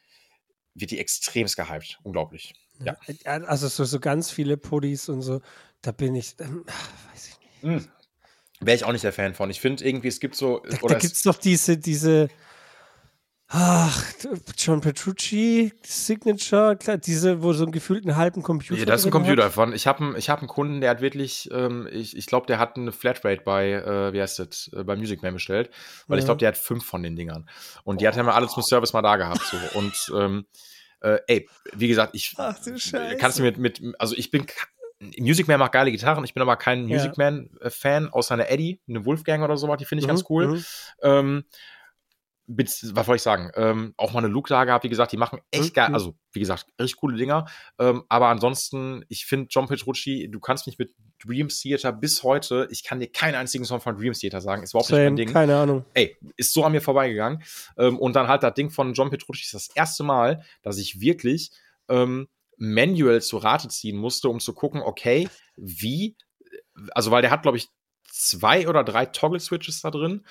[0.73, 1.99] wird die extremst gehypt.
[2.03, 2.53] Unglaublich.
[2.83, 2.95] Ja.
[3.25, 5.41] Also so, so ganz viele Puddies und so,
[5.81, 6.65] da bin ich, ähm,
[7.11, 7.63] weiß ich nicht.
[7.63, 7.91] Mhm.
[8.61, 9.49] Wäre ich auch nicht der Fan von.
[9.49, 10.59] Ich finde irgendwie, es gibt so.
[10.59, 12.29] Da, da gibt es doch diese, diese,
[13.50, 14.04] ach,
[14.58, 18.80] John Petrucci, Signature, klar, diese, wo so einen gefühlten halben Computer.
[18.80, 19.54] Ja, das ist ein Computer hat.
[19.54, 19.74] von.
[19.74, 22.78] Ich habe einen, hab einen Kunden, der hat wirklich, ähm, ich, ich glaube, der hat
[22.78, 25.72] eine Flatrate bei, äh, wie heißt das, äh, bei Music Man bestellt,
[26.08, 26.20] weil ja.
[26.20, 27.50] ich glaube, der hat fünf von den Dingern.
[27.84, 28.08] Und die oh.
[28.10, 29.41] hat er mal alle zum Service mal da gehabt.
[29.41, 29.58] So.
[29.80, 30.45] Und ähm,
[31.02, 32.56] äh, ey, wie gesagt, ich Ach,
[33.18, 34.45] kannst du mit, mit, also ich bin
[35.18, 36.97] Music Man macht geile Gitarren, ich bin aber kein ja.
[36.97, 40.47] Music Man-Fan, außer eine Eddie, eine Wolfgang oder so, die finde ich mhm, ganz cool.
[40.47, 40.66] Mhm.
[41.02, 41.43] Ähm,
[42.50, 43.52] was wollte ich sagen?
[43.56, 46.39] Ähm, auch mal eine Luke da gehabt, wie gesagt, die machen echt geil, also wie
[46.39, 47.45] gesagt, richtig coole Dinger.
[47.78, 52.68] Ähm, aber ansonsten, ich finde John Petrucci, du kannst mich mit Dream Theater bis heute,
[52.72, 55.16] ich kann dir keinen einzigen Song von Dream Theater sagen, ist überhaupt Same, nicht mein
[55.18, 55.34] Ding.
[55.34, 55.86] Keine Ahnung.
[55.93, 57.43] Ey, ist so an mir vorbeigegangen.
[57.78, 61.00] Ähm, und dann halt das Ding von John Petrucci ist das erste Mal, dass ich
[61.00, 61.52] wirklich
[61.88, 62.28] ähm,
[62.58, 66.16] manuell zu Rate ziehen musste, um zu gucken, okay, wie,
[66.91, 67.68] also weil der hat, glaube ich,
[68.12, 70.26] zwei oder drei Toggle-Switches da drin.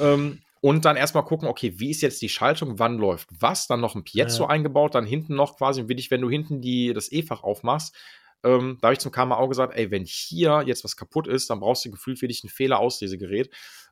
[0.00, 3.80] Ähm, und dann erstmal gucken, okay, wie ist jetzt die Schaltung, wann läuft was, dann
[3.80, 4.48] noch ein Piezo ja.
[4.48, 7.94] eingebaut, dann hinten noch quasi, wirklich, wenn du hinten die, das E-Fach aufmachst,
[8.44, 11.60] ähm, da habe ich zum KMA gesagt, ey, wenn hier jetzt was kaputt ist, dann
[11.60, 13.50] brauchst du gefühlt wirklich ein Fehler-Auslesegerät,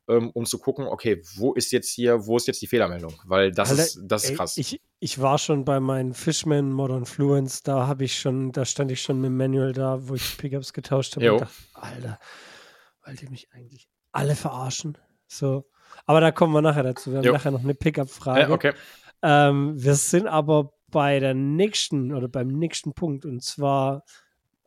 [0.08, 3.14] ähm, um zu gucken, okay, wo ist jetzt hier, wo ist jetzt die Fehlermeldung?
[3.24, 4.56] Weil das Alter, ist, das ist ey, krass.
[4.56, 8.92] Ich, ich war schon bei meinen Fishman Modern Fluence, da habe ich schon, da stand
[8.92, 12.18] ich schon mit dem Manual da, wo ich Pickups getauscht habe und dachte, Alter,
[13.04, 14.96] wollt ihr mich eigentlich alle verarschen?
[15.26, 15.66] So,
[16.04, 17.10] aber da kommen wir nachher dazu.
[17.10, 17.32] Wir haben jo.
[17.32, 18.40] nachher noch eine Pickup-Frage.
[18.40, 18.72] Ja, okay.
[19.22, 24.04] Ähm, wir sind aber bei der nächsten oder beim nächsten Punkt und zwar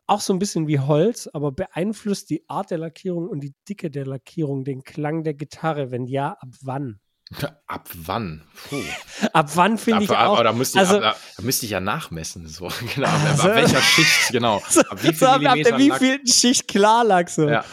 [0.06, 3.90] auch so ein bisschen wie Holz, aber beeinflusst die Art der Lackierung und die Dicke
[3.90, 5.92] der Lackierung den Klang der Gitarre?
[5.92, 7.00] Wenn ja, ab wann?
[7.68, 8.42] Ab wann?
[8.68, 8.82] Puh.
[9.32, 10.42] Ab wann finde ich auch.
[10.42, 12.48] Da müsste, ich, also, ab, da müsste ich ja nachmessen.
[12.48, 12.68] So.
[12.94, 13.08] Genau.
[13.08, 14.56] Also, ab welcher Schicht, genau.
[14.56, 17.48] Ab wie viel, so, ab, ab der wie viel Schicht Klarlack so.
[17.48, 17.64] Ja.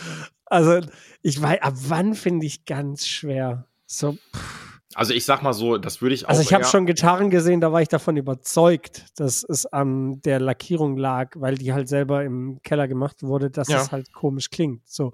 [0.50, 0.80] Also
[1.22, 3.66] ich weiß, ab wann finde ich ganz schwer.
[3.86, 4.18] So.
[4.96, 6.30] Also ich sag mal so, das würde ich auch.
[6.30, 10.40] Also ich habe schon Gitarren gesehen, da war ich davon überzeugt, dass es an der
[10.40, 13.82] Lackierung lag, weil die halt selber im Keller gemacht wurde, dass ja.
[13.82, 14.88] es halt komisch klingt.
[14.88, 15.14] So.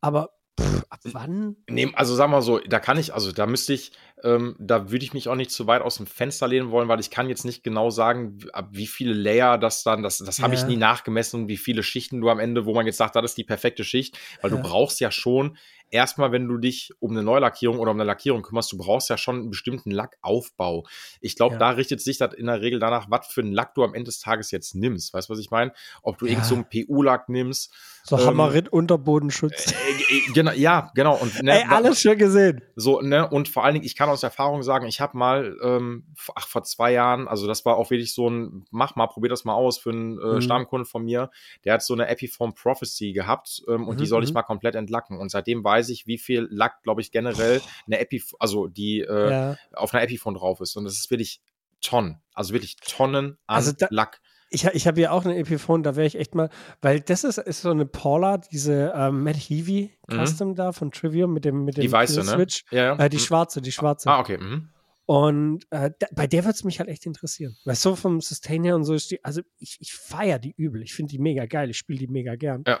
[0.00, 1.56] Aber Pff, ab wann?
[1.68, 3.92] Nee, also sagen wir mal so, da kann ich, also da müsste ich,
[4.24, 7.00] ähm, da würde ich mich auch nicht zu weit aus dem Fenster lehnen wollen, weil
[7.00, 10.54] ich kann jetzt nicht genau sagen, ab wie viele Layer das dann, das, das habe
[10.54, 10.60] ja.
[10.60, 13.38] ich nie nachgemessen, wie viele Schichten du am Ende, wo man jetzt sagt, das ist
[13.38, 14.56] die perfekte Schicht, weil ja.
[14.56, 15.56] du brauchst ja schon
[15.90, 19.16] erstmal, wenn du dich um eine Neulackierung oder um eine Lackierung kümmerst, du brauchst ja
[19.16, 20.86] schon einen bestimmten Lackaufbau.
[21.20, 21.58] Ich glaube, ja.
[21.58, 24.04] da richtet sich das in der Regel danach, was für einen Lack du am Ende
[24.04, 25.14] des Tages jetzt nimmst.
[25.14, 25.72] Weißt du, was ich meine?
[26.02, 26.32] Ob du ja.
[26.32, 27.72] irgend so einen PU-Lack nimmst.
[28.04, 29.72] So ähm, Hammerit Unterbodenschutz.
[29.72, 29.74] Äh,
[30.14, 31.16] äh, genau, ja, genau.
[31.16, 32.62] Und, ne, Ey, alles schon gesehen.
[32.76, 36.04] So, ne, und vor allen Dingen, ich kann aus Erfahrung sagen, ich habe mal, ähm,
[36.34, 39.44] ach, vor zwei Jahren, also das war auch wirklich so ein, mach mal, probier das
[39.44, 40.40] mal aus für einen äh, mhm.
[40.40, 41.30] Stammkunden von mir,
[41.64, 44.00] der hat so eine Epiform Prophecy gehabt ähm, und mhm.
[44.00, 44.34] die soll ich mhm.
[44.34, 45.18] mal komplett entlacken.
[45.18, 49.00] Und seitdem war weiß ich, wie viel Lack, glaube ich, generell eine Epi, also die
[49.00, 49.56] äh, ja.
[49.72, 50.76] auf einer Epiphone drauf ist.
[50.76, 51.40] Und das ist wirklich
[51.80, 54.20] Tonnen, also wirklich Tonnen an also da, Lack.
[54.48, 56.50] Ich, ich habe ja auch eine Epiphone, da wäre ich echt mal,
[56.80, 60.24] weil das ist, ist so eine Paula, diese ähm, Matt Heavy mhm.
[60.24, 62.24] Custom da von Trivium mit dem, mit dem die weiße, ne?
[62.24, 62.64] Switch.
[62.70, 62.96] Ja, ja.
[62.96, 63.20] Äh, die mhm.
[63.20, 64.08] schwarze, die schwarze.
[64.08, 64.38] Ah, okay.
[64.38, 64.70] Mhm.
[65.04, 67.56] Und äh, da, bei der wird es mich halt echt interessieren.
[67.64, 70.82] Weil so vom Sustain her und so ist die, also ich, ich feiere die übel.
[70.82, 71.70] Ich finde die mega geil.
[71.70, 72.64] Ich spiele die mega gern.
[72.66, 72.80] Ja.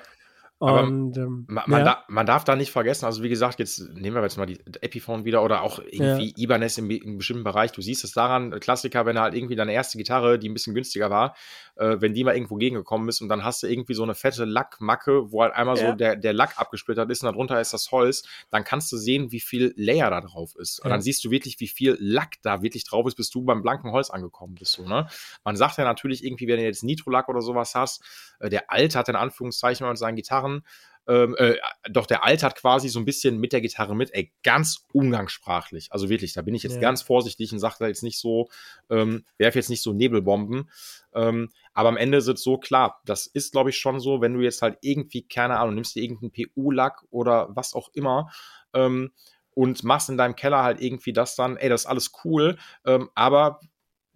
[0.58, 1.84] Und, ähm, man, man, ja.
[1.84, 4.58] da, man, darf da nicht vergessen, also wie gesagt, jetzt nehmen wir jetzt mal die
[4.80, 6.34] Epiphone wieder oder auch irgendwie ja.
[6.36, 7.72] Ibanez im, im bestimmten Bereich.
[7.72, 11.10] Du siehst es daran, Klassiker, wenn halt irgendwie deine erste Gitarre, die ein bisschen günstiger
[11.10, 11.36] war,
[11.74, 14.46] äh, wenn die mal irgendwo gegengekommen ist und dann hast du irgendwie so eine fette
[14.46, 15.90] Lackmacke, wo halt einmal ja.
[15.90, 19.32] so der, der Lack abgesplittert ist und darunter ist das Holz, dann kannst du sehen,
[19.32, 20.80] wie viel Layer da drauf ist.
[20.80, 23.60] Und dann siehst du wirklich, wie viel Lack da wirklich drauf ist, bis du beim
[23.60, 24.72] blanken Holz angekommen bist.
[24.72, 25.06] So, ne?
[25.44, 28.02] Man sagt ja natürlich irgendwie, wenn du jetzt Nitro-Lack oder sowas hast,
[28.40, 30.62] äh, der Alte hat in Anführungszeichen mal mit seinen Gitarren Gitarren.
[31.08, 31.54] Ähm, äh,
[31.88, 35.92] doch der Alt hat quasi so ein bisschen mit der Gitarre mit, ey, ganz umgangssprachlich.
[35.92, 36.80] Also wirklich, da bin ich jetzt ja.
[36.80, 38.48] ganz vorsichtig und sage da jetzt nicht so,
[38.90, 40.68] ähm, werfe jetzt nicht so Nebelbomben.
[41.14, 44.34] Ähm, aber am Ende ist es so klar, das ist, glaube ich, schon so, wenn
[44.34, 48.32] du jetzt halt irgendwie, keine Ahnung, nimmst dir irgendeinen PU-Lack oder was auch immer,
[48.74, 49.12] ähm,
[49.54, 53.08] und machst in deinem Keller halt irgendwie das dann, ey, das ist alles cool, ähm,
[53.14, 53.60] aber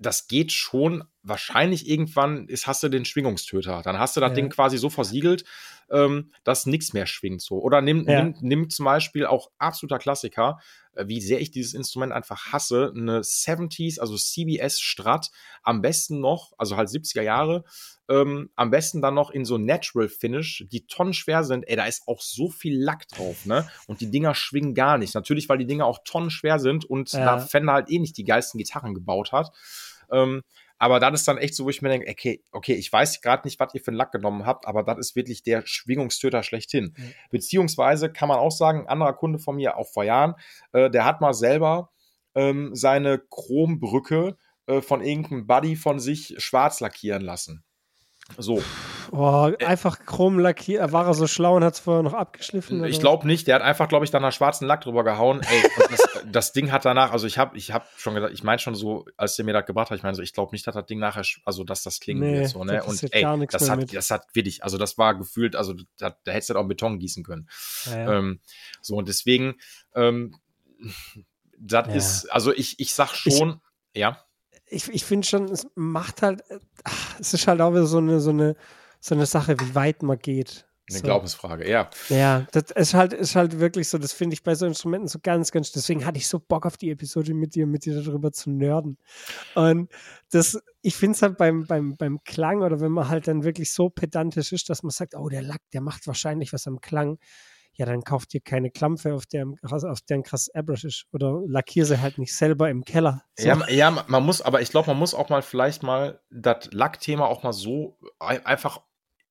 [0.00, 3.82] das geht schon wahrscheinlich irgendwann ist, hast du den Schwingungstöter.
[3.84, 4.36] Dann hast du das ja.
[4.36, 5.44] Ding quasi so versiegelt,
[5.90, 7.60] ähm, dass nichts mehr schwingt so.
[7.60, 8.24] Oder nimm, ja.
[8.24, 10.58] nimm, nimm zum Beispiel auch absoluter Klassiker,
[10.94, 15.30] äh, wie sehr ich dieses Instrument einfach hasse, eine 70s, also CBS Strat,
[15.62, 17.64] am besten noch, also halt 70er Jahre,
[18.08, 22.08] ähm, am besten dann noch in so Natural Finish, die tonnenschwer sind, ey, da ist
[22.08, 23.68] auch so viel Lack drauf, ne?
[23.86, 25.14] Und die Dinger schwingen gar nicht.
[25.14, 27.24] Natürlich, weil die Dinger auch tonnenschwer sind und ja.
[27.24, 29.52] da Fender halt eh nicht die geilsten Gitarren gebaut hat.
[30.12, 30.42] Ähm,
[30.82, 33.46] Aber dann ist dann echt so, wo ich mir denke, okay, okay, ich weiß gerade
[33.46, 36.94] nicht, was ihr für einen Lack genommen habt, aber das ist wirklich der Schwingungstöter schlechthin.
[36.96, 37.12] Mhm.
[37.30, 40.34] Beziehungsweise kann man auch sagen, ein anderer Kunde von mir, auch vor Jahren,
[40.72, 41.90] äh, der hat mal selber
[42.34, 47.62] ähm, seine Chrombrücke äh, von irgendeinem Buddy von sich schwarz lackieren lassen.
[48.38, 48.62] So.
[49.12, 50.92] Oh, einfach chrom lackiert.
[50.92, 52.84] War er so schlau und hat es vorher noch abgeschliffen?
[52.84, 53.46] Ich glaube nicht.
[53.46, 55.40] Der hat einfach, glaube ich, dann nach schwarzen Lack drüber gehauen.
[55.42, 56.00] Ey, das,
[56.32, 59.04] das, Ding hat danach, also ich habe ich hab schon gesagt, ich meine schon so,
[59.16, 60.98] als der mir das gebracht hat, ich meine so, ich glaube nicht, dass das Ding
[60.98, 62.48] nachher, also dass das klingen nee, wird.
[62.48, 62.82] So, ne?
[62.84, 63.94] Und ey, das hat, mit.
[63.94, 67.24] das hat wirklich, also das war gefühlt, also da, da hättest du auch Beton gießen
[67.24, 67.48] können.
[67.86, 68.18] Ja, ja.
[68.18, 68.40] Ähm,
[68.80, 69.56] so, und deswegen,
[69.94, 70.36] ähm,
[71.58, 71.94] das ja.
[71.94, 73.60] ist, also ich, ich sag schon,
[73.92, 74.24] ich, ja
[74.70, 76.42] ich, ich finde schon, es macht halt,
[76.84, 78.56] ach, es ist halt auch wieder so eine, so eine,
[79.00, 80.66] so eine Sache, wie weit man geht.
[80.88, 81.04] Eine so.
[81.04, 81.88] Glaubensfrage, ja.
[82.08, 85.18] Ja, das ist halt, ist halt wirklich so, das finde ich bei so Instrumenten so
[85.22, 88.32] ganz, ganz, deswegen hatte ich so Bock auf die Episode mit dir, mit dir darüber
[88.32, 88.98] zu nerden.
[89.54, 89.90] Und
[90.30, 93.72] das, ich finde es halt beim, beim, beim Klang oder wenn man halt dann wirklich
[93.72, 97.18] so pedantisch ist, dass man sagt, oh, der Lack, der macht wahrscheinlich was am Klang
[97.80, 101.06] ja, dann kauft ihr keine Klampfe, auf der, auf der ein krass Airbrush ist.
[101.12, 103.22] Oder lackier sie halt nicht selber im Keller.
[103.38, 103.48] So.
[103.48, 107.24] Ja, ja, man muss, aber ich glaube, man muss auch mal vielleicht mal das Lackthema
[107.24, 108.82] auch mal so einfach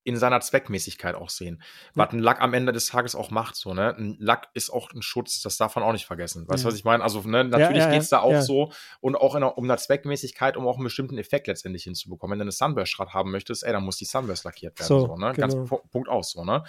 [0.09, 1.61] in seiner Zweckmäßigkeit auch sehen.
[1.95, 2.05] Ja.
[2.05, 3.95] Was ein Lack am Ende des Tages auch macht, so, ne?
[3.97, 6.47] Ein Lack ist auch ein Schutz, das darf man auch nicht vergessen.
[6.47, 6.71] Weißt du, ja.
[6.71, 7.03] was ich meine?
[7.03, 10.67] Also, ne, natürlich ja, geht's da auch so und auch einer, um eine Zweckmäßigkeit, um
[10.67, 12.33] auch einen bestimmten Effekt letztendlich hinzubekommen.
[12.33, 15.15] Wenn du eine Sunburst-Rad haben möchtest, ey, dann muss die Sunburst lackiert werden, so, so
[15.15, 15.33] ne?
[15.33, 15.47] Genau.
[15.47, 16.63] Ganz Punkt aus, so, ne?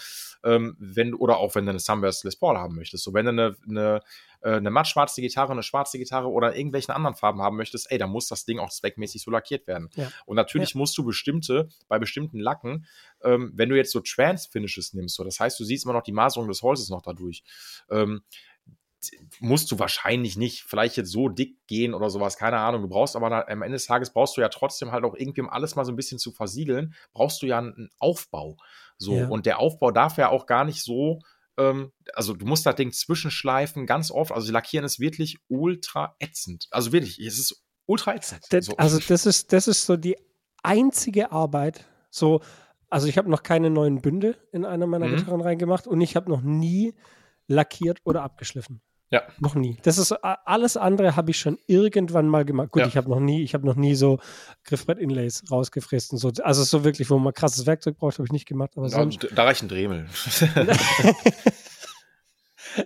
[0.45, 3.05] Ähm, wenn, oder auch wenn du eine Sunburst Les Paul haben möchtest.
[3.05, 4.01] So, wenn du eine, eine
[4.43, 8.11] äh, eine mattschwarze Gitarre, eine schwarze Gitarre oder irgendwelchen anderen Farben haben möchtest, ey, dann
[8.11, 9.91] muss das Ding auch zweckmäßig so lackiert werden.
[9.95, 10.11] Ja.
[10.26, 10.78] Und natürlich ja.
[10.78, 12.86] musst du bestimmte, bei bestimmten Lacken,
[13.22, 16.12] ähm, wenn du jetzt so Trans-Finishes nimmst, so, das heißt, du siehst immer noch die
[16.12, 17.43] Maserung des Holzes noch dadurch,
[17.91, 18.22] ähm,
[19.38, 22.82] musst du wahrscheinlich nicht vielleicht jetzt so dick gehen oder sowas, keine Ahnung.
[22.82, 25.49] Du brauchst aber am Ende des Tages brauchst du ja trotzdem halt auch irgendwie, um
[25.49, 28.57] alles mal so ein bisschen zu versiegeln, brauchst du ja einen Aufbau.
[28.99, 29.28] So, ja.
[29.28, 31.20] und der Aufbau darf ja auch gar nicht so
[31.59, 34.32] ähm, also du musst das Ding zwischenschleifen, ganz oft.
[34.32, 36.66] Also Lackieren ist wirklich ultra ätzend.
[36.70, 38.44] Also wirklich, es ist ultra ätzend.
[38.51, 38.76] Das, so.
[38.76, 40.16] Also das ist, das ist so die
[40.62, 42.40] einzige Arbeit, so,
[42.88, 45.16] also ich habe noch keine neuen Bünde in einer meiner mhm.
[45.16, 46.94] Gitarren reingemacht und ich habe noch nie
[47.46, 48.80] lackiert oder abgeschliffen.
[49.11, 49.24] Ja.
[49.40, 49.76] Noch nie.
[49.82, 52.70] Das ist alles andere habe ich schon irgendwann mal gemacht.
[52.70, 52.86] Gut, ja.
[52.86, 54.20] ich habe noch nie, ich habe noch nie so
[54.64, 56.30] Griffbrett-Inlays rausgefräst und so.
[56.44, 58.70] Also so wirklich, wo man krasses Werkzeug braucht, habe ich nicht gemacht.
[58.76, 59.04] Aber ja,
[59.34, 60.06] Da reicht ein Dremel.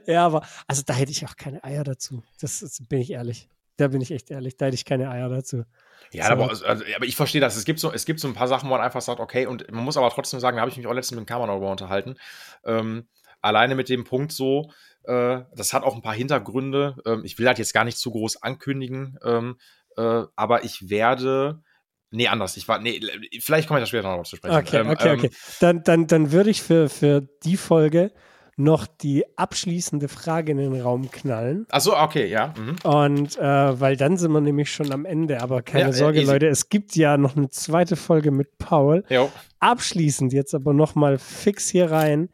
[0.07, 2.23] ja, aber also da hätte ich auch keine Eier dazu.
[2.41, 3.51] Das, das, bin ich ehrlich.
[3.77, 4.57] Da bin ich echt ehrlich.
[4.57, 5.65] Da hätte ich keine Eier dazu.
[6.11, 6.33] Ja, so.
[6.33, 7.57] aber, also, aber, ich verstehe das.
[7.57, 9.71] Es gibt, so, es gibt so ein paar Sachen, wo man einfach sagt, okay, und
[9.71, 11.71] man muss aber trotzdem sagen, da habe ich mich auch letztens mit dem Kamera darüber
[11.71, 12.17] unterhalten.
[12.65, 13.09] Ähm,
[13.45, 14.71] alleine mit dem Punkt so,
[15.05, 16.97] äh, das hat auch ein paar Hintergründe.
[17.07, 19.57] Ähm, ich will das jetzt gar nicht zu groß ankündigen, ähm,
[19.97, 21.63] äh, aber ich werde.
[22.11, 22.57] Nee, anders.
[22.57, 23.01] Ich war, nee,
[23.41, 24.55] vielleicht komme ich da später noch zu sprechen.
[24.55, 25.27] Okay, ähm, okay, okay.
[25.27, 28.13] Ähm, dann, dann, dann würde ich für, für die Folge
[28.57, 31.67] noch die abschließende Frage in den Raum knallen.
[31.71, 32.55] Achso, okay, ja.
[32.57, 32.77] Mhm.
[32.85, 35.43] Und äh, weil dann sind wir nämlich schon am Ende.
[35.43, 36.31] Aber keine ja, Sorge, easy.
[36.31, 39.05] Leute, es gibt ja noch eine zweite Folge mit Paul.
[39.09, 39.31] Jo.
[39.59, 42.29] Abschließend jetzt aber noch mal fix hier rein.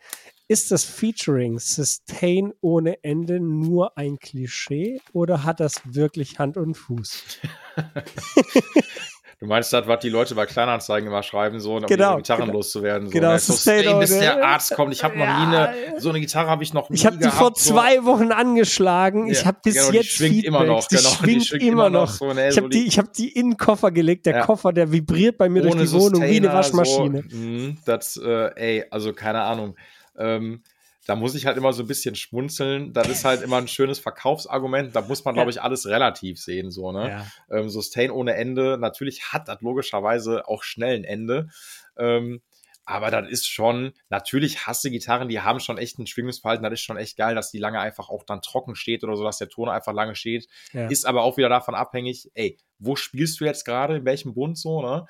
[0.51, 6.75] Ist das Featuring Sustain ohne Ende nur ein Klischee oder hat das wirklich Hand und
[6.75, 7.39] Fuß?
[9.39, 12.43] Du meinst das, was die Leute bei Kleinanzeigen immer schreiben, so, um genau, ihre Gitarren
[12.43, 12.53] genau.
[12.59, 13.07] loszuwerden.
[13.09, 13.39] So, genau, ne?
[13.39, 14.93] Sustain, bis der Arzt kommt.
[14.93, 17.31] Ich habe noch nie eine, so eine Gitarre habe ich noch nie Ich habe die
[17.31, 19.29] vor zwei Wochen angeschlagen.
[19.29, 20.49] Ja, ich habe bis genau, jetzt die schwingt Feedback.
[20.49, 20.87] immer noch.
[20.89, 22.11] Die genau, schwingt, die schwingt immer, noch.
[22.11, 24.27] So, ne, ich habe die, ich hab die in den Koffer gelegt.
[24.27, 24.45] Der ja.
[24.45, 27.25] Koffer, der vibriert bei mir durch die Wohnung wie eine Waschmaschine.
[27.27, 29.75] So, mh, das, äh, ey, also keine Ahnung.
[30.21, 30.63] Ähm,
[31.07, 32.93] da muss ich halt immer so ein bisschen schmunzeln.
[32.93, 34.95] Das ist halt immer ein schönes Verkaufsargument.
[34.95, 36.71] Da muss man, glaube ich, alles relativ sehen.
[36.71, 37.09] So, ne?
[37.09, 37.59] Ja.
[37.59, 38.79] Ähm, Sustain ohne Ende.
[38.79, 41.49] Natürlich hat das logischerweise auch schnell ein Ende.
[41.97, 42.43] Ähm,
[42.85, 46.65] aber das ist schon, natürlich hasse Gitarren, die haben schon echt ein Schwingungsverhalten.
[46.65, 49.25] Das ist schon echt geil, dass die lange einfach auch dann trocken steht oder so,
[49.25, 50.49] dass der Ton einfach lange steht.
[50.73, 50.89] Ja.
[50.89, 54.59] Ist aber auch wieder davon abhängig, ey, wo spielst du jetzt gerade, in welchem Bund
[54.59, 55.07] so, ne?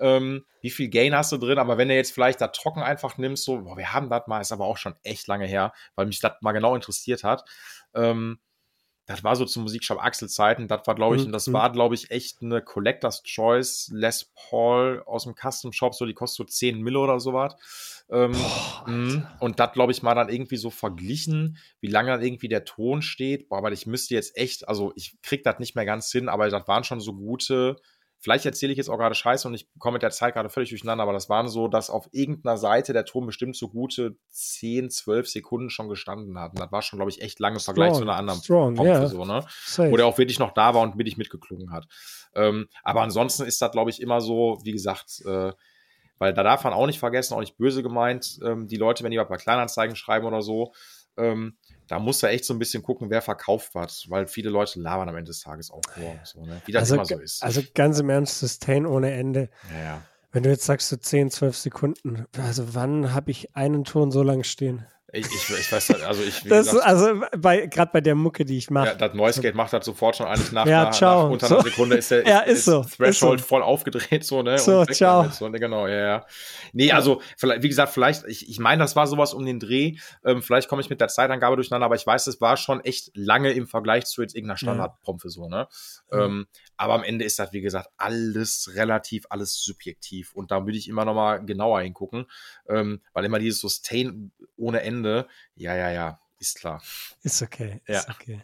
[0.00, 3.18] Ähm, wie viel Gain hast du drin, aber wenn du jetzt vielleicht da trocken einfach
[3.18, 6.06] nimmst, so, boah, wir haben das mal, ist aber auch schon echt lange her, weil
[6.06, 7.44] mich das mal genau interessiert hat.
[7.94, 8.38] Ähm,
[9.06, 11.26] das war so zu Musikshop Axel Zeiten, das war glaube ich, mhm.
[11.26, 11.52] und das mhm.
[11.52, 16.14] war glaube ich echt eine Collectors Choice Les Paul aus dem Custom Shop, so die
[16.14, 17.54] kostet so 10 Mille oder sowas.
[18.08, 19.26] Ähm, Boah, mhm.
[19.40, 23.02] und das glaube ich mal dann irgendwie so verglichen, wie lange dann irgendwie der Ton
[23.02, 23.48] steht.
[23.48, 26.48] Boah, aber ich müsste jetzt echt, also ich krieg das nicht mehr ganz hin, aber
[26.48, 27.76] das waren schon so gute
[28.24, 30.70] vielleicht erzähle ich jetzt auch gerade Scheiße und ich komme mit der Zeit gerade völlig
[30.70, 34.88] durcheinander, aber das waren so, dass auf irgendeiner Seite der Turm bestimmt so gute 10,
[34.88, 36.52] 12 Sekunden schon gestanden hat.
[36.52, 38.90] Und das war schon, glaube ich, echt lange im Vergleich zu einer anderen strong, Pompe,
[38.90, 39.06] yeah.
[39.08, 39.44] so, ne?
[39.66, 39.90] Safe.
[39.90, 41.86] Wo der auch wirklich noch da war und mittig mitgeklungen hat.
[42.34, 45.52] Ähm, aber ansonsten ist das, glaube ich, immer so, wie gesagt, äh,
[46.18, 49.10] weil da darf man auch nicht vergessen, auch nicht böse gemeint, ähm, die Leute, wenn
[49.10, 50.72] die bei Kleinanzeigen schreiben oder so,
[51.18, 51.58] ähm,
[51.88, 55.08] da muss er echt so ein bisschen gucken, wer verkauft was, weil viele Leute labern
[55.08, 56.20] am Ende des Tages auch vor.
[56.24, 56.60] So, ne?
[56.64, 57.42] Wie das also, immer so ist.
[57.42, 59.50] also ganz im Ernst, Sustain ohne Ende.
[59.72, 60.02] ja, ja.
[60.32, 64.24] Wenn du jetzt sagst, so 10, 12 Sekunden, also wann habe ich einen Ton so
[64.24, 64.84] lang stehen?
[65.14, 68.44] Ich, ich, ich weiß halt, also ich, Das, gesagt, also bei, gerade bei der Mucke,
[68.44, 68.88] die ich mache.
[68.88, 71.24] ja, das Noise Gate macht das sofort schon eigentlich nach, Ja, ciao.
[71.24, 71.62] nach unter einer So.
[71.62, 73.46] Sekunde ist der Ja, ist so, ist Threshold so.
[73.46, 74.58] voll aufgedreht, so, ne?
[74.58, 75.22] So, und weg ciao.
[75.22, 75.60] damit, so, ne?
[75.60, 76.26] Genau, ja, ja.
[76.72, 79.96] Nee, also, vielleicht, wie gesagt, vielleicht, ich, ich meine, das war sowas um den Dreh.
[80.24, 83.10] Ähm, vielleicht komme ich mit der Zeitangabe durcheinander, aber ich weiß, es war schon echt
[83.14, 85.68] lange im Vergleich zu jetzt irgendeiner Standardpompe, so, ne?
[86.10, 86.46] Ähm,
[86.76, 90.32] aber am Ende ist das, wie gesagt, alles relativ, alles subjektiv.
[90.34, 92.26] Und da würde ich immer noch mal genauer hingucken,
[92.68, 95.03] ähm, weil immer dieses Sustain ohne Ende,
[95.54, 96.82] ja, ja, ja, ist klar.
[97.22, 97.80] Ist okay.
[97.86, 98.00] Ja.
[98.00, 98.40] Ist okay.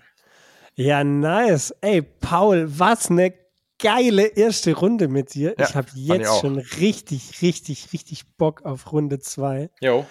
[0.74, 1.74] Ja, nice.
[1.80, 3.34] Ey, Paul, was eine
[3.78, 5.54] geile erste Runde mit dir.
[5.58, 6.40] Ja, ich habe ich jetzt auch.
[6.40, 9.70] schon richtig, richtig, richtig Bock auf Runde 2.
[9.80, 10.06] Jo.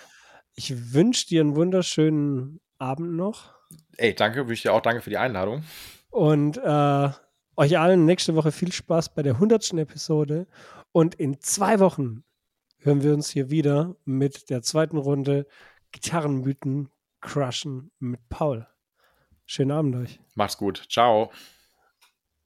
[0.56, 3.60] Ich wünsche dir einen wunderschönen Abend noch
[3.98, 5.64] Ey, danke, wünsche dir auch danke für die Einladung.
[6.10, 7.10] und äh,
[7.56, 9.74] euch allen nächste Woche viel Spaß bei der 100.
[9.74, 10.48] Episode.
[10.92, 12.24] Und in zwei Wochen
[12.78, 15.46] hören wir uns hier wieder mit der zweiten Runde
[15.92, 16.90] Gitarrenmythen
[17.22, 18.68] crushen mit Paul.
[19.46, 20.20] Schönen Abend euch.
[20.36, 20.86] Macht's gut.
[20.90, 21.32] Ciao.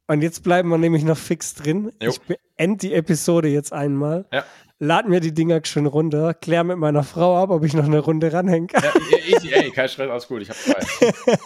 [0.07, 1.91] Und jetzt bleiben wir nämlich noch fix drin.
[2.01, 2.11] Jo.
[2.11, 4.25] Ich beende die Episode jetzt einmal.
[4.31, 4.45] Ja.
[4.79, 7.99] Lad mir die Dinger schön runter, klär mit meiner Frau ab, ob ich noch eine
[7.99, 8.83] Runde ranhängen kann.
[8.83, 10.85] Ja, easy, ey, kein Stress, alles gut, ich hab Zeit.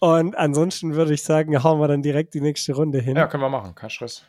[0.00, 3.16] Und ansonsten würde ich sagen, hauen wir dann direkt die nächste Runde hin.
[3.16, 4.24] Ja, können wir machen, kein Stress.